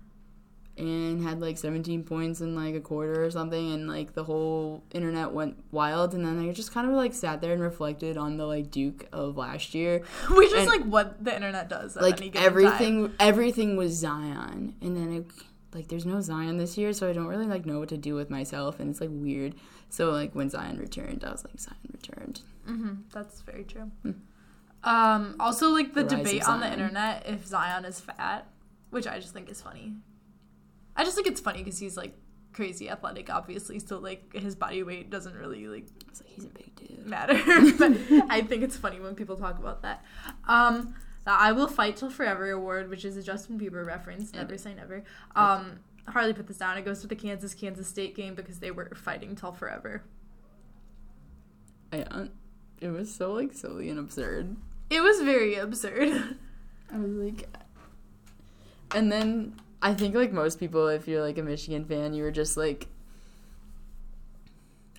and 0.78 1.22
had 1.22 1.38
like 1.40 1.58
17 1.58 2.02
points 2.04 2.40
in 2.40 2.54
like 2.56 2.74
a 2.74 2.80
quarter 2.80 3.22
or 3.24 3.30
something 3.30 3.72
and 3.72 3.87
like 3.88 4.14
the 4.14 4.24
whole 4.24 4.82
internet 4.92 5.30
went 5.32 5.62
wild 5.70 6.14
and 6.14 6.24
then 6.24 6.40
I 6.40 6.50
just 6.52 6.72
kind 6.72 6.88
of 6.88 6.94
like 6.94 7.12
sat 7.12 7.40
there 7.42 7.52
and 7.52 7.61
reflected 7.61 8.16
on 8.16 8.38
the 8.38 8.46
like 8.46 8.70
Duke 8.70 9.06
of 9.12 9.37
last 9.37 9.74
year. 9.74 10.02
Which 10.30 10.50
is 10.52 10.66
like 10.66 10.85
what 10.85 11.22
the 11.22 11.35
internet 11.35 11.68
does 11.68 11.94
like 11.96 12.16
given 12.16 12.32
time. 12.32 12.44
everything 12.44 13.12
everything 13.20 13.76
was 13.76 13.92
Zion 13.92 14.74
and 14.80 14.96
then 14.96 15.12
it 15.12 15.26
like 15.74 15.88
there's 15.88 16.06
no 16.06 16.20
Zion 16.20 16.56
this 16.56 16.78
year 16.78 16.92
so 16.94 17.08
I 17.08 17.12
don't 17.12 17.26
really 17.26 17.46
like 17.46 17.66
know 17.66 17.78
what 17.78 17.90
to 17.90 17.98
do 17.98 18.14
with 18.14 18.30
myself 18.30 18.80
and 18.80 18.88
it's 18.90 19.00
like 19.00 19.11
weird. 19.12 19.54
So 19.90 20.11
like 20.11 20.35
when 20.35 20.48
Zion 20.48 20.78
returned 20.78 21.22
I 21.22 21.32
was 21.32 21.44
like 21.44 21.61
Zion 21.61 21.76
returned. 21.92 22.40
hmm 22.66 22.92
That's 23.12 23.42
very 23.42 23.64
true. 23.64 23.90
Hmm. 24.02 24.12
Um, 24.85 25.37
also, 25.38 25.70
like 25.70 25.94
the 25.94 26.02
The 26.02 26.16
debate 26.16 26.48
on 26.48 26.58
the 26.61 26.72
internet 26.72 27.24
if 27.26 27.46
Zion 27.46 27.85
is 27.85 28.00
fat, 28.00 28.48
which 28.90 29.06
I 29.06 29.20
just 29.20 29.32
think 29.32 29.48
is 29.48 29.62
funny. 29.62 29.94
I 30.96 31.05
just 31.05 31.16
think 31.16 31.26
it's 31.26 31.40
funny 31.40 31.59
because 31.59 31.78
he's 31.78 31.96
like 31.96 32.14
crazy 32.52 32.90
athletic, 32.90 33.31
obviously. 33.31 33.78
So 33.78 33.98
like 33.98 34.33
his 34.35 34.55
body 34.55 34.83
weight 34.83 35.11
doesn't 35.11 35.35
really 35.35 35.66
like 35.66 35.87
he's 36.24 36.44
a 36.44 36.48
big 36.48 36.74
dude. 36.76 37.07
matter. 37.07 37.35
but 37.78 37.92
I 38.31 38.42
think 38.42 38.62
it's 38.62 38.76
funny 38.76 39.00
when 39.00 39.14
people 39.14 39.37
talk 39.37 39.59
about 39.59 39.83
that. 39.83 40.05
Um, 40.46 40.94
the 41.24 41.33
I 41.33 41.52
Will 41.52 41.68
Fight 41.68 41.96
Till 41.96 42.11
Forever 42.11 42.50
award, 42.50 42.90
which 42.90 43.05
is 43.05 43.16
a 43.16 43.22
Justin 43.22 43.59
Bieber 43.59 43.87
reference. 43.87 44.33
Never 44.33 44.59
say 44.59 44.74
never. 44.74 45.05
Um, 45.37 45.81
Harley 46.09 46.33
put 46.33 46.48
this 46.48 46.59
down. 46.59 46.76
It 46.78 46.85
goes 46.85 47.00
to 47.02 47.07
the 47.07 47.16
Kansas 47.16 47.55
Kansas 47.55 47.87
State 47.87 48.16
game 48.16 48.35
because 48.35 48.59
they 48.59 48.70
were 48.70 48.90
fighting 48.94 49.37
till 49.37 49.52
forever. 49.52 50.02
I, 51.92 52.02
uh, 52.02 52.26
it 52.81 52.88
was 52.88 53.14
so 53.14 53.33
like 53.33 53.52
silly 53.52 53.88
and 53.88 53.98
absurd. 53.98 54.57
It 54.90 55.00
was 55.00 55.20
very 55.20 55.55
absurd. 55.55 56.37
I 56.92 56.98
was 56.98 57.12
like, 57.12 57.48
and 58.94 59.11
then 59.11 59.55
I 59.82 59.94
think 59.94 60.14
like 60.14 60.32
most 60.32 60.60
people, 60.60 60.86
if 60.88 61.08
you're 61.08 61.22
like 61.22 61.38
a 61.38 61.42
Michigan 61.42 61.84
fan, 61.84 62.14
you 62.14 62.22
were 62.22 62.30
just 62.30 62.56
like, 62.56 62.86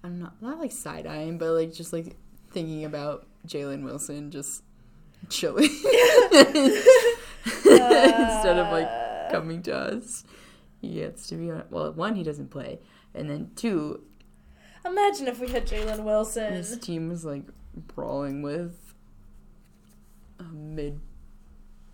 I'm 0.04 0.20
not 0.20 0.42
not 0.42 0.60
like 0.60 0.72
side 0.72 1.08
eyeing, 1.08 1.38
but 1.38 1.52
like 1.54 1.74
just 1.74 1.94
like 1.94 2.18
thinking 2.52 2.84
about 2.86 3.26
Jalen 3.48 3.84
Wilson 3.84 4.30
just 4.30 4.62
chilling 5.30 5.64
instead 7.46 8.58
of 8.60 8.72
like 8.72 9.32
coming 9.32 9.64
to 9.64 9.76
us. 9.76 10.26
He 10.82 10.96
gets 10.96 11.28
to 11.28 11.36
be 11.36 11.50
on. 11.50 11.64
Well, 11.70 11.94
one, 11.94 12.16
he 12.16 12.24
doesn't 12.24 12.52
play, 12.52 12.80
and 13.16 13.30
then 13.30 13.52
two, 13.56 14.04
Imagine 14.86 15.28
if 15.28 15.40
we 15.40 15.48
had 15.48 15.66
Jalen 15.66 16.04
Wilson. 16.04 16.54
his 16.54 16.78
team 16.78 17.08
was 17.08 17.24
like 17.24 17.44
brawling 17.96 18.42
with 18.42 18.94
a 20.40 20.44
mid 20.44 21.00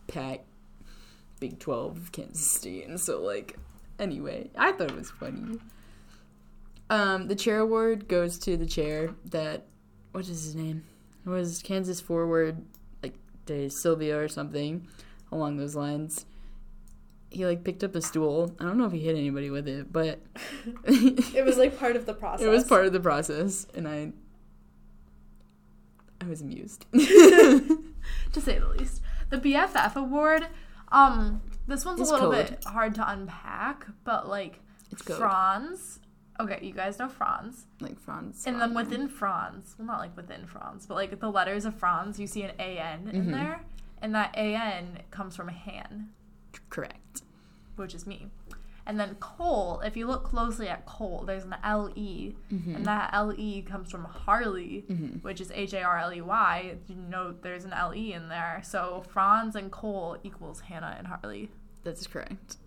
pack 0.07 0.45
Big 1.39 1.59
12 1.59 2.11
Kansas 2.11 2.51
State. 2.51 2.87
And 2.87 2.99
so, 2.99 3.21
like, 3.21 3.57
anyway, 3.97 4.49
I 4.57 4.71
thought 4.71 4.91
it 4.91 4.97
was 4.97 5.11
funny. 5.11 5.59
Um, 6.89 7.27
the 7.27 7.35
chair 7.35 7.59
award 7.59 8.07
goes 8.07 8.37
to 8.39 8.57
the 8.57 8.65
chair 8.65 9.13
that, 9.25 9.65
what 10.11 10.21
is 10.21 10.43
his 10.43 10.55
name? 10.55 10.83
It 11.25 11.29
was 11.29 11.61
Kansas 11.61 12.01
forward, 12.01 12.65
like, 13.03 13.15
De 13.45 13.69
Silvia 13.69 14.19
or 14.19 14.27
something 14.27 14.87
along 15.31 15.57
those 15.57 15.75
lines. 15.75 16.25
He, 17.29 17.45
like, 17.45 17.63
picked 17.63 17.83
up 17.83 17.95
a 17.95 18.01
stool. 18.01 18.55
I 18.59 18.63
don't 18.63 18.77
know 18.77 18.85
if 18.85 18.91
he 18.91 18.99
hit 18.99 19.15
anybody 19.15 19.51
with 19.51 19.67
it, 19.67 19.93
but 19.93 20.19
It 20.85 21.45
was 21.45 21.57
like 21.57 21.77
part 21.77 21.95
of 21.95 22.05
the 22.05 22.13
process. 22.13 22.45
it 22.45 22.49
was 22.49 22.63
part 22.63 22.85
of 22.85 22.93
the 22.93 22.99
process, 22.99 23.67
and 23.75 23.87
I, 23.87 24.11
I 26.21 26.27
was 26.27 26.41
amused. 26.41 26.85
to 26.93 28.41
say 28.41 28.59
the 28.59 28.67
least. 28.77 29.01
The 29.29 29.37
BFF 29.37 29.95
award, 29.95 30.47
um, 30.91 31.41
this 31.67 31.85
one's 31.85 32.01
It's 32.01 32.09
a 32.09 32.13
little 32.13 32.31
bit 32.31 32.63
hard 32.65 32.95
to 32.95 33.09
unpack, 33.11 33.87
but 34.03 34.27
like 34.27 34.59
It's 34.91 35.01
code. 35.01 35.17
Franz. 35.17 35.99
Okay, 36.39 36.59
you 36.61 36.71
guys 36.73 36.97
know 36.99 37.09
Franz. 37.09 37.65
like 37.81 37.99
Franz. 37.99 38.45
And 38.47 38.61
then 38.61 38.73
within 38.73 39.07
Franz, 39.09 39.75
well, 39.77 39.85
not 39.87 39.99
like 39.99 40.15
within 40.15 40.45
Franz, 40.47 40.85
but 40.85 40.95
like 40.95 41.19
the 41.19 41.29
letters 41.29 41.65
of 41.65 41.75
Franz, 41.75 42.19
you 42.19 42.27
see 42.27 42.43
an 42.43 42.51
AN 42.59 43.09
in 43.09 43.25
Mhm. 43.25 43.31
there. 43.31 43.61
And 44.01 44.15
that 44.15 44.33
AN 44.37 44.99
comes 45.11 45.35
from 45.35 45.49
Han, 45.49 46.09
correct. 46.69 47.23
which 47.75 47.93
is 47.93 48.07
me. 48.07 48.29
And 48.89 48.99
then 48.99 49.13
Cole, 49.19 49.81
if 49.81 49.95
you 49.95 50.07
look 50.07 50.23
closely 50.23 50.67
at 50.67 50.83
Cole, 50.87 51.23
there's 51.27 51.43
an 51.43 51.55
LE, 51.63 52.33
Mm-hmm. 52.51 52.75
and 52.75 52.85
that 52.87 53.13
LE 53.13 53.61
comes 53.61 53.91
from 53.91 54.03
Harley, 54.03 54.83
Mhm. 54.89 55.21
which 55.23 55.39
is 55.39 55.51
H 55.51 55.73
A 55.73 55.83
R 55.83 55.99
L 55.99 56.11
E 56.11 56.21
Y. 56.21 56.75
You 56.87 56.95
know 56.95 57.31
there's 57.31 57.65
an 57.65 57.71
LE 57.71 58.13
in 58.13 58.29
there. 58.29 58.61
So 58.65 59.03
Franz 59.07 59.55
and 59.55 59.71
Cole 59.71 60.17
equals 60.23 60.61
Hannah 60.61 60.95
and 60.97 61.05
Harley. 61.05 61.51
That's 61.83 62.07
correct. 62.07 62.57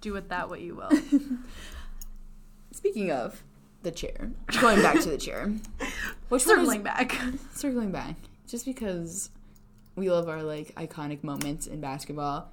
Do 0.00 0.12
with 0.12 0.28
that 0.28 0.48
what 0.48 0.60
you 0.60 0.76
will. 0.76 0.90
Speaking 2.72 3.10
of 3.10 3.42
the 3.82 3.90
chair, 3.90 4.30
going 4.60 4.80
back 4.82 5.00
to 5.00 5.08
the 5.10 5.18
chair, 5.18 5.48
which 6.28 6.46
one 6.46 6.60
is- 6.60 6.66
Circling 6.68 6.82
back. 6.84 7.18
circling 7.52 7.90
back, 7.90 8.14
just 8.46 8.64
because 8.64 9.30
we 9.96 10.08
love 10.10 10.28
our 10.28 10.42
like 10.44 10.72
iconic 10.76 11.24
moments 11.24 11.66
in 11.66 11.80
basketball, 11.80 12.52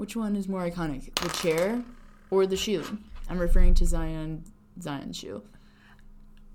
which 0.00 0.16
one 0.16 0.34
is 0.36 0.48
more 0.48 0.62
iconic, 0.68 1.14
the 1.20 1.28
chair 1.28 1.82
or 2.30 2.46
the 2.46 2.56
shoe? 2.56 2.84
I'm 3.28 3.38
referring 3.38 3.74
to 3.74 3.84
Zion 3.86 4.44
Zion's 4.80 5.16
shoe. 5.16 5.42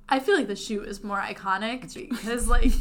I 0.08 0.20
feel 0.20 0.36
like 0.36 0.48
the 0.48 0.56
shoe 0.56 0.82
is 0.82 1.04
more 1.04 1.18
iconic 1.20 1.94
because 1.94 2.48
like 2.48 2.72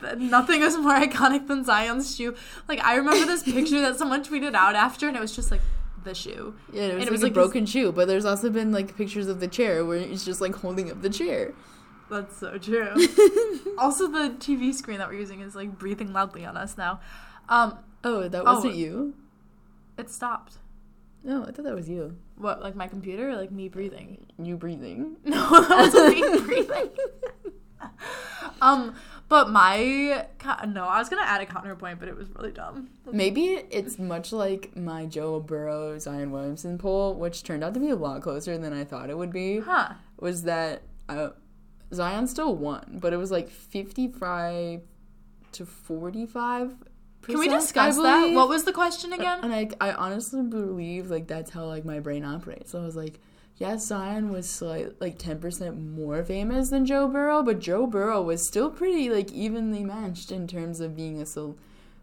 th- 0.00 0.16
nothing 0.18 0.62
is 0.62 0.76
more 0.78 0.94
iconic 0.98 1.46
than 1.46 1.64
Zion's 1.64 2.16
shoe. 2.16 2.34
Like 2.68 2.80
I 2.82 2.96
remember 2.96 3.26
this 3.26 3.42
picture 3.42 3.80
that 3.80 3.96
someone 3.96 4.24
tweeted 4.24 4.54
out 4.54 4.74
after, 4.74 5.06
and 5.08 5.16
it 5.16 5.20
was 5.20 5.34
just 5.36 5.50
like 5.50 5.60
the 6.04 6.14
shoe. 6.14 6.54
Yeah, 6.72 6.82
it 6.82 6.86
was, 6.86 6.90
And 6.92 6.98
like, 7.00 7.06
it 7.08 7.12
was 7.12 7.20
a 7.20 7.24
like 7.26 7.32
this- 7.34 7.42
broken 7.44 7.66
shoe, 7.66 7.92
but 7.92 8.08
there's 8.08 8.24
also 8.24 8.50
been 8.50 8.72
like 8.72 8.96
pictures 8.96 9.28
of 9.28 9.38
the 9.40 9.48
chair 9.48 9.84
where 9.84 9.98
it's 9.98 10.24
just 10.24 10.40
like 10.40 10.54
holding 10.56 10.90
up 10.90 11.00
the 11.02 11.10
chair. 11.10 11.52
That's 12.10 12.36
so 12.38 12.58
true. 12.58 12.90
also, 13.78 14.06
the 14.08 14.34
TV 14.38 14.74
screen 14.74 14.98
that 14.98 15.08
we're 15.08 15.18
using 15.20 15.40
is 15.40 15.54
like 15.54 15.78
breathing 15.78 16.12
loudly 16.12 16.44
on 16.44 16.56
us 16.56 16.76
now. 16.76 17.00
Um, 17.48 17.78
Oh, 18.06 18.28
that 18.28 18.42
Oh. 18.42 18.54
wasn't 18.54 18.74
you? 18.74 19.14
It 19.98 20.10
stopped. 20.10 20.58
No, 21.22 21.42
I 21.44 21.52
thought 21.52 21.64
that 21.64 21.74
was 21.74 21.88
you. 21.88 22.16
What, 22.36 22.60
like 22.60 22.74
my 22.76 22.86
computer, 22.86 23.30
or 23.30 23.36
like 23.36 23.50
me 23.50 23.68
breathing? 23.68 24.26
You 24.38 24.56
breathing. 24.56 25.16
No, 25.24 25.48
that 25.60 25.70
wasn't 25.70 26.14
me 26.14 26.40
breathing. 26.46 26.90
um, 28.60 28.94
but 29.28 29.48
my 29.50 30.26
no, 30.68 30.84
I 30.84 30.98
was 30.98 31.08
gonna 31.08 31.22
add 31.22 31.40
a 31.40 31.46
counterpoint, 31.46 31.98
but 31.98 32.08
it 32.08 32.16
was 32.16 32.28
really 32.36 32.52
dumb. 32.52 32.90
Maybe 33.10 33.62
it's 33.70 33.98
much 33.98 34.32
like 34.32 34.76
my 34.76 35.06
Joe 35.06 35.40
Burrow 35.40 35.98
Zion 35.98 36.30
Williamson 36.30 36.76
poll, 36.78 37.14
which 37.14 37.42
turned 37.42 37.64
out 37.64 37.74
to 37.74 37.80
be 37.80 37.90
a 37.90 37.96
lot 37.96 38.20
closer 38.22 38.58
than 38.58 38.72
I 38.72 38.84
thought 38.84 39.10
it 39.10 39.16
would 39.16 39.32
be. 39.32 39.60
Huh? 39.60 39.94
Was 40.20 40.42
that 40.42 40.82
uh, 41.08 41.30
Zion 41.92 42.26
still 42.26 42.54
won, 42.54 42.98
but 43.00 43.12
it 43.12 43.16
was 43.16 43.30
like 43.30 43.48
fifty-five 43.48 44.82
to 45.52 45.66
forty-five. 45.66 46.74
Can 47.26 47.38
we 47.38 47.48
discuss 47.48 47.96
that? 47.96 48.32
What 48.32 48.48
was 48.48 48.64
the 48.64 48.72
question 48.72 49.12
again? 49.12 49.40
And 49.42 49.52
I, 49.54 49.68
I 49.80 49.92
honestly 49.92 50.42
believe 50.42 51.10
like 51.10 51.26
that's 51.26 51.50
how 51.50 51.64
like 51.66 51.84
my 51.84 52.00
brain 52.00 52.24
operates. 52.24 52.70
So 52.72 52.80
I 52.80 52.84
was 52.84 52.96
like, 52.96 53.20
yes, 53.56 53.86
Zion 53.86 54.30
was 54.30 54.48
slight, 54.48 55.00
like 55.00 55.18
ten 55.18 55.38
percent 55.38 55.78
more 55.78 56.24
famous 56.24 56.70
than 56.70 56.86
Joe 56.86 57.08
Burrow, 57.08 57.42
but 57.42 57.58
Joe 57.60 57.86
Burrow 57.86 58.22
was 58.22 58.46
still 58.46 58.70
pretty 58.70 59.10
like 59.10 59.32
evenly 59.32 59.84
matched 59.84 60.30
in 60.32 60.46
terms 60.46 60.80
of 60.80 60.96
being 60.96 61.20
a 61.20 61.26
so 61.26 61.56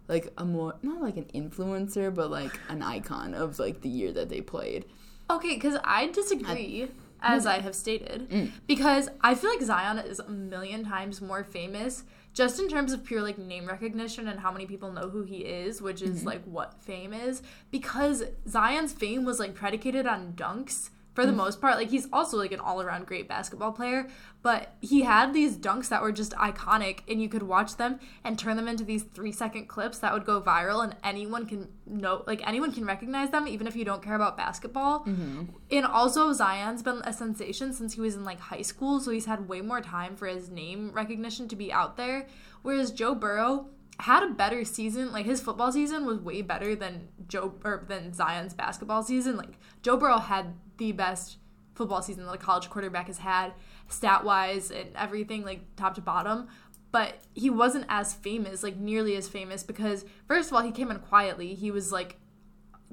like 0.08 0.32
a 0.38 0.44
more 0.46 0.76
not 0.82 1.02
like 1.02 1.18
an 1.18 1.26
influencer, 1.34 2.14
but 2.14 2.30
like 2.32 2.60
an 2.70 2.82
icon 2.82 3.34
of 3.34 3.60
like 3.60 3.82
the 3.82 3.90
year 3.90 4.12
that 4.12 4.30
they 4.30 4.42
played. 4.42 4.86
Okay, 5.30 5.54
because 5.56 5.78
I 5.86 6.08
disagree, 6.08 6.90
as 7.22 7.46
I 7.46 7.60
have 7.60 7.74
stated, 7.76 8.30
Mm. 8.30 8.52
because 8.68 9.08
I 9.22 9.36
feel 9.36 9.50
like 9.50 9.62
Zion 9.62 9.98
is 10.00 10.20
a 10.20 10.28
million 10.30 10.84
times 10.84 11.22
more 11.22 11.44
famous 11.46 12.04
just 12.34 12.60
in 12.60 12.70
terms 12.70 12.94
of 12.94 13.04
pure 13.04 13.22
like 13.22 13.38
name 13.38 13.66
recognition 13.66 14.28
and 14.28 14.40
how 14.40 14.52
many 14.52 14.66
people 14.66 14.92
know 14.92 15.10
who 15.10 15.24
he 15.24 15.40
is, 15.40 15.82
which 15.82 16.02
is 16.02 16.20
mm-hmm. 16.20 16.28
like 16.28 16.44
what 16.46 16.82
fame 16.82 17.14
is. 17.14 17.42
Because 17.72 18.24
Zion's 18.48 18.94
fame 18.94 19.26
was 19.26 19.40
like 19.40 19.54
predicated 19.54 20.06
on 20.06 20.34
dunks 20.34 20.90
for 21.14 21.26
the 21.26 21.32
mm. 21.32 21.38
most 21.38 21.60
part. 21.60 21.76
Like 21.76 21.90
he's 21.90 22.08
also 22.12 22.38
like 22.38 22.52
an 22.52 22.60
all 22.60 22.82
around 22.82 23.06
great 23.06 23.28
basketball 23.28 23.72
player, 23.72 24.08
but 24.42 24.76
he 24.82 25.02
had 25.02 25.34
these 25.34 25.58
dunks 25.58 25.90
that 25.90 26.02
were 26.02 26.12
just 26.12 26.32
iconic, 26.34 27.00
and 27.08 27.22
you 27.22 27.30
could 27.30 27.44
watch 27.44 27.78
them 27.78 28.00
and 28.24 28.38
turn 28.38 28.58
them 28.58 28.68
into 28.68 28.84
these 28.84 29.04
three 29.04 29.32
second 29.32 29.68
clips 29.68 30.00
that 30.00 30.14
would 30.14 30.26
go 30.26 30.42
viral, 30.42 30.84
and 30.84 30.96
anyone 31.04 31.46
can 31.46 31.68
know, 31.86 32.24
like 32.28 32.46
anyone 32.48 32.72
can 32.72 32.86
recognize 32.86 33.30
them, 33.30 33.48
even 33.48 33.68
if 33.68 33.76
you 33.76 33.86
don't 33.86 34.02
care 34.02 34.16
about 34.16 34.38
basketball. 34.38 35.02
Mm-hmm. 35.02 35.44
And 35.72 35.86
also, 35.86 36.34
Zion's 36.34 36.84
been 36.84 37.02
a 37.04 37.14
sensation 37.14 37.74
since 37.74 37.94
he 37.94 38.02
was 38.02 38.16
in 38.16 38.24
like 38.24 38.40
high 38.40 38.62
school, 38.62 39.00
so 39.00 39.12
he's 39.12 39.26
had 39.26 39.48
way 39.48 39.62
more 39.62 39.82
time 39.82 40.16
for 40.16 40.28
his 40.28 40.50
name 40.50 40.92
recognition 40.92 41.48
to 41.50 41.56
be 41.56 41.72
out 41.72 41.98
there. 41.98 42.28
Whereas 42.62 42.92
Joe 42.92 43.16
Burrow 43.16 43.68
had 44.02 44.24
a 44.24 44.30
better 44.30 44.66
season, 44.66 45.12
like 45.12 45.28
his 45.28 45.42
football 45.42 45.72
season 45.72 46.06
was 46.08 46.20
way 46.20 46.42
better 46.42 46.76
than 46.76 47.10
Joe 47.28 47.54
or 47.64 47.86
than 47.88 48.14
Zion's 48.14 48.54
basketball 48.54 49.04
season. 49.04 49.38
Like 49.38 49.60
Joe 49.84 49.96
Burrow 49.96 50.18
had 50.18 50.56
the 50.78 50.92
best 50.92 51.38
football 51.76 52.02
season 52.02 52.26
that 52.26 52.34
a 52.34 52.38
college 52.38 52.68
quarterback 52.68 53.08
has 53.08 53.20
had, 53.20 53.54
stat 53.88 54.24
wise 54.24 54.72
and 54.72 54.90
everything, 54.96 55.44
like 55.44 55.62
top 55.76 55.94
to 55.96 56.02
bottom. 56.02 56.48
But 56.92 57.20
he 57.36 57.52
wasn't 57.52 57.86
as 57.90 58.16
famous, 58.16 58.64
like 58.64 58.76
nearly 58.76 59.16
as 59.16 59.30
famous, 59.30 59.62
because 59.62 60.04
first 60.28 60.50
of 60.50 60.56
all, 60.56 60.64
he 60.64 60.72
came 60.72 60.90
in 60.90 60.98
quietly. 60.98 61.54
He 61.54 61.70
was 61.70 61.92
like 61.92 62.18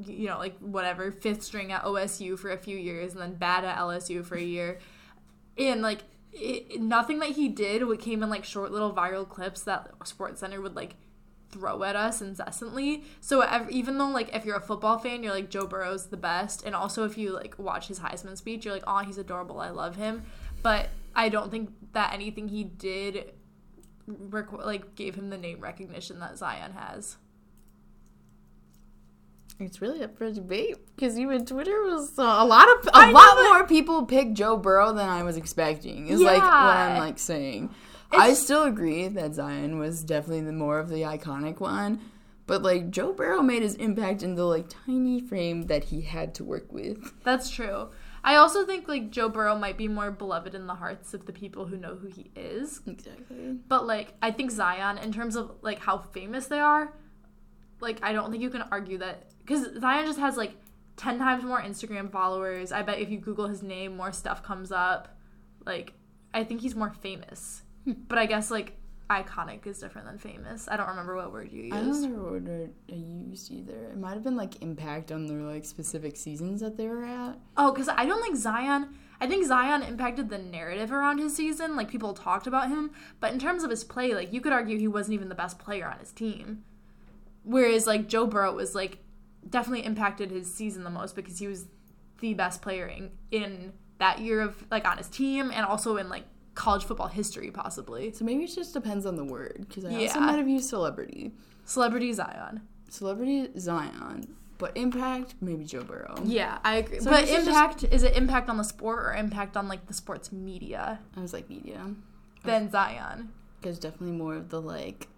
you 0.06 0.26
know, 0.26 0.38
like 0.38 0.56
whatever, 0.60 1.10
fifth 1.10 1.42
string 1.42 1.72
at 1.72 1.82
OSU 1.84 2.38
for 2.38 2.50
a 2.50 2.58
few 2.58 2.76
years 2.76 3.14
and 3.14 3.20
then 3.22 3.34
bad 3.34 3.64
at 3.64 3.78
LSU 3.78 4.24
for 4.24 4.36
a 4.36 4.42
year. 4.42 4.78
And 5.56 5.82
like 5.82 6.04
it, 6.32 6.80
nothing 6.80 7.18
that 7.20 7.30
he 7.30 7.48
did 7.48 7.84
would 7.84 8.00
came 8.00 8.22
in 8.22 8.30
like 8.30 8.44
short 8.44 8.70
little 8.70 8.92
viral 8.92 9.28
clips 9.28 9.62
that 9.62 9.90
Sports 10.04 10.40
Center 10.40 10.60
would 10.60 10.76
like 10.76 10.96
throw 11.50 11.82
at 11.82 11.96
us 11.96 12.20
incessantly. 12.20 13.04
So 13.20 13.40
ev- 13.40 13.70
even 13.70 13.98
though 13.98 14.08
like 14.08 14.34
if 14.34 14.44
you're 14.44 14.56
a 14.56 14.60
football 14.60 14.98
fan, 14.98 15.22
you're 15.22 15.32
like 15.32 15.50
Joe 15.50 15.66
Burrow's 15.66 16.06
the 16.06 16.16
best, 16.16 16.64
and 16.64 16.74
also 16.74 17.04
if 17.04 17.16
you 17.16 17.32
like 17.32 17.58
watch 17.58 17.88
his 17.88 18.00
Heisman 18.00 18.36
speech, 18.36 18.64
you're 18.64 18.74
like, 18.74 18.84
oh, 18.86 18.98
he's 18.98 19.18
adorable, 19.18 19.60
I 19.60 19.70
love 19.70 19.96
him. 19.96 20.24
But 20.62 20.90
I 21.14 21.28
don't 21.28 21.50
think 21.50 21.70
that 21.92 22.12
anything 22.12 22.48
he 22.48 22.64
did 22.64 23.32
rec- 24.06 24.52
like 24.52 24.94
gave 24.94 25.14
him 25.14 25.30
the 25.30 25.38
name 25.38 25.60
recognition 25.60 26.20
that 26.20 26.36
Zion 26.38 26.72
has. 26.72 27.16
It's 29.60 29.80
really 29.80 30.02
up 30.04 30.16
for 30.16 30.30
debate 30.30 30.76
because 30.94 31.18
even 31.18 31.44
Twitter 31.44 31.82
was 31.82 32.16
uh, 32.18 32.22
a 32.22 32.46
lot 32.46 32.68
of 32.68 32.86
a 32.86 32.90
I 32.94 33.10
lot 33.10 33.34
but- 33.36 33.42
more 33.44 33.66
people 33.66 34.06
picked 34.06 34.34
Joe 34.34 34.56
Burrow 34.56 34.92
than 34.92 35.08
I 35.08 35.22
was 35.24 35.36
expecting. 35.36 36.08
Is 36.08 36.20
like 36.20 36.40
what 36.42 36.52
I'm 36.52 36.98
like 36.98 37.18
saying. 37.18 37.74
I 38.10 38.32
still 38.34 38.62
agree 38.64 39.08
that 39.08 39.34
Zion 39.34 39.78
was 39.78 40.02
definitely 40.02 40.40
the 40.42 40.52
more 40.52 40.78
of 40.78 40.88
the 40.88 41.02
iconic 41.02 41.60
one, 41.60 42.00
but 42.46 42.62
like 42.62 42.90
Joe 42.90 43.12
Burrow 43.12 43.42
made 43.42 43.62
his 43.62 43.74
impact 43.74 44.22
in 44.22 44.34
the 44.34 44.44
like 44.44 44.66
tiny 44.86 45.20
frame 45.20 45.62
that 45.66 45.84
he 45.84 46.02
had 46.02 46.34
to 46.36 46.44
work 46.44 46.72
with. 46.72 47.12
That's 47.24 47.50
true. 47.50 47.88
I 48.24 48.36
also 48.36 48.64
think 48.64 48.88
like 48.88 49.10
Joe 49.10 49.28
Burrow 49.28 49.56
might 49.56 49.76
be 49.76 49.88
more 49.88 50.10
beloved 50.10 50.54
in 50.54 50.66
the 50.66 50.74
hearts 50.76 51.14
of 51.14 51.26
the 51.26 51.32
people 51.32 51.66
who 51.66 51.76
know 51.76 51.96
who 51.96 52.08
he 52.08 52.30
is. 52.36 52.80
Exactly. 52.86 53.58
But 53.68 53.86
like 53.86 54.14
I 54.22 54.30
think 54.30 54.52
Zion 54.52 54.98
in 54.98 55.12
terms 55.12 55.34
of 55.36 55.50
like 55.62 55.80
how 55.80 55.98
famous 55.98 56.46
they 56.46 56.60
are, 56.60 56.94
like 57.80 57.98
I 58.02 58.12
don't 58.12 58.30
think 58.30 58.42
you 58.42 58.50
can 58.50 58.62
argue 58.70 58.98
that 58.98 59.30
cuz 59.46 59.80
Zion 59.80 60.06
just 60.06 60.18
has 60.18 60.36
like 60.36 60.54
10 60.96 61.18
times 61.18 61.44
more 61.44 61.62
Instagram 61.62 62.10
followers. 62.10 62.72
I 62.72 62.82
bet 62.82 62.98
if 62.98 63.08
you 63.08 63.18
google 63.18 63.46
his 63.46 63.62
name 63.62 63.96
more 63.96 64.12
stuff 64.12 64.42
comes 64.42 64.72
up. 64.72 65.16
Like 65.64 65.94
I 66.34 66.44
think 66.44 66.60
he's 66.60 66.74
more 66.74 66.90
famous. 66.90 67.62
Hmm. 67.84 67.92
But 68.08 68.18
I 68.18 68.26
guess 68.26 68.50
like 68.50 68.78
iconic 69.08 69.66
is 69.66 69.78
different 69.78 70.06
than 70.06 70.18
famous. 70.18 70.68
I 70.70 70.76
don't 70.76 70.88
remember 70.88 71.16
what 71.16 71.32
word 71.32 71.50
you 71.50 71.64
used. 71.64 71.74
I 71.74 71.80
don't 71.80 71.94
remember 71.94 72.22
what 72.22 72.32
word 72.32 72.70
I 72.90 72.94
used 72.94 73.50
either. 73.50 73.90
It 73.92 73.98
might 73.98 74.14
have 74.14 74.24
been 74.24 74.36
like 74.36 74.62
impact 74.62 75.10
on 75.10 75.26
their 75.26 75.40
like 75.40 75.64
specific 75.64 76.16
seasons 76.16 76.60
that 76.60 76.76
they 76.76 76.88
were 76.88 77.04
at. 77.04 77.38
Oh, 77.56 77.72
because 77.72 77.88
I 77.88 78.04
don't 78.04 78.22
think 78.22 78.36
Zion. 78.36 78.94
I 79.20 79.26
think 79.26 79.46
Zion 79.46 79.82
impacted 79.82 80.28
the 80.28 80.38
narrative 80.38 80.92
around 80.92 81.18
his 81.18 81.34
season. 81.34 81.74
Like 81.74 81.88
people 81.88 82.12
talked 82.12 82.46
about 82.46 82.68
him, 82.68 82.90
but 83.20 83.32
in 83.32 83.38
terms 83.38 83.64
of 83.64 83.70
his 83.70 83.82
play, 83.82 84.14
like 84.14 84.32
you 84.32 84.40
could 84.40 84.52
argue 84.52 84.78
he 84.78 84.88
wasn't 84.88 85.14
even 85.14 85.28
the 85.28 85.34
best 85.34 85.58
player 85.58 85.88
on 85.88 85.98
his 85.98 86.12
team. 86.12 86.64
Whereas 87.48 87.86
like 87.86 88.08
Joe 88.08 88.26
Burrow 88.26 88.54
was 88.54 88.74
like 88.74 88.98
definitely 89.48 89.86
impacted 89.86 90.30
his 90.30 90.52
season 90.54 90.84
the 90.84 90.90
most 90.90 91.16
because 91.16 91.38
he 91.38 91.46
was 91.46 91.64
the 92.20 92.34
best 92.34 92.60
player 92.60 92.86
in, 92.86 93.10
in 93.30 93.72
that 93.98 94.18
year 94.18 94.42
of 94.42 94.66
like 94.70 94.86
on 94.86 94.98
his 94.98 95.08
team 95.08 95.50
and 95.54 95.64
also 95.64 95.96
in 95.96 96.10
like 96.10 96.24
college 96.54 96.84
football 96.84 97.06
history 97.06 97.50
possibly. 97.50 98.12
So 98.12 98.26
maybe 98.26 98.44
it 98.44 98.54
just 98.54 98.74
depends 98.74 99.06
on 99.06 99.16
the 99.16 99.24
word 99.24 99.64
because 99.66 99.86
I 99.86 99.94
also 99.94 100.20
might 100.20 100.36
have 100.36 100.46
used 100.48 100.68
celebrity. 100.68 101.32
Celebrity 101.64 102.12
Zion. 102.12 102.60
Celebrity 102.90 103.48
Zion, 103.58 104.34
but 104.58 104.76
impact 104.76 105.34
maybe 105.40 105.64
Joe 105.64 105.82
Burrow. 105.84 106.16
Yeah, 106.24 106.58
I 106.64 106.76
agree. 106.76 107.00
So 107.00 107.08
but 107.10 107.24
is 107.24 107.30
just- 107.30 107.48
impact 107.48 107.84
is 107.90 108.02
it 108.02 108.14
impact 108.14 108.50
on 108.50 108.58
the 108.58 108.64
sport 108.64 109.06
or 109.06 109.14
impact 109.14 109.56
on 109.56 109.68
like 109.68 109.86
the 109.86 109.94
sports 109.94 110.32
media? 110.32 111.00
I 111.16 111.20
was 111.20 111.32
like 111.32 111.48
media. 111.48 111.94
Then 112.44 112.70
Zion. 112.70 113.30
There's 113.62 113.78
definitely 113.78 114.16
more 114.16 114.34
of 114.34 114.50
the 114.50 114.60
like. 114.60 115.08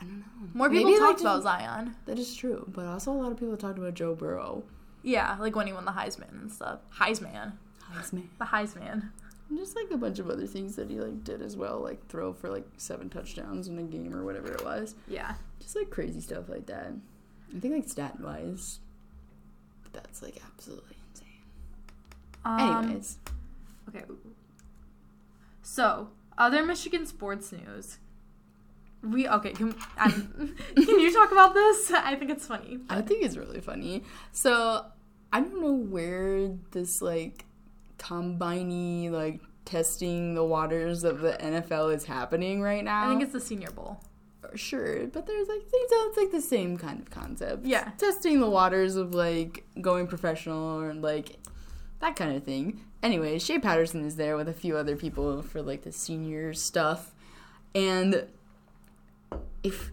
I 0.00 0.04
don't 0.04 0.18
know. 0.20 0.24
More 0.54 0.70
people 0.70 0.90
Maybe, 0.90 0.98
talked 0.98 1.20
about 1.20 1.42
Zion. 1.42 1.94
That 2.06 2.18
is 2.18 2.34
true, 2.34 2.64
but 2.68 2.86
also 2.86 3.10
a 3.10 3.14
lot 3.14 3.32
of 3.32 3.38
people 3.38 3.56
talked 3.56 3.78
about 3.78 3.94
Joe 3.94 4.14
Burrow. 4.14 4.62
Yeah, 5.02 5.36
like 5.38 5.56
when 5.56 5.66
he 5.66 5.72
won 5.72 5.84
the 5.84 5.92
Heisman 5.92 6.30
and 6.32 6.52
stuff. 6.52 6.80
Heisman. 6.94 7.52
Heisman. 7.92 8.28
The 8.38 8.44
Heisman. 8.44 9.10
And 9.48 9.58
just 9.58 9.74
like 9.74 9.90
a 9.90 9.96
bunch 9.96 10.18
of 10.18 10.28
other 10.28 10.46
things 10.46 10.76
that 10.76 10.90
he 10.90 11.00
like 11.00 11.24
did 11.24 11.40
as 11.40 11.56
well, 11.56 11.80
like 11.80 12.06
throw 12.08 12.32
for 12.32 12.50
like 12.50 12.66
seven 12.76 13.08
touchdowns 13.08 13.68
in 13.68 13.78
a 13.78 13.82
game 13.82 14.14
or 14.14 14.24
whatever 14.24 14.52
it 14.52 14.64
was. 14.64 14.94
Yeah. 15.08 15.34
Just 15.60 15.74
like 15.74 15.90
crazy 15.90 16.20
stuff 16.20 16.48
like 16.48 16.66
that. 16.66 16.92
I 17.56 17.58
think 17.58 17.74
like 17.74 17.88
stat 17.88 18.20
wise, 18.20 18.80
that's 19.92 20.22
like 20.22 20.38
absolutely 20.44 20.96
insane. 21.10 21.28
Um, 22.44 22.84
Anyways, 22.84 23.18
Okay. 23.88 24.04
So, 25.62 26.08
other 26.36 26.64
Michigan 26.64 27.06
sports 27.06 27.52
news. 27.52 27.98
We 29.02 29.28
okay. 29.28 29.52
Can, 29.52 29.72
can 29.98 31.00
you 31.00 31.12
talk 31.12 31.30
about 31.32 31.54
this? 31.54 31.90
I 31.92 32.16
think 32.16 32.30
it's 32.30 32.46
funny. 32.46 32.78
I 32.90 33.00
think 33.00 33.24
it's 33.24 33.36
really 33.36 33.60
funny. 33.60 34.02
So 34.32 34.86
I 35.32 35.40
don't 35.40 35.60
know 35.60 35.72
where 35.72 36.48
this 36.72 37.00
like 37.00 37.44
combiney 37.98 39.10
like 39.10 39.40
testing 39.64 40.34
the 40.34 40.44
waters 40.44 41.04
of 41.04 41.20
the 41.20 41.32
NFL 41.32 41.94
is 41.94 42.04
happening 42.06 42.62
right 42.62 42.82
now. 42.82 43.06
I 43.06 43.08
think 43.08 43.22
it's 43.22 43.32
the 43.32 43.40
Senior 43.40 43.70
Bowl. 43.70 44.00
sure, 44.54 45.06
but 45.08 45.26
there's 45.26 45.48
like 45.48 45.60
things 45.60 45.90
it's 45.90 46.16
like 46.16 46.30
the 46.30 46.40
same 46.40 46.78
kind 46.78 47.00
of 47.00 47.10
concept. 47.10 47.66
Yeah. 47.66 47.90
testing 47.98 48.40
the 48.40 48.48
waters 48.48 48.96
of 48.96 49.14
like 49.14 49.64
going 49.80 50.06
professional 50.06 50.80
or 50.80 50.94
like 50.94 51.36
that 52.00 52.16
kind 52.16 52.34
of 52.34 52.44
thing. 52.44 52.80
Anyway, 53.02 53.38
Shea 53.38 53.58
Patterson 53.58 54.04
is 54.04 54.16
there 54.16 54.36
with 54.36 54.48
a 54.48 54.54
few 54.54 54.76
other 54.76 54.96
people 54.96 55.42
for 55.42 55.60
like 55.62 55.82
the 55.82 55.92
senior 55.92 56.54
stuff, 56.54 57.12
and 57.74 58.26
if 59.62 59.92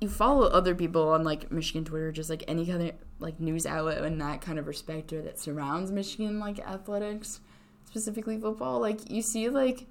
you 0.00 0.08
follow 0.08 0.46
other 0.48 0.74
people 0.74 1.08
on 1.08 1.24
like 1.24 1.50
Michigan 1.50 1.84
Twitter, 1.84 2.12
just 2.12 2.30
like 2.30 2.44
any 2.46 2.66
kind 2.66 2.82
of 2.82 2.92
like 3.18 3.40
news 3.40 3.66
outlet 3.66 4.02
and 4.02 4.20
that 4.20 4.40
kind 4.40 4.58
of 4.58 4.66
respect 4.66 5.12
or 5.12 5.22
that 5.22 5.38
surrounds 5.38 5.90
Michigan 5.90 6.38
like 6.38 6.58
athletics, 6.60 7.40
specifically 7.84 8.38
football, 8.38 8.80
like 8.80 9.10
you 9.10 9.22
see 9.22 9.48
like 9.48 9.86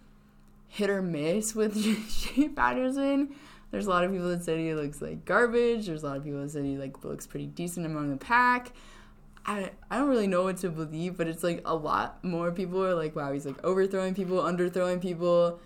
hit 0.68 0.90
or 0.90 1.02
miss 1.02 1.56
with 1.56 1.78
Shea 2.12 2.50
Patterson. 2.50 3.36
There's 3.72 3.88
a 3.88 3.90
lot 3.90 4.04
of 4.04 4.12
people 4.12 4.30
that 4.30 4.44
said 4.44 4.60
he 4.60 4.74
looks 4.74 5.02
like 5.02 5.26
garbage. 5.26 5.88
There's 5.88 6.04
a 6.04 6.08
lot 6.08 6.18
of 6.18 6.24
people 6.24 6.42
that 6.42 6.52
said 6.52 6.66
he 6.66 6.78
like 6.78 7.04
looks 7.04 7.26
pretty 7.26 7.48
decent 7.48 7.86
among 7.86 8.10
the 8.10 8.18
pack. 8.18 8.72
I 9.46 9.72
I 9.90 9.98
don't 9.98 10.10
really 10.10 10.28
know 10.28 10.44
what 10.44 10.58
to 10.58 10.70
believe, 10.70 11.18
but 11.18 11.28
it's 11.28 11.44
like 11.44 11.62
a 11.66 11.76
lot 11.76 12.24
more 12.24 12.52
people 12.52 12.84
are 12.84 12.96
like, 12.96 13.16
wow, 13.16 13.34
he's 13.34 13.46
like 13.46 13.62
overthrowing 13.64 14.14
people, 14.14 14.38
underthrowing 14.38 15.02
people. 15.02 15.60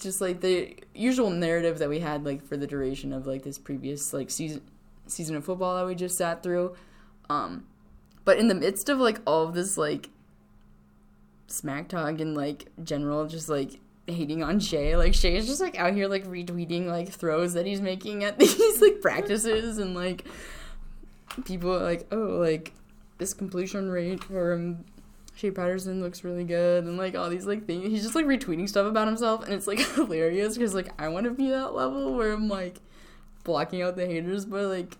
Just 0.00 0.20
like 0.20 0.40
the 0.40 0.76
usual 0.94 1.30
narrative 1.30 1.78
that 1.78 1.88
we 1.88 2.00
had 2.00 2.24
like 2.24 2.44
for 2.44 2.56
the 2.56 2.66
duration 2.66 3.12
of 3.12 3.26
like 3.26 3.42
this 3.42 3.58
previous 3.58 4.12
like 4.12 4.30
season 4.30 4.62
season 5.06 5.36
of 5.36 5.44
football 5.44 5.76
that 5.76 5.86
we 5.86 5.94
just 5.94 6.16
sat 6.16 6.42
through. 6.42 6.76
Um 7.28 7.66
but 8.24 8.38
in 8.38 8.48
the 8.48 8.54
midst 8.54 8.88
of 8.88 8.98
like 8.98 9.20
all 9.26 9.44
of 9.44 9.54
this 9.54 9.76
like 9.76 10.10
smack 11.46 11.88
talk 11.88 12.20
and 12.20 12.36
like 12.36 12.66
general 12.84 13.26
just 13.26 13.48
like 13.48 13.80
hating 14.06 14.42
on 14.42 14.60
Shea. 14.60 14.96
Like 14.96 15.14
Shea 15.14 15.36
is 15.36 15.46
just 15.46 15.60
like 15.60 15.78
out 15.78 15.94
here 15.94 16.08
like 16.08 16.26
retweeting 16.26 16.86
like 16.86 17.08
throws 17.08 17.54
that 17.54 17.66
he's 17.66 17.80
making 17.80 18.24
at 18.24 18.38
these 18.38 18.80
like 18.80 19.00
practices 19.00 19.78
and 19.78 19.94
like 19.94 20.24
people 21.44 21.74
are 21.74 21.82
like, 21.82 22.06
oh 22.12 22.38
like 22.38 22.72
this 23.18 23.34
completion 23.34 23.90
rate 23.90 24.24
for 24.24 24.54
um, 24.54 24.84
Shea 25.38 25.52
Patterson 25.52 26.02
looks 26.02 26.24
really 26.24 26.42
good 26.42 26.82
and 26.82 26.98
like 26.98 27.14
all 27.14 27.30
these 27.30 27.46
like 27.46 27.64
things. 27.64 27.86
He's 27.86 28.02
just 28.02 28.16
like 28.16 28.24
retweeting 28.24 28.68
stuff 28.68 28.88
about 28.88 29.06
himself 29.06 29.44
and 29.44 29.54
it's 29.54 29.68
like 29.68 29.78
hilarious 29.94 30.58
because 30.58 30.74
like 30.74 30.88
I 31.00 31.06
want 31.08 31.26
to 31.26 31.30
be 31.30 31.50
that 31.50 31.74
level 31.74 32.14
where 32.16 32.32
I'm 32.32 32.48
like 32.48 32.80
blocking 33.44 33.80
out 33.80 33.94
the 33.94 34.04
haters 34.04 34.44
but 34.44 34.64
like 34.66 34.96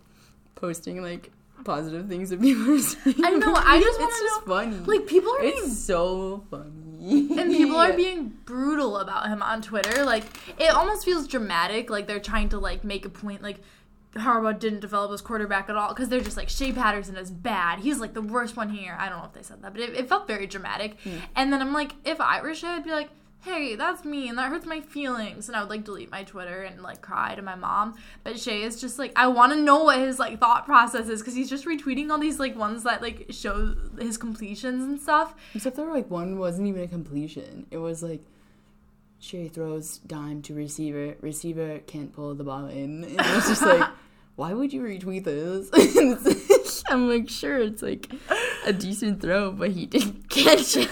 posting 0.55 1.01
like 1.01 1.29
positive 1.65 2.07
things 2.07 2.29
that 2.29 2.39
people 2.41 2.73
are 2.73 2.79
saying. 2.79 3.17
I 3.21 3.31
know, 3.31 3.53
I 3.57 3.81
just 3.81 3.99
it's 3.99 4.11
wanna 4.11 4.29
just 4.29 4.45
funny. 4.45 4.97
Like 4.97 5.07
people 5.07 5.29
are 5.33 5.41
being 5.41 5.53
it's 5.57 5.77
so 5.77 6.45
funny. 6.49 7.37
and 7.37 7.51
people 7.51 7.75
are 7.75 7.91
being 7.91 8.29
brutal 8.45 8.97
about 8.97 9.27
him 9.27 9.41
on 9.43 9.61
Twitter. 9.61 10.05
Like 10.05 10.23
it 10.57 10.73
almost 10.73 11.03
feels 11.03 11.27
dramatic. 11.27 11.89
Like 11.89 12.07
they're 12.07 12.21
trying 12.21 12.47
to 12.49 12.59
like 12.59 12.85
make 12.85 13.03
a 13.03 13.09
point. 13.09 13.41
Like 13.41 13.59
Harbaugh 14.15 14.57
didn't 14.57 14.79
develop 14.79 15.11
his 15.11 15.21
quarterback 15.21 15.69
at 15.69 15.75
all 15.75 15.89
because 15.89 16.09
they're 16.09 16.21
just 16.21 16.37
like 16.37 16.49
Shea 16.49 16.71
Patterson 16.71 17.15
is 17.15 17.29
bad. 17.29 17.79
He's 17.79 17.99
like 17.99 18.13
the 18.13 18.21
worst 18.21 18.57
one 18.57 18.69
here. 18.69 18.95
I 18.99 19.07
don't 19.07 19.19
know 19.19 19.25
if 19.25 19.33
they 19.33 19.43
said 19.43 19.61
that, 19.61 19.73
but 19.73 19.81
it, 19.81 19.95
it 19.95 20.09
felt 20.09 20.27
very 20.27 20.47
dramatic. 20.47 20.99
Hmm. 21.03 21.17
And 21.35 21.53
then 21.53 21.61
I'm 21.61 21.73
like, 21.73 21.93
if 22.05 22.19
I 22.19 22.41
were 22.41 22.53
Shea, 22.53 22.67
I'd 22.67 22.83
be 22.83 22.91
like. 22.91 23.09
Hey, 23.41 23.75
that's 23.75 24.03
mean. 24.03 24.35
That 24.35 24.49
hurts 24.49 24.65
my 24.65 24.81
feelings. 24.81 25.47
And 25.47 25.55
I 25.55 25.61
would 25.61 25.69
like 25.69 25.85
delete 25.85 26.11
my 26.11 26.25
Twitter 26.25 26.63
and 26.63 26.83
like 26.83 27.01
cry 27.01 27.35
to 27.35 27.41
my 27.41 27.55
mom. 27.55 27.95
But 28.25 28.37
Shea 28.37 28.63
is 28.63 28.81
just 28.81 28.99
like, 28.99 29.13
I 29.15 29.27
want 29.27 29.53
to 29.53 29.57
know 29.57 29.85
what 29.85 29.97
his 29.97 30.19
like 30.19 30.41
thought 30.41 30.65
process 30.65 31.07
is 31.07 31.21
because 31.21 31.35
he's 31.35 31.49
just 31.49 31.65
retweeting 31.65 32.09
all 32.09 32.19
these 32.19 32.37
like 32.37 32.57
ones 32.57 32.83
that 32.83 33.01
like 33.01 33.27
show 33.29 33.75
his 33.97 34.17
completions 34.17 34.83
and 34.83 34.99
stuff. 34.99 35.35
Except 35.55 35.77
there 35.77 35.89
like 35.89 36.09
one 36.11 36.37
wasn't 36.37 36.67
even 36.67 36.81
a 36.83 36.87
completion. 36.89 37.65
It 37.71 37.77
was 37.77 38.03
like 38.03 38.19
Shea 39.19 39.47
throws 39.49 39.97
dime 39.99 40.41
to 40.43 40.53
receiver, 40.53 41.15
receiver 41.21 41.79
can't 41.79 42.13
pull 42.13 42.33
the 42.35 42.43
ball 42.43 42.67
in. 42.67 43.03
And 43.03 43.19
it 43.19 43.35
was 43.35 43.47
just 43.47 43.61
like, 43.61 43.87
why 44.35 44.53
would 44.53 44.71
you 44.71 44.81
retweet 44.81 45.25
this? 45.25 45.69
I'm 46.89 47.09
like, 47.09 47.29
sure, 47.29 47.57
it's 47.59 47.81
like 47.81 48.11
a 48.65 48.71
decent 48.73 49.21
throw, 49.21 49.51
but 49.51 49.71
he 49.71 49.85
didn't 49.85 50.29
catch 50.29 50.75
it. 50.77 50.89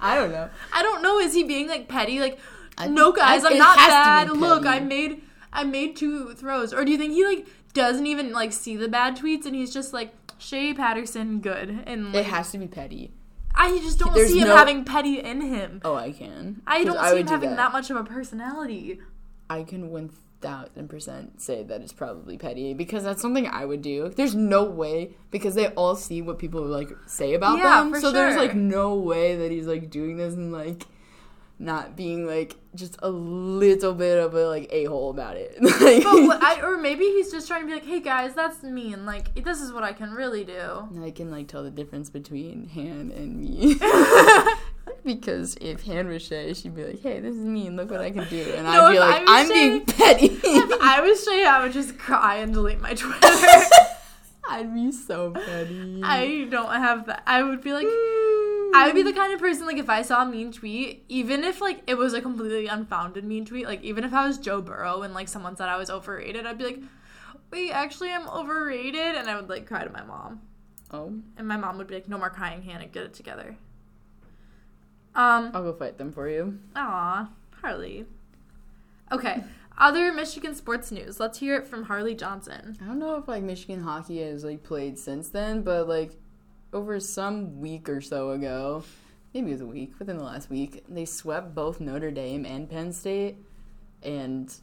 I 0.00 0.14
don't 0.16 0.32
know. 0.32 0.50
I 0.72 0.82
don't 0.82 1.02
know. 1.02 1.18
Is 1.18 1.32
he 1.34 1.44
being 1.44 1.68
like 1.68 1.88
petty? 1.88 2.20
Like, 2.20 2.38
I 2.76 2.88
no, 2.88 3.12
guys, 3.12 3.44
I- 3.44 3.50
I'm 3.50 3.58
not 3.58 3.76
bad. 3.76 4.30
Look, 4.30 4.66
I 4.66 4.80
made 4.80 5.22
I 5.52 5.64
made 5.64 5.96
two 5.96 6.34
throws. 6.34 6.72
Or 6.74 6.84
do 6.84 6.90
you 6.92 6.98
think 6.98 7.12
he 7.12 7.24
like 7.24 7.46
doesn't 7.72 8.06
even 8.06 8.32
like 8.32 8.52
see 8.52 8.76
the 8.76 8.88
bad 8.88 9.16
tweets 9.16 9.46
and 9.46 9.54
he's 9.54 9.72
just 9.72 9.92
like 9.92 10.12
Shea 10.38 10.74
Patterson 10.74 11.40
good 11.40 11.84
and 11.86 12.14
It 12.14 12.26
has 12.26 12.50
to 12.52 12.58
be 12.58 12.66
petty. 12.66 13.12
I 13.54 13.78
just 13.78 13.98
don't 13.98 14.14
There's 14.14 14.32
see 14.32 14.40
him 14.40 14.48
no- 14.48 14.56
having 14.56 14.84
petty 14.84 15.20
in 15.20 15.40
him. 15.40 15.80
Oh, 15.84 15.94
I 15.94 16.12
can. 16.12 16.62
I 16.66 16.84
'Cause 16.84 16.94
don't 16.94 17.04
see 17.06 17.12
would 17.12 17.20
him 17.20 17.26
do 17.26 17.32
having 17.32 17.50
that. 17.50 17.56
that. 17.56 17.72
much 17.72 17.90
of 17.90 17.96
a 17.96 18.04
personality. 18.04 18.98
I 19.50 19.62
can 19.64 19.90
one 19.90 20.10
thousand 20.40 20.88
percent 20.88 21.40
say 21.40 21.62
that 21.62 21.82
it's 21.82 21.92
probably 21.92 22.36
petty 22.36 22.74
because 22.74 23.04
that's 23.04 23.22
something 23.22 23.46
I 23.46 23.64
would 23.64 23.82
do. 23.82 24.08
There's 24.08 24.34
no 24.34 24.64
way 24.64 25.14
because 25.30 25.54
they 25.54 25.68
all 25.68 25.94
see 25.94 26.20
what 26.22 26.38
people 26.38 26.62
like 26.64 26.90
say 27.06 27.34
about 27.34 27.58
Yeah, 27.58 27.82
them, 27.82 27.92
for 27.92 28.00
so 28.00 28.10
there's 28.10 28.34
sure. 28.34 28.42
like 28.42 28.54
no 28.56 28.94
way 28.96 29.36
that 29.36 29.50
he's 29.52 29.66
like 29.66 29.90
doing 29.90 30.16
this 30.16 30.34
and 30.34 30.52
like 30.52 30.86
not 31.62 31.96
being 31.96 32.26
like 32.26 32.56
just 32.74 32.96
a 33.02 33.10
little 33.10 33.94
bit 33.94 34.18
of 34.18 34.34
a 34.34 34.48
like 34.48 34.68
a 34.70 34.84
hole 34.84 35.10
about 35.10 35.36
it. 35.36 35.56
like, 35.62 36.02
But 36.02 36.22
what, 36.24 36.42
I, 36.42 36.60
or 36.62 36.76
maybe 36.76 37.04
he's 37.04 37.30
just 37.30 37.46
trying 37.46 37.62
to 37.62 37.66
be 37.66 37.74
like, 37.74 37.84
hey 37.84 38.00
guys, 38.00 38.34
that's 38.34 38.62
me, 38.62 38.92
and 38.92 39.06
Like 39.06 39.34
this 39.44 39.60
is 39.60 39.72
what 39.72 39.82
I 39.82 39.92
can 39.92 40.12
really 40.12 40.44
do. 40.44 40.88
I 41.02 41.10
can 41.10 41.30
like 41.30 41.48
tell 41.48 41.62
the 41.62 41.70
difference 41.70 42.10
between 42.10 42.68
Han 42.74 43.12
and 43.14 43.40
me. 43.40 43.78
because 45.04 45.56
if 45.60 45.84
Han 45.84 46.08
was 46.08 46.22
Shea, 46.22 46.54
she'd 46.54 46.74
be 46.74 46.84
like, 46.84 47.02
"Hey, 47.02 47.20
this 47.20 47.34
is 47.34 47.44
me, 47.44 47.66
and 47.66 47.76
look 47.76 47.90
what 47.90 48.00
I 48.00 48.10
can 48.10 48.28
do," 48.28 48.42
and 48.56 48.64
No, 48.64 48.86
I'd 48.86 48.92
be 48.92 48.98
like, 48.98 49.22
"I'm 49.26 49.46
Shea- 49.46 49.52
being 49.52 49.84
petty." 49.84 50.26
If 50.26 50.80
I 50.80 51.00
was 51.00 51.24
Shea, 51.24 51.44
I 51.44 51.62
would 51.62 51.72
just 51.72 51.98
cry 51.98 52.36
and 52.36 52.52
delete 52.52 52.80
my 52.80 52.94
Twitter. 52.94 53.18
I'd 54.48 54.74
be 54.74 54.90
so 54.92 55.30
petty. 55.30 56.00
I 56.02 56.46
don't 56.50 56.72
have 56.72 57.06
that. 57.06 57.22
I 57.26 57.42
would 57.42 57.62
be 57.62 57.72
like, 57.72 57.86
mm. 57.86 58.41
I 58.74 58.86
would 58.86 58.94
be 58.94 59.02
the 59.02 59.12
kind 59.12 59.32
of 59.34 59.40
person 59.40 59.66
like 59.66 59.76
if 59.76 59.90
I 59.90 60.02
saw 60.02 60.22
a 60.22 60.26
mean 60.26 60.52
tweet, 60.52 61.04
even 61.08 61.44
if 61.44 61.60
like 61.60 61.82
it 61.86 61.96
was 61.96 62.14
a 62.14 62.20
completely 62.20 62.66
unfounded 62.66 63.24
mean 63.24 63.44
tweet, 63.44 63.66
like 63.66 63.82
even 63.82 64.04
if 64.04 64.12
I 64.14 64.26
was 64.26 64.38
Joe 64.38 64.60
Burrow 64.60 65.02
and 65.02 65.14
like 65.14 65.28
someone 65.28 65.56
said 65.56 65.68
I 65.68 65.76
was 65.76 65.90
overrated, 65.90 66.46
I'd 66.46 66.58
be 66.58 66.64
like, 66.64 66.80
wait, 67.50 67.70
actually 67.70 68.10
I'm 68.10 68.28
overrated, 68.28 69.16
and 69.16 69.28
I 69.28 69.36
would 69.36 69.48
like 69.48 69.66
cry 69.66 69.84
to 69.84 69.90
my 69.90 70.02
mom, 70.02 70.40
oh, 70.90 71.12
and 71.36 71.46
my 71.46 71.56
mom 71.56 71.78
would 71.78 71.86
be 71.86 71.94
like, 71.94 72.08
no 72.08 72.18
more 72.18 72.30
crying, 72.30 72.62
Hannah, 72.62 72.86
get 72.86 73.04
it 73.04 73.14
together. 73.14 73.56
Um, 75.14 75.50
I'll 75.52 75.62
go 75.62 75.74
fight 75.74 75.98
them 75.98 76.10
for 76.10 76.28
you. 76.28 76.58
aw, 76.74 77.28
Harley. 77.60 78.06
Okay, 79.10 79.44
other 79.76 80.10
Michigan 80.12 80.54
sports 80.54 80.90
news. 80.90 81.20
Let's 81.20 81.38
hear 81.38 81.56
it 81.56 81.66
from 81.66 81.84
Harley 81.84 82.14
Johnson. 82.14 82.78
I 82.80 82.86
don't 82.86 82.98
know 82.98 83.16
if 83.16 83.28
like 83.28 83.42
Michigan 83.42 83.82
hockey 83.82 84.22
has 84.22 84.44
like 84.44 84.62
played 84.62 84.98
since 84.98 85.28
then, 85.28 85.62
but 85.62 85.86
like 85.86 86.12
over 86.72 86.98
some 87.00 87.60
week 87.60 87.88
or 87.88 88.00
so 88.00 88.30
ago, 88.30 88.84
maybe 89.34 89.50
it 89.50 89.54
was 89.54 89.60
a 89.60 89.66
week 89.66 89.98
within 89.98 90.16
the 90.16 90.24
last 90.24 90.50
week, 90.50 90.84
they 90.88 91.04
swept 91.04 91.54
both 91.54 91.80
Notre 91.80 92.10
Dame 92.10 92.44
and 92.44 92.68
Penn 92.68 92.92
State, 92.92 93.36
and 94.02 94.54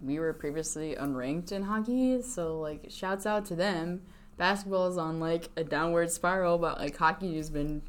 we 0.00 0.18
were 0.18 0.32
previously 0.32 0.96
unranked 0.98 1.52
in 1.52 1.62
hockey, 1.62 2.22
so 2.22 2.60
like 2.60 2.86
shouts 2.90 3.26
out 3.26 3.44
to 3.46 3.56
them. 3.56 4.02
Basketball 4.36 4.88
is 4.88 4.98
on 4.98 5.20
like 5.20 5.48
a 5.56 5.64
downward 5.64 6.10
spiral, 6.10 6.58
but 6.58 6.78
like 6.78 6.96
hockey 6.96 7.36
has 7.36 7.50
been 7.50 7.82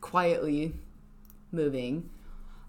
quietly 0.00 0.74
moving. 1.50 2.10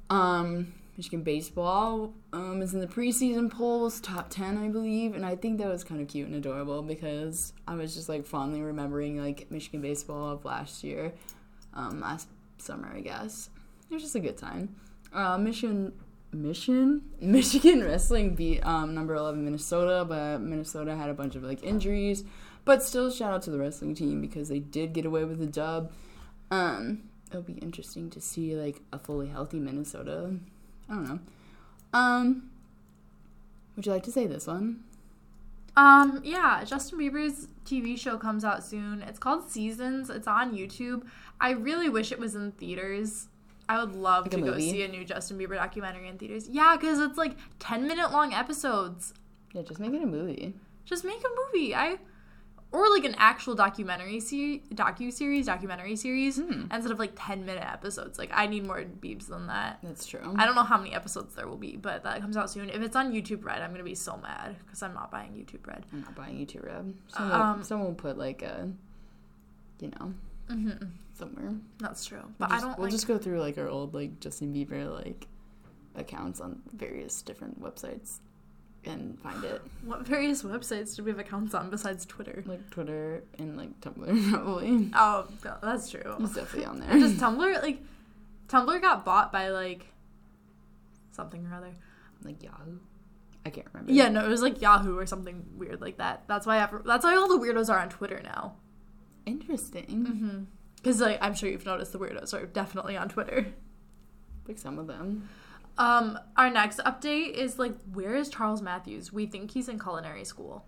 Um, 0.10 0.74
Michigan 0.98 1.24
baseball 1.24 2.14
um, 2.32 2.62
is 2.62 2.74
in 2.74 2.80
the 2.80 2.88
preseason 2.88 3.52
polls, 3.52 4.00
top 4.00 4.30
10, 4.30 4.58
I 4.58 4.70
believe. 4.70 5.14
And 5.14 5.26
I 5.26 5.36
think 5.36 5.58
that 5.58 5.68
was 5.68 5.84
kind 5.84 6.02
of 6.02 6.08
cute 6.08 6.28
and 6.28 6.36
adorable 6.36 6.82
because 6.82 7.54
I 7.68 7.76
was 7.76 7.94
just 7.94 8.08
like 8.08 8.26
fondly 8.26 8.62
remembering 8.62 9.22
like 9.22 9.52
Michigan 9.52 9.82
baseball 9.82 10.30
of 10.30 10.46
last 10.46 10.84
year, 10.84 11.14
um, 11.74 12.00
last 12.00 12.30
summer, 12.58 12.92
I 12.96 13.02
guess. 13.02 13.50
It 13.90 13.94
was 13.94 14.04
just 14.04 14.16
a 14.16 14.20
good 14.20 14.38
time. 14.38 14.76
Uh, 15.14 15.38
Michigan. 15.38 15.94
Mission 16.32 17.02
Michigan 17.22 17.82
wrestling 17.82 18.36
beat 18.36 18.60
um, 18.66 18.94
number 18.94 19.16
11 19.16 19.46
Minnesota, 19.46 20.04
but 20.04 20.42
Minnesota 20.42 20.94
had 20.94 21.10
a 21.10 21.14
bunch 21.14 21.36
of 21.36 21.44
like 21.44 21.64
injuries. 21.64 22.26
But 22.66 22.84
still, 22.84 23.10
shout 23.12 23.32
out 23.32 23.44
to 23.44 23.52
the 23.52 23.60
wrestling 23.60 23.96
team 23.96 24.20
because 24.20 24.50
they 24.50 24.60
did 24.60 24.92
get 24.92 25.06
away 25.06 25.24
with 25.24 25.40
the 25.40 25.46
dub. 25.46 25.92
Um, 26.52 27.04
it'll 27.30 27.44
be 27.44 27.54
interesting 27.54 28.10
to 28.10 28.20
see 28.20 28.56
like 28.56 28.82
a 28.92 29.00
fully 29.00 29.28
healthy 29.30 29.60
Minnesota. 29.60 30.36
I 30.90 30.94
don't 30.94 31.04
know. 31.08 31.20
Um, 31.94 32.50
would 33.76 33.86
you 33.86 33.92
like 33.92 34.04
to 34.04 34.12
say 34.12 34.28
this 34.28 34.48
one? 34.48 34.84
Um, 35.78 36.22
yeah, 36.24 36.64
Justin 36.64 37.00
Bieber's 37.00 37.48
TV 37.66 37.98
show 38.00 38.18
comes 38.18 38.46
out 38.46 38.64
soon. 38.64 39.02
It's 39.02 39.20
called 39.20 39.50
Seasons. 39.50 40.10
It's 40.10 40.28
on 40.28 40.56
YouTube. 40.56 41.04
I 41.42 41.52
really 41.52 41.90
wish 41.90 42.12
it 42.12 42.20
was 42.20 42.36
in 42.36 42.52
theaters. 42.54 43.28
I 43.68 43.84
would 43.84 43.94
love 43.96 44.26
Like 44.26 44.32
to 44.32 44.38
go 44.38 44.46
movie? 44.52 44.70
see 44.72 44.84
a 44.84 44.88
new 44.88 45.04
Justin 45.04 45.38
Bieber 45.40 45.56
documentary 45.56 46.08
in 46.08 46.18
theaters. 46.18 46.48
Yeah, 46.48 46.78
because 46.80 47.00
it's 47.00 47.18
like 47.18 47.36
10 47.60 47.88
minute 47.88 48.12
long 48.12 48.34
episodes. 48.34 49.14
Yeah, 49.54 49.64
just 49.64 49.80
make 49.80 49.92
it 49.94 50.02
a 50.04 50.06
movie. 50.06 50.54
Just 50.86 51.04
make 51.04 51.20
a 51.20 51.54
movie. 51.58 51.74
I 51.76 51.98
or 52.76 52.90
like 52.90 53.06
an 53.06 53.16
actual 53.18 53.56
documentary 53.56 54.20
series, 54.20 54.62
docu 54.74 55.12
series, 55.14 55.46
documentary 55.46 55.96
series 55.96 56.38
Hmm. 56.38 56.64
instead 56.72 56.92
of 56.92 57.00
like 57.00 57.14
10 57.16 57.46
minute 57.46 57.64
episodes. 57.64 58.20
Like 58.20 58.32
I 58.34 58.48
need 58.48 58.66
more 58.68 58.84
beeps 58.84 59.28
than 59.28 59.48
that. 59.48 59.80
That's 59.82 60.06
true. 60.06 60.34
I 60.36 60.46
don't 60.46 60.56
know 60.56 60.64
how 60.64 60.78
many 60.78 60.94
episodes 60.94 61.36
there 61.36 61.48
will 61.48 61.58
be, 61.58 61.78
but 61.78 62.04
that 62.04 62.22
comes 62.22 62.36
out 62.38 62.50
soon. 62.52 62.70
If 62.70 62.82
it's 62.82 62.96
on 62.96 63.12
YouTube 63.14 63.44
Red, 63.46 63.62
I'm 63.62 63.72
gonna 63.72 63.84
be 63.84 63.96
so 63.96 64.18
mad 64.18 64.56
because 64.66 64.84
I'm 64.84 64.94
not 64.94 65.10
buying 65.12 65.32
YouTube 65.32 65.66
Red. 65.66 65.86
I'm 65.94 66.02
not 66.02 66.16
buying 66.16 66.36
YouTube 66.38 66.66
Red. 66.66 66.94
Someone, 67.08 67.42
Um, 67.42 67.64
someone 67.64 67.88
will 67.88 67.96
put 67.96 68.18
like 68.18 68.42
a, 68.42 68.70
you 69.80 69.92
know, 70.00 70.14
hmm 70.50 70.72
somewhere. 71.14 71.54
That's 71.80 72.06
true, 72.06 72.20
We'll 72.20 72.34
but 72.40 72.50
just, 72.50 72.64
I 72.64 72.68
don't 72.68 72.78
We'll 72.78 72.86
like. 72.88 72.92
just 72.92 73.08
go 73.08 73.18
through 73.18 73.40
like 73.40 73.58
our 73.58 73.70
old 73.70 73.94
like 73.94 74.20
Justin 74.20 74.54
Bieber 74.54 74.92
like 74.94 75.28
accounts 75.96 76.42
on 76.42 76.62
various 76.74 77.22
different 77.22 77.62
websites 77.62 78.20
and 78.88 79.20
find 79.20 79.44
it 79.44 79.62
What 79.84 80.06
various 80.06 80.44
websites 80.44 80.96
do 80.96 81.04
we 81.04 81.12
have 81.12 81.20
accounts 81.20 81.54
on 81.54 81.70
besides 81.70 82.06
Twitter? 82.06 82.44
like 82.46 82.70
Twitter 82.70 83.24
and 83.38 83.58
like 83.58 83.80
Tumblr 83.82 84.30
probably. 84.32 84.90
Oh, 84.94 85.28
that's 85.62 85.90
true. 85.90 86.16
It's 86.20 86.34
definitely 86.36 86.66
on 86.66 86.80
there. 86.80 86.92
Does 87.00 87.14
Tumblr 87.14 87.62
like 87.62 87.80
Tumblr 88.48 88.82
got 88.82 89.04
bought 89.06 89.32
by 89.32 89.50
like 89.50 89.86
something 91.12 91.46
or 91.52 91.56
other? 91.56 91.72
like 92.24 92.42
Yahoo. 92.42 92.80
I 93.46 93.52
can't 93.52 93.68
remember. 93.72 93.92
Yeah, 93.92 94.10
no, 94.10 94.26
it 94.26 94.30
was 94.30 94.42
like 94.42 94.60
Yahoo 94.62 94.98
or 94.98 95.06
something 95.06 95.46
weird 95.56 95.80
like 95.80 95.98
that. 95.98 96.24
That's 96.28 96.48
why 96.48 96.60
ever, 96.60 96.82
that's 96.84 97.04
why 97.06 97.16
all 97.16 97.28
the 97.28 97.38
weirdos 97.38 97.70
are 97.70 97.78
on 97.78 97.90
Twitter 97.90 98.20
now. 98.24 98.56
Interesting. 99.28 99.86
Mm-hmm. 100.08 100.44
Because 100.78 101.00
like 101.02 101.20
I'm 101.22 101.36
sure 101.36 101.50
you've 101.50 101.66
noticed 101.66 101.92
the 101.92 102.00
weirdos 102.00 102.34
are 102.34 102.46
definitely 102.48 102.98
on 102.98 103.10
Twitter. 103.10 103.48
Like 104.48 104.58
some 104.58 104.80
of 104.80 104.88
them. 104.88 105.30
Um, 105.78 106.18
our 106.38 106.50
next 106.50 106.80
update 106.80 107.34
is 107.34 107.60
like, 107.60 107.74
where 107.94 108.16
is 108.16 108.30
Charles 108.30 108.62
Matthews? 108.62 109.12
We 109.12 109.26
think 109.26 109.52
he's 109.52 109.68
in 109.68 109.80
culinary 109.80 110.24
school. 110.24 110.66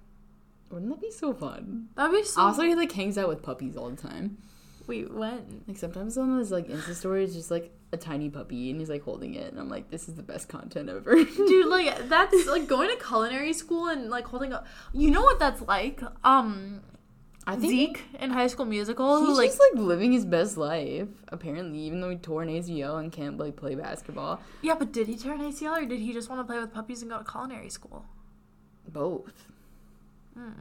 Wouldn't 0.69 0.91
that 0.91 1.01
be 1.01 1.11
so 1.11 1.33
fun? 1.33 1.87
That'd 1.95 2.11
be 2.11 2.23
so. 2.23 2.41
Also, 2.41 2.63
he 2.63 2.75
like 2.75 2.91
hangs 2.91 3.17
out 3.17 3.29
with 3.29 3.41
puppies 3.41 3.77
all 3.77 3.89
the 3.89 3.95
time. 3.95 4.37
Wait, 4.85 5.11
when? 5.13 5.63
Like 5.67 5.77
sometimes 5.77 6.15
some 6.15 6.31
of 6.31 6.39
his 6.39 6.51
like 6.51 6.67
Insta 6.67 6.93
stories 6.93 7.33
just 7.33 7.51
like 7.51 7.71
a 7.93 7.97
tiny 7.97 8.29
puppy 8.29 8.69
and 8.69 8.79
he's 8.79 8.89
like 8.89 9.03
holding 9.03 9.35
it, 9.35 9.51
and 9.51 9.59
I'm 9.59 9.69
like, 9.69 9.89
this 9.89 10.09
is 10.09 10.15
the 10.15 10.23
best 10.23 10.49
content 10.49 10.89
ever. 10.89 11.15
Dude, 11.23 11.67
like 11.67 12.09
that's 12.09 12.47
like 12.47 12.67
going 12.67 12.89
to 12.89 13.03
culinary 13.03 13.53
school 13.53 13.87
and 13.87 14.09
like 14.09 14.25
holding 14.25 14.51
up. 14.51 14.67
You 14.93 15.11
know 15.11 15.21
what 15.21 15.39
that's 15.39 15.61
like? 15.61 16.01
Um, 16.23 16.81
I 17.47 17.55
think 17.55 17.71
Zeke 17.71 18.21
in 18.21 18.29
High 18.29 18.47
School 18.47 18.65
Musical, 18.65 19.25
he's 19.25 19.37
like 19.37 19.49
just 19.49 19.59
like 19.59 19.81
living 19.81 20.11
his 20.11 20.25
best 20.25 20.57
life. 20.57 21.07
Apparently, 21.29 21.79
even 21.79 22.01
though 22.01 22.09
he 22.09 22.17
tore 22.17 22.43
an 22.43 22.49
ACL 22.49 22.99
and 22.99 23.11
can't 23.11 23.37
like 23.37 23.55
play 23.55 23.73
basketball, 23.73 24.41
yeah, 24.61 24.75
but 24.75 24.91
did 24.91 25.07
he 25.07 25.15
tear 25.15 25.33
an 25.33 25.39
ACL 25.39 25.81
or 25.81 25.85
did 25.85 25.99
he 25.99 26.13
just 26.13 26.29
want 26.29 26.41
to 26.41 26.43
play 26.43 26.59
with 26.59 26.73
puppies 26.73 27.01
and 27.01 27.09
go 27.09 27.17
to 27.17 27.23
culinary 27.23 27.69
school? 27.69 28.05
both. 28.87 29.47
Hmm. 30.33 30.51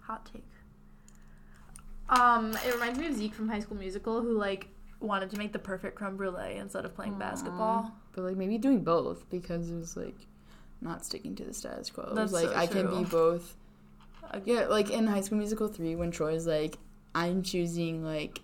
Hot 0.00 0.28
take. 0.32 0.44
Um, 2.08 2.56
it 2.66 2.74
reminds 2.74 2.98
me 2.98 3.06
of 3.06 3.14
Zeke 3.14 3.34
from 3.34 3.48
High 3.48 3.60
School 3.60 3.76
Musical, 3.76 4.20
who 4.20 4.32
like 4.32 4.68
wanted 5.00 5.30
to 5.30 5.38
make 5.38 5.52
the 5.52 5.58
perfect 5.58 5.96
creme 5.96 6.16
brulee 6.16 6.56
instead 6.56 6.84
of 6.84 6.94
playing 6.94 7.18
basketball. 7.18 7.92
But 8.12 8.24
like 8.24 8.36
maybe 8.36 8.58
doing 8.58 8.84
both 8.84 9.28
because 9.30 9.70
it 9.70 9.76
was 9.76 9.96
like 9.96 10.16
not 10.80 11.04
sticking 11.04 11.34
to 11.36 11.44
the 11.44 11.54
status 11.54 11.90
quo. 11.90 12.04
It 12.04 12.10
was 12.10 12.16
That's 12.16 12.32
like 12.32 12.48
so 12.48 12.56
I 12.56 12.66
can 12.66 13.02
be 13.02 13.08
both. 13.08 13.54
Yeah, 14.44 14.66
like 14.66 14.90
in 14.90 15.06
High 15.06 15.20
School 15.20 15.38
Musical 15.38 15.68
three, 15.68 15.94
when 15.94 16.10
Troy's 16.10 16.46
like, 16.46 16.78
I'm 17.14 17.42
choosing 17.42 18.04
like 18.04 18.40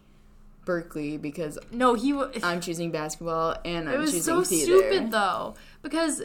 Berkeley 0.64 1.16
because 1.16 1.58
No, 1.70 1.94
he 1.94 2.12
was. 2.12 2.36
I'm 2.42 2.60
choosing 2.60 2.90
basketball 2.90 3.56
and 3.64 3.88
I'm 3.88 3.94
It 3.94 3.98
was 3.98 4.24
so 4.24 4.44
theater. 4.44 4.66
stupid 4.78 5.10
though, 5.10 5.54
because 5.82 6.22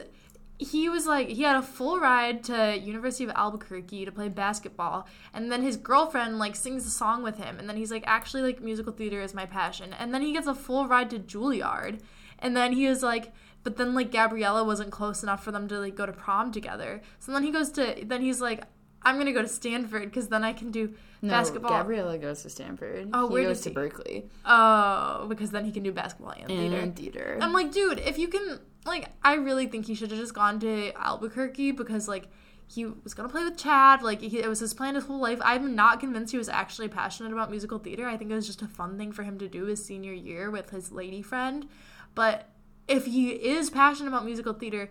he 0.59 0.87
was 0.89 1.05
like 1.07 1.29
he 1.29 1.43
had 1.43 1.55
a 1.55 1.61
full 1.61 1.99
ride 1.99 2.43
to 2.45 2.77
University 2.77 3.23
of 3.23 3.31
Albuquerque 3.35 4.05
to 4.05 4.11
play 4.11 4.29
basketball, 4.29 5.07
and 5.33 5.51
then 5.51 5.61
his 5.61 5.77
girlfriend 5.77 6.39
like 6.39 6.55
sings 6.55 6.85
a 6.85 6.89
song 6.89 7.23
with 7.23 7.37
him, 7.37 7.57
and 7.57 7.69
then 7.69 7.77
he's 7.77 7.91
like, 7.91 8.03
actually 8.05 8.41
like 8.41 8.61
musical 8.61 8.91
theater 8.93 9.21
is 9.21 9.33
my 9.33 9.45
passion, 9.45 9.93
and 9.93 10.13
then 10.13 10.21
he 10.21 10.33
gets 10.33 10.47
a 10.47 10.55
full 10.55 10.87
ride 10.87 11.09
to 11.11 11.19
Juilliard, 11.19 11.99
and 12.39 12.55
then 12.55 12.73
he 12.73 12.87
was 12.87 13.03
like. 13.03 13.33
But 13.63 13.77
then, 13.77 13.95
like 13.95 14.11
Gabriella 14.11 14.65
wasn't 14.65 14.91
close 14.91 15.23
enough 15.23 15.41
for 15.41 15.53
them 15.53 15.69
to 15.69 15.79
like 15.79 15.95
go 15.95 16.05
to 16.05 16.11
prom 16.11 16.51
together. 16.51 17.01
So 17.19 17.31
then 17.31 17.43
he 17.43 17.49
goes 17.49 17.71
to. 17.71 17.95
Then 18.05 18.19
he's 18.21 18.41
like, 18.41 18.65
"I'm 19.05 19.17
gonna 19.17 19.33
go 19.33 19.41
to 19.41 19.47
Stanford 19.47 20.05
because 20.05 20.27
then 20.29 20.43
I 20.43 20.53
can 20.53 20.71
do 20.71 20.93
No, 21.21 21.29
basketball." 21.29 21.71
Gabriella 21.71 22.17
goes 22.17 22.43
to 22.43 22.49
Stanford. 22.49 23.09
Oh, 23.13 23.27
he 23.27 23.33
where 23.33 23.43
goes 23.43 23.61
to 23.61 23.69
he? 23.69 23.75
Berkeley 23.75 24.29
Oh, 24.45 25.25
because 25.27 25.51
then 25.51 25.65
he 25.65 25.71
can 25.71 25.83
do 25.83 25.91
basketball 25.91 26.31
and 26.37 26.47
theater. 26.47 26.91
theater. 26.95 27.37
I'm 27.41 27.53
like, 27.53 27.71
dude, 27.71 27.99
if 27.99 28.17
you 28.17 28.27
can, 28.27 28.59
like, 28.85 29.09
I 29.23 29.35
really 29.35 29.67
think 29.67 29.85
he 29.85 29.95
should 29.95 30.11
have 30.11 30.19
just 30.19 30.33
gone 30.33 30.59
to 30.61 30.91
Albuquerque 30.97 31.71
because, 31.71 32.07
like, 32.07 32.27
he 32.67 32.85
was 32.85 33.13
gonna 33.13 33.29
play 33.29 33.43
with 33.43 33.57
Chad. 33.57 34.01
Like, 34.01 34.21
he, 34.21 34.39
it 34.39 34.47
was 34.47 34.59
his 34.59 34.73
plan 34.73 34.95
his 34.95 35.05
whole 35.05 35.19
life. 35.19 35.39
I'm 35.43 35.75
not 35.75 35.99
convinced 35.99 36.31
he 36.31 36.37
was 36.37 36.49
actually 36.49 36.87
passionate 36.87 37.31
about 37.31 37.49
musical 37.49 37.77
theater. 37.77 38.07
I 38.07 38.17
think 38.17 38.31
it 38.31 38.35
was 38.35 38.47
just 38.47 38.61
a 38.61 38.67
fun 38.67 38.97
thing 38.97 39.11
for 39.11 39.23
him 39.23 39.37
to 39.39 39.47
do 39.47 39.65
his 39.65 39.83
senior 39.83 40.13
year 40.13 40.49
with 40.49 40.69
his 40.71 40.91
lady 40.91 41.21
friend. 41.21 41.67
But 42.15 42.49
if 42.87 43.05
he 43.05 43.29
is 43.31 43.69
passionate 43.69 44.09
about 44.09 44.25
musical 44.25 44.53
theater, 44.53 44.89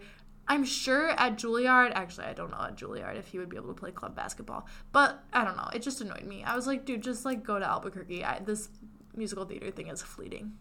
I'm 0.53 0.65
sure 0.65 1.09
at 1.09 1.39
Juilliard, 1.39 1.93
actually, 1.95 2.27
I 2.27 2.35
don't 2.35 2.51
know 2.51 2.61
at 2.61 2.77
Juilliard 2.77 3.19
if 3.19 3.29
he 3.29 3.39
would 3.39 3.49
be 3.49 3.57
able 3.57 3.69
to 3.69 3.75
play 3.75 3.91
club 3.91 4.15
basketball. 4.15 4.67
But 4.93 5.25
I 5.33 5.45
don't 5.45 5.57
know. 5.57 5.71
It 5.73 5.81
just 5.81 6.03
annoyed 6.03 6.25
me. 6.25 6.45
I 6.45 6.55
was 6.55 6.67
like, 6.67 6.85
dude, 6.85 7.03
just 7.03 7.25
like 7.25 7.43
go 7.43 7.59
to 7.59 7.65
Albuquerque. 7.65 8.23
I, 8.23 8.41
this 8.41 8.69
musical 9.17 9.47
theater 9.47 9.71
thing 9.71 9.89
is 9.89 10.03
fleeting. 10.03 10.53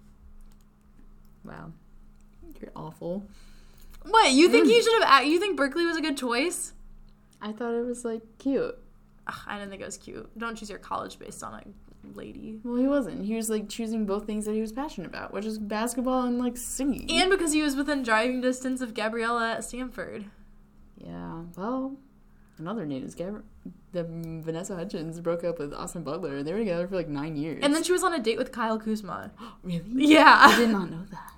wow. 1.44 1.74
You're 2.62 2.72
awful. 2.74 3.28
What 4.04 4.32
you 4.32 4.48
think 4.48 4.66
mm. 4.66 4.70
he 4.70 4.82
should 4.82 5.04
have? 5.04 5.26
You 5.26 5.42
think 5.42 5.58
Berkeley 5.58 5.86
was 5.86 5.98
a 5.98 6.02
good 6.02 6.16
choice? 6.16 6.72
I 7.42 7.52
thought 7.52 7.74
it 7.74 7.86
was 7.86 8.06
like 8.06 8.22
cute. 8.40 8.78
Ugh, 9.28 9.36
I 9.46 9.58
didn't 9.58 9.72
think 9.72 9.82
it 9.82 9.86
was 9.86 9.98
cute. 9.98 10.30
Don't 10.40 10.56
choose 10.56 10.70
your 10.70 10.80
college 10.80 11.20
based 11.20 11.44
on 11.44 11.56
a 11.56 11.64
lady. 12.16 12.60
Well, 12.64 12.76
he 12.78 12.88
wasn't. 12.88 13.26
He 13.26 13.36
was 13.36 13.50
like 13.50 13.70
choosing 13.70 14.06
both 14.06 14.26
things 14.26 14.46
that 14.46 14.54
he 14.54 14.62
was 14.62 14.72
passionate 14.72 15.08
about, 15.08 15.34
which 15.34 15.46
is 15.46 15.58
basketball 15.60 16.24
and 16.24 16.40
like 16.40 16.58
singing. 16.58 17.10
And 17.12 17.30
because 17.30 17.54
he 17.54 17.62
was 17.62 17.76
within 17.76 18.04
driving 18.04 18.42
distance 18.42 18.82
of 18.82 18.94
Gabriella 18.94 19.54
at 19.54 19.64
Stanford. 19.64 20.26
yeah, 20.98 21.42
well, 21.58 21.96
another 22.58 22.86
news. 22.86 23.16
Gab- 23.16 23.44
the 23.92 24.04
Vanessa 24.06 24.76
Hudgens 24.76 25.20
broke 25.20 25.44
up 25.44 25.60
with 25.60 25.74
Austin 25.74 26.04
Butler. 26.04 26.44
They 26.44 26.54
were 26.54 26.60
together 26.60 26.88
for 26.88 26.96
like 26.96 27.10
nine 27.10 27.36
years. 27.36 27.60
And 27.64 27.74
then 27.76 27.84
she 27.84 27.92
was 27.92 28.04
on 28.04 28.14
a 28.14 28.20
date 28.20 28.38
with 28.38 28.52
Kyle 28.52 28.80
Kuzma. 28.80 29.32
really, 29.64 29.84
Yeah. 29.96 30.38
I 30.40 30.56
did 30.58 30.70
not 30.70 30.90
know 30.90 31.04
that. 31.12 31.32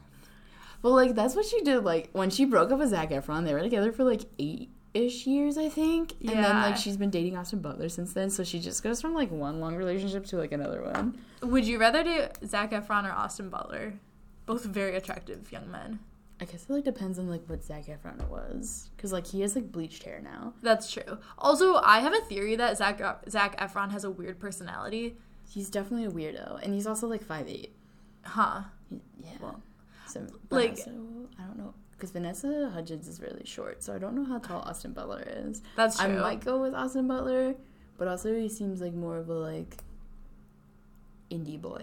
Well, 0.81 0.93
like 0.93 1.15
that's 1.15 1.35
what 1.35 1.45
she 1.45 1.61
did. 1.61 1.83
Like 1.83 2.09
when 2.11 2.29
she 2.29 2.45
broke 2.45 2.71
up 2.71 2.79
with 2.79 2.89
Zac 2.89 3.09
Efron, 3.09 3.45
they 3.45 3.53
were 3.53 3.61
together 3.61 3.91
for 3.91 4.03
like 4.03 4.21
eight 4.37 4.69
ish 4.93 5.25
years, 5.27 5.57
I 5.57 5.69
think. 5.69 6.13
Yeah. 6.19 6.31
And 6.31 6.43
then 6.43 6.55
like 6.61 6.77
she's 6.77 6.97
been 6.97 7.09
dating 7.09 7.37
Austin 7.37 7.59
Butler 7.59 7.89
since 7.89 8.13
then. 8.13 8.29
So 8.29 8.43
she 8.43 8.59
just 8.59 8.83
goes 8.83 9.01
from 9.01 9.13
like 9.13 9.31
one 9.31 9.59
long 9.59 9.75
relationship 9.75 10.25
to 10.27 10.37
like 10.37 10.51
another 10.51 10.81
one. 10.83 11.17
Would 11.41 11.65
you 11.65 11.79
rather 11.79 12.03
date 12.03 12.29
Zac 12.45 12.71
Efron 12.71 13.05
or 13.07 13.11
Austin 13.11 13.49
Butler? 13.49 13.93
Both 14.45 14.65
very 14.65 14.95
attractive 14.95 15.51
young 15.51 15.69
men. 15.71 15.99
I 16.41 16.45
guess 16.45 16.63
it 16.63 16.69
like 16.69 16.83
depends 16.83 17.17
on 17.19 17.29
like 17.29 17.43
what 17.47 17.63
Zac 17.63 17.85
Efron 17.85 18.27
was, 18.27 18.89
because 18.97 19.13
like 19.13 19.27
he 19.27 19.41
has 19.41 19.55
like 19.55 19.71
bleached 19.71 20.03
hair 20.03 20.19
now. 20.21 20.53
That's 20.61 20.91
true. 20.91 21.17
Also, 21.37 21.75
I 21.75 21.99
have 22.01 22.13
a 22.13 22.19
theory 22.21 22.55
that 22.57 22.77
Zac 22.77 22.99
uh, 22.99 23.15
Zac 23.29 23.57
Efron 23.59 23.91
has 23.91 24.03
a 24.03 24.11
weird 24.11 24.39
personality. 24.39 25.15
He's 25.49 25.69
definitely 25.69 26.05
a 26.05 26.11
weirdo, 26.11 26.61
and 26.61 26.73
he's 26.73 26.87
also 26.87 27.07
like 27.07 27.23
five 27.23 27.47
eight. 27.47 27.73
Huh. 28.23 28.63
Yeah. 28.91 29.29
Well, 29.41 29.61
so 30.07 30.21
like- 30.49 30.77
like, 30.77 30.79
I 31.39 31.43
don't 31.43 31.57
know, 31.57 31.73
because 32.03 32.11
Vanessa 32.11 32.69
Hudgens 32.73 33.07
is 33.07 33.21
really 33.21 33.45
short, 33.45 33.81
so 33.81 33.95
I 33.95 33.97
don't 33.97 34.13
know 34.13 34.25
how 34.25 34.37
tall 34.37 34.59
Austin 34.63 34.91
Butler 34.91 35.23
is. 35.25 35.61
That's 35.77 35.97
true. 35.97 36.17
I 36.17 36.19
might 36.21 36.43
go 36.43 36.59
with 36.61 36.73
Austin 36.73 37.07
Butler, 37.07 37.55
but 37.97 38.09
also 38.09 38.35
he 38.35 38.49
seems 38.49 38.81
like 38.81 38.91
more 38.93 39.15
of 39.19 39.29
a 39.29 39.33
like 39.33 39.77
indie 41.31 41.61
boy. 41.61 41.79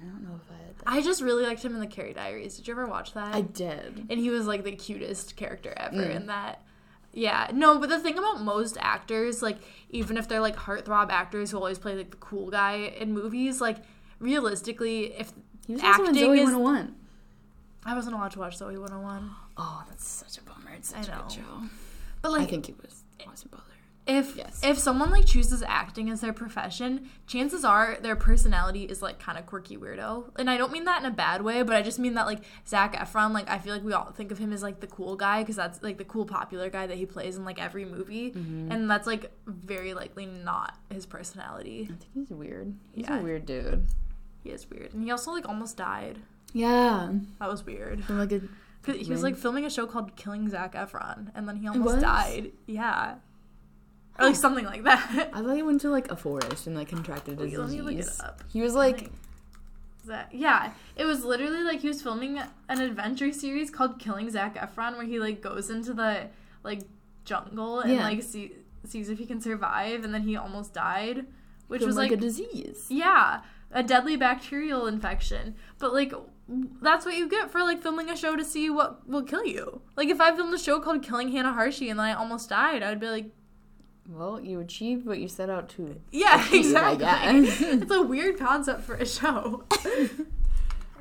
I 0.00 0.04
don't 0.06 0.22
know 0.26 0.40
if 0.42 0.50
I 0.50 0.54
had 0.64 0.78
that. 0.78 0.84
I 0.86 1.02
just 1.02 1.20
really 1.20 1.44
liked 1.44 1.62
him 1.62 1.74
in 1.74 1.80
the 1.80 1.86
Carrie 1.86 2.14
Diaries. 2.14 2.56
Did 2.56 2.66
you 2.66 2.72
ever 2.72 2.86
watch 2.86 3.12
that? 3.12 3.34
I 3.34 3.42
did. 3.42 4.06
and 4.08 4.18
he 4.18 4.30
was 4.30 4.46
like 4.46 4.64
the 4.64 4.72
cutest 4.72 5.36
character 5.36 5.74
ever 5.76 5.96
Mm. 5.98 6.16
in 6.16 6.26
that. 6.28 6.62
Yeah, 7.12 7.50
no, 7.52 7.78
but 7.78 7.90
the 7.90 7.98
thing 7.98 8.16
about 8.16 8.40
most 8.40 8.78
actors, 8.80 9.42
like 9.42 9.58
even 9.90 10.16
if 10.16 10.28
they're 10.28 10.40
like 10.40 10.56
heartthrob 10.56 11.10
actors 11.10 11.50
who 11.50 11.58
always 11.58 11.78
play 11.78 11.94
like 11.94 12.10
the 12.10 12.16
cool 12.16 12.48
guy 12.48 12.74
in 12.98 13.12
movies, 13.12 13.60
like 13.60 13.76
realistically, 14.18 15.12
if 15.12 15.30
He 15.66 15.74
was 15.74 15.82
acting 15.82 16.16
is- 16.16 16.22
101. 16.46 16.94
I 17.88 17.94
wasn't 17.94 18.14
allowed 18.16 18.32
to 18.32 18.38
watch 18.38 18.56
Zoe 18.58 18.76
101, 18.76 19.30
Oh, 19.56 19.82
that's 19.88 20.06
such 20.06 20.38
a 20.38 20.42
bummer. 20.42 20.70
It's 20.76 20.92
I 20.94 21.00
such 21.00 21.08
a 21.08 21.16
know. 21.16 21.22
good 21.22 21.32
show. 21.32 21.62
but 22.22 22.32
I 22.32 22.44
think 22.44 22.68
it 22.68 22.76
was 22.82 23.02
Austin 23.26 23.48
Butler. 23.50 23.64
if 24.06 24.36
Yes. 24.36 24.60
if 24.62 24.78
someone 24.78 25.10
like 25.10 25.24
chooses 25.26 25.62
acting 25.66 26.08
as 26.10 26.20
their 26.20 26.32
profession, 26.32 27.08
chances 27.26 27.64
are 27.64 27.96
their 28.00 28.14
personality 28.16 28.84
is 28.84 29.00
like 29.02 29.18
kind 29.18 29.38
of 29.38 29.46
quirky 29.46 29.76
weirdo. 29.76 30.30
And 30.38 30.48
I 30.50 30.56
don't 30.58 30.72
mean 30.72 30.84
that 30.84 31.00
in 31.00 31.06
a 31.06 31.10
bad 31.14 31.42
way, 31.42 31.62
but 31.62 31.74
I 31.76 31.82
just 31.82 31.98
mean 31.98 32.14
that 32.14 32.26
like 32.26 32.40
Zac 32.66 32.94
Efron, 32.94 33.32
like 33.32 33.48
I 33.50 33.58
feel 33.58 33.72
like 33.74 33.84
we 33.84 33.92
all 33.94 34.10
think 34.12 34.32
of 34.32 34.38
him 34.38 34.52
as 34.52 34.62
like 34.62 34.80
the 34.80 34.86
cool 34.86 35.16
guy 35.16 35.42
because 35.42 35.56
that's 35.56 35.82
like 35.82 35.96
the 35.98 36.04
cool 36.04 36.24
popular 36.26 36.68
guy 36.70 36.86
that 36.86 36.96
he 36.96 37.06
plays 37.06 37.36
in 37.36 37.44
like 37.44 37.60
every 37.62 37.84
movie, 37.84 38.30
Mm-hmm. 38.32 38.70
and 38.72 38.90
that's 38.90 39.06
like 39.06 39.30
very 39.46 39.94
likely 39.94 40.26
not 40.26 40.76
his 40.90 41.04
personality. 41.06 41.84
I 41.84 41.86
think 41.96 42.04
he's 42.14 42.30
weird. 42.30 42.74
He's 42.92 43.06
Yeah. 43.08 43.18
a 43.18 43.22
weird 43.22 43.46
dude. 43.46 43.86
He 44.44 44.50
is 44.50 44.68
weird, 44.70 44.94
and 44.94 45.02
he 45.02 45.10
also 45.10 45.32
like 45.32 45.48
almost 45.48 45.76
died. 45.76 46.18
Yeah. 46.52 47.10
That 47.40 47.48
was 47.50 47.64
weird. 47.64 48.08
Like 48.08 48.32
a 48.32 48.40
He 48.92 49.10
was 49.10 49.22
like 49.22 49.36
filming 49.36 49.64
a 49.64 49.70
show 49.70 49.86
called 49.86 50.16
Killing 50.16 50.48
Zac 50.48 50.74
Efron, 50.74 51.30
and 51.34 51.48
then 51.48 51.56
he 51.56 51.68
almost 51.68 52.00
died. 52.00 52.52
Yeah, 52.66 53.16
or 54.18 54.26
like 54.26 54.36
something 54.36 54.64
like 54.64 54.84
that. 54.84 55.30
I 55.34 55.42
thought 55.42 55.54
he 55.56 55.62
went 55.62 55.80
to 55.82 55.90
like 55.90 56.10
a 56.10 56.16
forest 56.16 56.66
and 56.66 56.74
like 56.74 56.88
contracted 56.88 57.38
Wait, 57.38 57.56
let 57.58 57.68
me 57.70 57.80
look 57.82 57.92
it 57.94 57.98
disease. 57.98 58.20
up. 58.20 58.42
He 58.52 58.60
was 58.62 58.74
like 58.74 59.10
that 60.06 60.30
yeah 60.32 60.72
it 60.96 61.04
was 61.04 61.22
literally 61.22 61.62
like 61.64 61.80
he 61.80 61.88
was 61.88 62.00
filming 62.00 62.38
an 62.70 62.80
adventure 62.80 63.30
series 63.30 63.68
called 63.68 63.98
killing 63.98 64.30
zac 64.30 64.54
efron 64.56 64.96
where 64.96 65.04
he 65.04 65.18
like 65.18 65.42
goes 65.42 65.68
into 65.68 65.92
the 65.92 66.26
like 66.64 66.80
jungle 67.26 67.80
and 67.80 67.92
Yeah. 67.92 68.04
like 68.04 68.22
see, 68.22 68.52
sees 68.86 69.10
if 69.10 69.18
he 69.18 69.26
can 69.26 69.38
survive 69.42 70.04
and 70.04 70.14
then 70.14 70.22
he 70.22 70.34
almost 70.34 70.72
died 70.72 71.26
which 71.66 71.80
from 71.82 71.88
was 71.88 71.96
like, 71.96 72.10
like 72.10 72.18
a 72.18 72.22
disease. 72.22 72.86
yeah 72.88 73.42
a 73.70 73.82
deadly 73.82 74.16
bacterial 74.16 74.86
infection. 74.86 75.54
But 75.78 75.92
like 75.92 76.12
that's 76.80 77.04
what 77.04 77.14
you 77.16 77.28
get 77.28 77.50
for 77.50 77.60
like 77.60 77.82
filming 77.82 78.08
a 78.08 78.16
show 78.16 78.34
to 78.34 78.44
see 78.44 78.70
what 78.70 79.06
will 79.08 79.22
kill 79.22 79.44
you. 79.44 79.82
Like 79.96 80.08
if 80.08 80.20
i 80.20 80.34
filmed 80.34 80.54
a 80.54 80.58
show 80.58 80.80
called 80.80 81.02
killing 81.02 81.30
hannah 81.30 81.52
harshi 81.52 81.90
and 81.90 81.98
then 81.98 82.06
i 82.06 82.14
almost 82.14 82.48
died 82.48 82.82
i 82.82 82.88
would 82.88 83.00
be 83.00 83.08
like 83.10 83.26
Well, 84.08 84.40
you 84.40 84.58
achieved 84.60 85.04
what 85.04 85.18
you 85.18 85.28
set 85.28 85.50
out 85.50 85.68
to. 85.76 86.00
yeah 86.10 86.40
achieve, 86.46 86.64
exactly. 86.64 87.06
it's 87.82 87.90
a 87.92 88.00
weird 88.02 88.38
concept 88.38 88.82
for 88.84 88.94
a 88.94 89.04
show. 89.06 89.64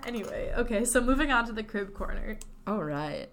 Anyway 0.05 0.53
okay 0.57 0.85
so 0.85 1.01
moving 1.01 1.31
on 1.31 1.45
to 1.47 1.51
the 1.53 1.63
crib 1.63 1.93
corner. 1.93 2.37
All 2.65 2.83
right. 2.83 3.27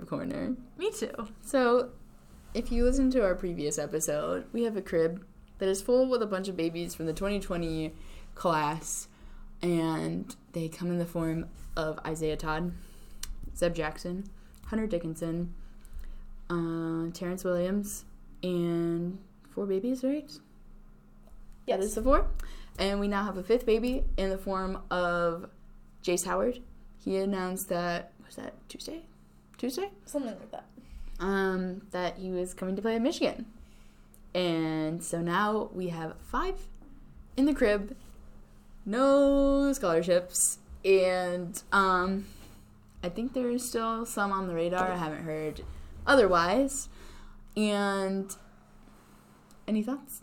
Crib 0.00 0.08
Corner. 0.08 0.56
me 0.78 0.90
too 0.90 1.10
So, 1.42 1.90
if 2.54 2.72
you 2.72 2.84
listen 2.84 3.10
to 3.12 3.22
our 3.22 3.34
previous 3.34 3.78
episode, 3.78 4.46
we 4.52 4.64
have 4.64 4.76
a 4.76 4.82
crib 4.82 5.24
that 5.58 5.68
is 5.68 5.82
full 5.82 6.08
with 6.08 6.22
a 6.22 6.26
bunch 6.26 6.48
of 6.48 6.56
babies 6.56 6.94
from 6.94 7.06
the 7.06 7.12
2020 7.12 7.92
class, 8.34 9.08
and 9.62 10.34
they 10.52 10.68
come 10.68 10.90
in 10.90 10.98
the 10.98 11.06
form 11.06 11.46
of 11.76 11.98
Isaiah 12.06 12.36
Todd, 12.36 12.72
Zeb 13.54 13.74
Jackson, 13.74 14.24
Hunter 14.66 14.86
Dickinson, 14.86 15.54
uh, 16.48 17.10
Terrance 17.12 17.44
Williams, 17.44 18.04
and 18.42 19.18
four 19.50 19.66
babies, 19.66 20.02
right? 20.02 20.30
Yes. 21.66 21.78
That 21.78 21.80
is 21.80 21.94
the 21.94 22.02
four. 22.02 22.26
And 22.78 22.98
we 23.00 23.06
now 23.06 23.24
have 23.24 23.36
a 23.36 23.42
fifth 23.42 23.66
baby 23.66 24.04
in 24.16 24.30
the 24.30 24.38
form 24.38 24.80
of 24.90 25.50
Jace 26.02 26.24
Howard. 26.24 26.60
He 26.98 27.18
announced 27.18 27.68
that, 27.68 28.12
was 28.24 28.36
that 28.36 28.54
Tuesday? 28.68 29.04
Tuesday? 29.60 29.90
something 30.06 30.30
like 30.30 30.50
that 30.50 30.64
um, 31.20 31.82
that 31.90 32.16
he 32.16 32.30
was 32.30 32.54
coming 32.54 32.74
to 32.76 32.82
play 32.82 32.96
at 32.96 33.02
Michigan. 33.02 33.46
And 34.34 35.02
so 35.04 35.20
now 35.20 35.70
we 35.74 35.88
have 35.88 36.14
five 36.22 36.56
in 37.36 37.44
the 37.44 37.54
crib, 37.54 37.94
no 38.86 39.72
scholarships, 39.72 40.58
and 40.84 41.62
um, 41.72 42.26
I 43.02 43.08
think 43.10 43.34
there's 43.34 43.64
still 43.64 44.06
some 44.06 44.32
on 44.32 44.48
the 44.48 44.54
radar. 44.54 44.90
I 44.90 44.96
haven't 44.96 45.24
heard 45.24 45.62
otherwise. 46.06 46.88
And 47.56 48.34
any 49.66 49.82
thoughts? 49.82 50.22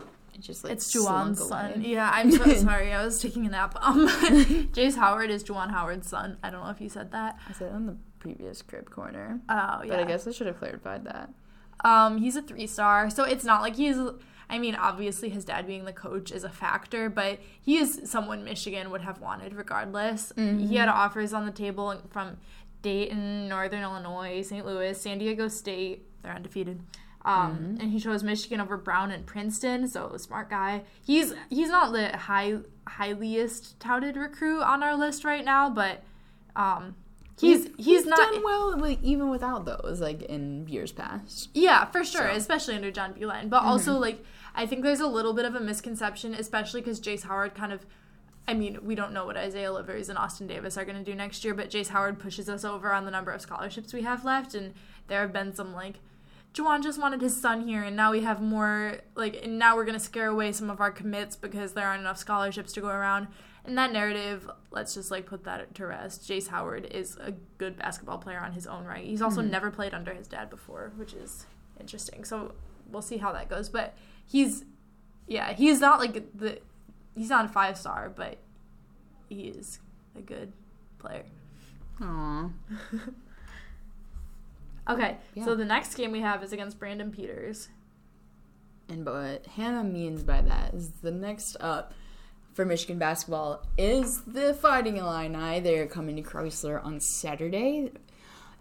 It 0.00 0.27
just 0.40 0.64
like 0.64 0.72
it's 0.74 0.94
Juwan's 0.94 1.46
son. 1.46 1.72
away. 1.74 1.82
Yeah, 1.86 2.10
I'm 2.12 2.30
so 2.32 2.44
sorry. 2.54 2.92
I 2.92 3.04
was 3.04 3.20
taking 3.20 3.46
a 3.46 3.50
nap. 3.50 3.76
Um, 3.80 4.08
Jace 4.72 4.96
Howard 4.96 5.30
is 5.30 5.42
Juwan 5.44 5.70
Howard's 5.70 6.08
son. 6.08 6.36
I 6.42 6.50
don't 6.50 6.62
know 6.64 6.70
if 6.70 6.80
you 6.80 6.88
said 6.88 7.12
that. 7.12 7.38
I 7.48 7.52
said 7.52 7.72
on 7.72 7.86
the 7.86 7.96
previous 8.18 8.62
crib 8.62 8.90
corner, 8.90 9.40
Oh, 9.48 9.82
yeah. 9.82 9.88
but 9.88 10.00
I 10.00 10.04
guess 10.04 10.26
I 10.26 10.32
should 10.32 10.46
have 10.48 10.58
clarified 10.58 11.04
that. 11.04 11.30
Um, 11.84 12.18
he's 12.18 12.34
a 12.36 12.42
three 12.42 12.66
star, 12.66 13.10
so 13.10 13.24
it's 13.24 13.44
not 13.44 13.62
like 13.62 13.76
he's. 13.76 13.96
I 14.50 14.58
mean, 14.58 14.74
obviously, 14.74 15.28
his 15.28 15.44
dad 15.44 15.66
being 15.66 15.84
the 15.84 15.92
coach 15.92 16.32
is 16.32 16.42
a 16.42 16.48
factor, 16.48 17.10
but 17.10 17.38
he 17.60 17.76
is 17.76 18.00
someone 18.06 18.44
Michigan 18.44 18.90
would 18.90 19.02
have 19.02 19.20
wanted 19.20 19.52
regardless. 19.54 20.32
He 20.36 20.76
had 20.76 20.88
offers 20.88 21.34
on 21.34 21.44
the 21.44 21.52
table 21.52 22.00
from 22.10 22.38
Dayton, 22.80 23.46
Northern 23.48 23.82
Illinois, 23.82 24.40
St. 24.42 24.64
Louis, 24.64 24.98
San 24.98 25.18
Diego 25.18 25.48
State. 25.48 26.06
They're 26.22 26.32
undefeated. 26.34 26.80
Um, 27.28 27.76
and 27.80 27.90
he 27.92 28.00
chose 28.00 28.22
Michigan 28.22 28.60
over 28.60 28.76
Brown 28.76 29.10
and 29.10 29.26
Princeton, 29.26 29.86
so 29.86 30.16
smart 30.16 30.48
guy. 30.50 30.82
He's 31.04 31.34
he's 31.50 31.68
not 31.68 31.92
the 31.92 32.16
high 32.16 32.58
highliest 32.86 33.78
touted 33.80 34.16
recruit 34.16 34.62
on 34.62 34.82
our 34.82 34.96
list 34.96 35.24
right 35.24 35.44
now, 35.44 35.68
but 35.70 36.02
um, 36.56 36.94
he's 37.38 37.68
he's, 37.76 38.06
not 38.06 38.16
done 38.32 38.42
well 38.42 38.78
like, 38.78 39.02
even 39.02 39.28
without 39.30 39.64
those 39.64 40.00
like 40.00 40.22
in 40.22 40.66
years 40.68 40.90
past. 40.92 41.50
Yeah, 41.54 41.84
for 41.86 42.04
sure, 42.04 42.22
So- 42.22 42.26
Mm-hmm. 42.28 42.36
especially 42.38 42.74
under 42.76 42.90
John 42.90 43.14
Beilein. 43.14 43.48
But 43.50 43.62
also, 43.62 43.98
like, 43.98 44.24
I 44.54 44.66
think 44.66 44.82
there's 44.82 45.00
a 45.00 45.06
little 45.06 45.34
bit 45.34 45.44
of 45.44 45.54
a 45.54 45.60
misconception, 45.60 46.34
especially 46.34 46.80
because 46.80 47.00
Jace 47.00 47.22
Howard 47.24 47.54
kind 47.54 47.72
of. 47.72 47.84
I 48.46 48.54
mean, 48.54 48.78
we 48.82 48.94
don't 48.94 49.12
know 49.12 49.26
what 49.26 49.36
Isaiah 49.36 49.70
Livers 49.70 50.08
and 50.08 50.16
Austin 50.18 50.46
Davis 50.46 50.78
are 50.78 50.84
going 50.86 50.96
to 50.96 51.04
do 51.04 51.14
next 51.14 51.44
year, 51.44 51.52
but 51.52 51.68
Jace 51.68 51.88
Howard 51.88 52.18
pushes 52.18 52.48
us 52.48 52.64
over 52.64 52.94
on 52.94 53.04
the 53.04 53.10
number 53.10 53.30
of 53.30 53.42
scholarships 53.42 53.92
we 53.92 54.00
have 54.02 54.24
left, 54.24 54.54
and 54.54 54.72
there 55.08 55.20
have 55.20 55.34
been 55.34 55.54
some 55.54 55.74
like 55.74 55.96
Juwan 56.54 56.82
just 56.82 57.00
wanted 57.00 57.20
his 57.20 57.40
son 57.40 57.66
here, 57.68 57.82
and 57.84 57.94
now 57.94 58.10
we 58.10 58.22
have 58.22 58.40
more 58.40 58.98
like, 59.14 59.38
and 59.44 59.58
now 59.58 59.76
we're 59.76 59.84
gonna 59.84 60.00
scare 60.00 60.26
away 60.28 60.50
some 60.52 60.70
of 60.70 60.80
our 60.80 60.90
commits 60.90 61.36
because 61.36 61.72
there 61.74 61.86
aren't 61.86 62.00
enough 62.00 62.18
scholarships 62.18 62.72
to 62.72 62.80
go 62.80 62.88
around. 62.88 63.28
And 63.64 63.76
that 63.76 63.92
narrative, 63.92 64.50
let's 64.70 64.94
just 64.94 65.10
like 65.10 65.26
put 65.26 65.44
that 65.44 65.74
to 65.74 65.86
rest. 65.86 66.22
Jace 66.28 66.48
Howard 66.48 66.86
is 66.86 67.16
a 67.20 67.32
good 67.58 67.76
basketball 67.76 68.16
player 68.18 68.40
on 68.40 68.52
his 68.52 68.66
own 68.66 68.84
right. 68.86 69.04
He's 69.04 69.20
also 69.20 69.42
Mhm. 69.42 69.50
never 69.50 69.70
played 69.70 69.92
under 69.92 70.14
his 70.14 70.26
dad 70.26 70.48
before, 70.48 70.92
which 70.96 71.12
is 71.12 71.44
interesting. 71.78 72.24
So 72.24 72.54
we'll 72.86 73.02
see 73.02 73.18
how 73.18 73.30
that 73.32 73.50
goes. 73.50 73.68
But 73.68 73.94
he's, 74.26 74.64
yeah, 75.26 75.52
he's 75.52 75.80
not 75.80 75.98
like 76.00 76.34
the, 76.34 76.60
he's 77.14 77.28
not 77.28 77.44
a 77.44 77.48
five 77.48 77.76
star, 77.76 78.08
but 78.08 78.38
he 79.28 79.48
is 79.48 79.80
a 80.16 80.22
good 80.22 80.52
player. 80.98 81.24
Aww. 82.00 82.50
Okay, 84.88 85.18
Yeah. 85.34 85.44
so 85.44 85.54
the 85.54 85.64
next 85.64 85.94
game 85.94 86.12
we 86.12 86.20
have 86.20 86.42
is 86.42 86.52
against 86.52 86.78
Brandon 86.78 87.10
Peters. 87.10 87.68
And 88.88 89.04
what 89.04 89.46
Hannah 89.46 89.84
means 89.84 90.22
by 90.22 90.40
that 90.40 90.72
is 90.72 90.90
the 91.02 91.10
next 91.10 91.56
up 91.60 91.92
for 92.54 92.64
Michigan 92.64 92.98
basketball 92.98 93.62
is 93.76 94.22
the 94.22 94.54
Fighting 94.54 94.96
Illini. 94.96 95.60
They're 95.60 95.86
coming 95.86 96.16
to 96.16 96.22
Crisler 96.22 96.82
on 96.84 97.00
Saturday. 97.00 97.92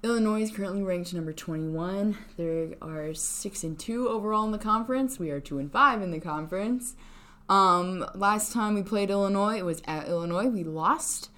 Illinois 0.03 0.41
is 0.43 0.51
currently 0.51 0.83
ranked 0.83 1.13
number 1.13 1.33
21. 1.33 2.17
They 2.37 2.75
are 2.81 3.13
6 3.13 3.63
and 3.63 3.79
2 3.79 4.09
overall 4.09 4.45
in 4.45 4.51
the 4.51 4.59
conference. 4.59 5.17
We 5.17 5.31
are 5.31 5.39
2 5.39 5.57
and 5.59 5.71
5 5.71 6.01
in 6.01 6.11
the 6.11 6.19
conference. 6.19 6.95
Um, 7.49 8.05
last 8.13 8.51
time 8.51 8.75
we 8.75 8.83
played 8.83 9.09
Illinois, 9.09 9.57
it 9.57 9.65
was 9.65 9.81
at 9.87 10.07
Illinois. 10.07 10.47
We 10.47 10.63
lost. 10.63 11.29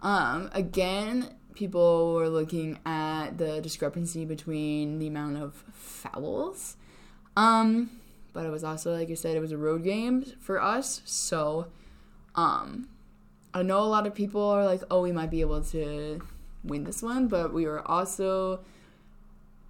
Um, 0.00 0.48
again, 0.52 1.34
people 1.56 2.14
were 2.14 2.28
looking 2.28 2.78
at 2.86 3.38
the 3.38 3.60
discrepancy 3.60 4.24
between 4.24 4.98
the 4.98 5.08
amount 5.08 5.38
of 5.38 5.54
fouls. 5.72 6.76
Um, 7.36 7.90
but 8.32 8.46
it 8.46 8.50
was 8.50 8.62
also, 8.62 8.94
like 8.94 9.10
I 9.10 9.14
said, 9.14 9.36
it 9.36 9.40
was 9.40 9.52
a 9.52 9.58
road 9.58 9.82
game 9.82 10.22
for 10.40 10.60
us. 10.62 11.02
So, 11.04 11.66
um, 12.34 12.88
I 13.52 13.62
know 13.62 13.80
a 13.80 13.88
lot 13.88 14.06
of 14.06 14.14
people 14.14 14.42
are 14.42 14.64
like, 14.64 14.82
oh, 14.90 15.00
we 15.00 15.12
might 15.12 15.30
be 15.30 15.40
able 15.40 15.62
to 15.64 16.20
win 16.62 16.84
this 16.84 17.02
one, 17.02 17.28
but 17.28 17.52
we 17.52 17.64
are 17.64 17.80
also, 17.80 18.60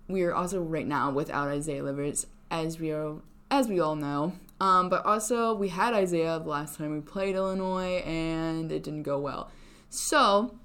we 0.08 0.24
are 0.24 0.34
also 0.34 0.60
right 0.60 0.86
now 0.86 1.10
without 1.10 1.48
Isaiah 1.48 1.84
Livers, 1.84 2.26
as 2.50 2.80
we 2.80 2.90
are, 2.90 3.14
as 3.50 3.68
we 3.68 3.78
all 3.78 3.94
know. 3.96 4.32
Um, 4.60 4.88
but 4.88 5.04
also 5.04 5.54
we 5.54 5.68
had 5.68 5.94
Isaiah 5.94 6.40
the 6.40 6.48
last 6.48 6.78
time 6.78 6.92
we 6.92 7.00
played 7.00 7.36
Illinois, 7.36 7.98
and 7.98 8.72
it 8.72 8.82
didn't 8.82 9.04
go 9.04 9.18
well. 9.18 9.50
So, 9.88 10.56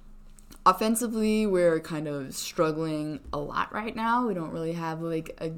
offensively, 0.66 1.46
we're 1.46 1.80
kind 1.80 2.08
of 2.08 2.34
struggling 2.34 3.20
a 3.34 3.38
lot 3.38 3.74
right 3.74 3.96
now. 3.96 4.28
We 4.28 4.34
don't 4.34 4.52
really 4.52 4.74
have 4.74 5.02
like 5.02 5.38
a 5.42 5.52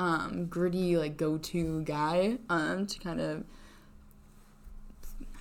um, 0.00 0.46
gritty 0.46 0.96
like 0.96 1.16
go-to 1.16 1.82
guy 1.82 2.38
um, 2.48 2.86
to 2.86 2.98
kind 3.00 3.20
of 3.20 3.44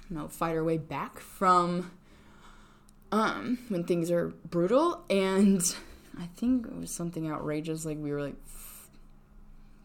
know 0.10 0.28
fight 0.28 0.56
our 0.56 0.64
way 0.64 0.78
back 0.78 1.20
from 1.20 1.92
um, 3.12 3.60
when 3.70 3.84
things 3.84 4.10
are 4.10 4.30
brutal. 4.50 5.04
And 5.10 5.62
I 6.20 6.28
think 6.36 6.66
it 6.66 6.76
was 6.76 6.92
something 6.92 7.30
outrageous, 7.30 7.86
like 7.86 7.98
we 8.00 8.12
were 8.12 8.22
like 8.22 8.38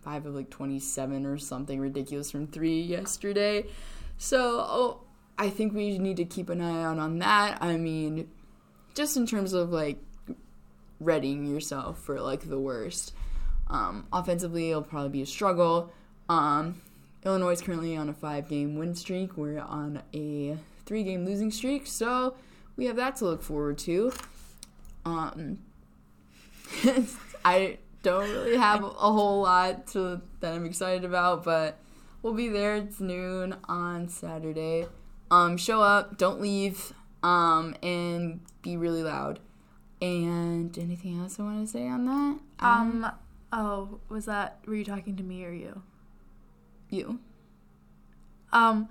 five 0.01 0.27
of 0.27 0.35
like 0.35 0.49
twenty-seven 0.49 1.27
or 1.27 1.39
something 1.39 1.79
ridiculous 1.79 2.31
from 2.31 2.47
three 2.47 2.81
yesterday. 2.81 3.67
So 4.17 4.61
oh, 4.61 5.01
I 5.39 5.51
think 5.51 5.75
we 5.75 5.99
need 5.99 6.17
to 6.17 6.25
keep 6.25 6.49
an 6.49 6.61
eye 6.61 6.85
out 6.85 6.99
on 6.99 7.19
that. 7.19 7.59
I 7.61 7.77
mean, 7.77 8.31
just 8.95 9.17
in 9.17 9.27
terms 9.27 9.53
of 9.53 9.71
like 9.71 9.99
readying 11.01 11.47
yourself 11.47 11.99
for 11.99 12.21
like 12.21 12.49
the 12.49 12.59
worst. 12.59 13.13
Um, 13.69 14.07
offensively, 14.13 14.71
it'll 14.71 14.83
probably 14.83 15.09
be 15.11 15.23
a 15.23 15.27
struggle. 15.27 15.93
Um, 16.29 16.81
Illinois 17.25 17.53
is 17.53 17.63
currently 17.63 17.97
on 17.97 18.09
a 18.09 18.13
five 18.13 18.49
game 18.49 18.77
win 18.77 18.95
streak. 18.95 19.37
We're 19.37 19.61
on 19.61 20.03
a 20.15 20.57
three 20.85 21.05
game 21.05 21.25
losing 21.25 21.51
streak. 21.51 21.87
So 21.87 22.35
we 22.77 22.87
have 22.87 22.97
that 22.97 23.17
to 23.17 23.25
look 23.25 23.43
forward 23.43 23.79
to. 23.79 24.13
Um, 25.05 25.59
I 27.45 27.79
don't 28.03 28.29
really 28.31 28.57
have 28.57 28.83
a 28.83 28.89
whole 28.89 29.43
lot 29.43 29.87
to, 29.89 30.21
that 30.41 30.55
I'm 30.55 30.67
excited 30.67 31.05
about, 31.05 31.45
but 31.45 31.79
we'll 32.23 32.35
be 32.35 32.49
there. 32.49 32.77
It's 32.77 33.01
noon 33.01 33.57
on 33.69 34.09
Saturday. 34.09 34.87
Um, 35.31 35.57
show 35.57 35.81
up, 35.81 36.19
don't 36.19 36.41
leave, 36.41 36.93
um, 37.23 37.75
and 37.83 38.41
be 38.63 38.77
really 38.77 39.03
loud. 39.03 39.41
And 40.01 40.77
anything 40.79 41.21
else 41.21 41.39
I 41.39 41.43
want 41.45 41.65
to 41.65 41.71
say 41.73 41.87
on 41.89 42.05
that? 42.07 42.39
Um, 42.65 43.07
oh, 43.53 44.01
was 44.09 44.25
that, 44.27 44.59
were 44.67 44.75
you 44.75 44.85
talking 44.85 45.17
to 45.17 45.23
me 45.23 45.45
or 45.45 45.53
you? 45.53 45.83
you. 46.91 47.21
Um, 48.53 48.89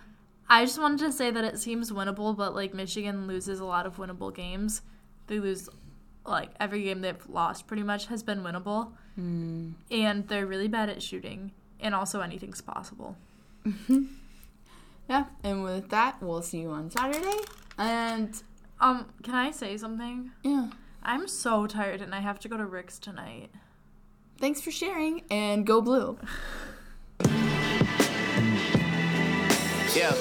I 0.50 0.66
just 0.66 0.80
wanted 0.80 1.00
to 1.06 1.12
say 1.12 1.30
that 1.32 1.44
it 1.44 1.60
seems 1.60 1.92
winnable, 1.92 2.36
but 2.36 2.56
like 2.56 2.74
Michigan 2.74 3.28
loses 3.28 3.60
a 3.60 3.66
lot 3.66 3.86
of 3.86 3.98
winnable 3.98 4.34
games. 4.34 4.82
They 5.28 5.40
lose 5.40 5.70
like 6.26 6.50
every 6.60 6.84
game 6.84 7.02
they've 7.02 7.30
lost 7.30 7.68
pretty 7.68 7.84
much 7.84 8.08
has 8.08 8.24
been 8.24 8.42
winnable, 8.42 8.92
Hmm. 9.16 9.72
and 9.90 10.28
they're 10.28 10.46
really 10.46 10.68
bad 10.68 10.90
at 10.90 11.02
shooting, 11.04 11.52
and 11.80 11.94
also 11.94 12.22
anything's 12.22 12.62
possible. 12.62 13.18
Yeah, 15.10 15.26
and 15.44 15.62
with 15.64 15.90
that, 15.90 16.22
we'll 16.22 16.42
see 16.42 16.62
you 16.62 16.70
on 16.70 16.90
Saturday. 16.90 17.40
And 17.78 18.42
Um, 18.80 19.06
can 19.24 19.36
I 19.36 19.52
say 19.52 19.78
something? 19.78 20.32
yeah, 20.44 20.70
I'm 21.04 21.28
so 21.28 21.68
tired, 21.68 22.02
and 22.02 22.16
I 22.16 22.20
have 22.20 22.40
to 22.40 22.50
go 22.50 22.58
to 22.58 22.66
Rick's 22.66 22.98
tonight. 23.00 23.52
thanks 24.40 24.60
for 24.60 24.72
sharing 24.72 25.22
and 25.30 25.68
go 25.68 25.82
blue. 25.82 26.18
Yeah. 29.96 30.16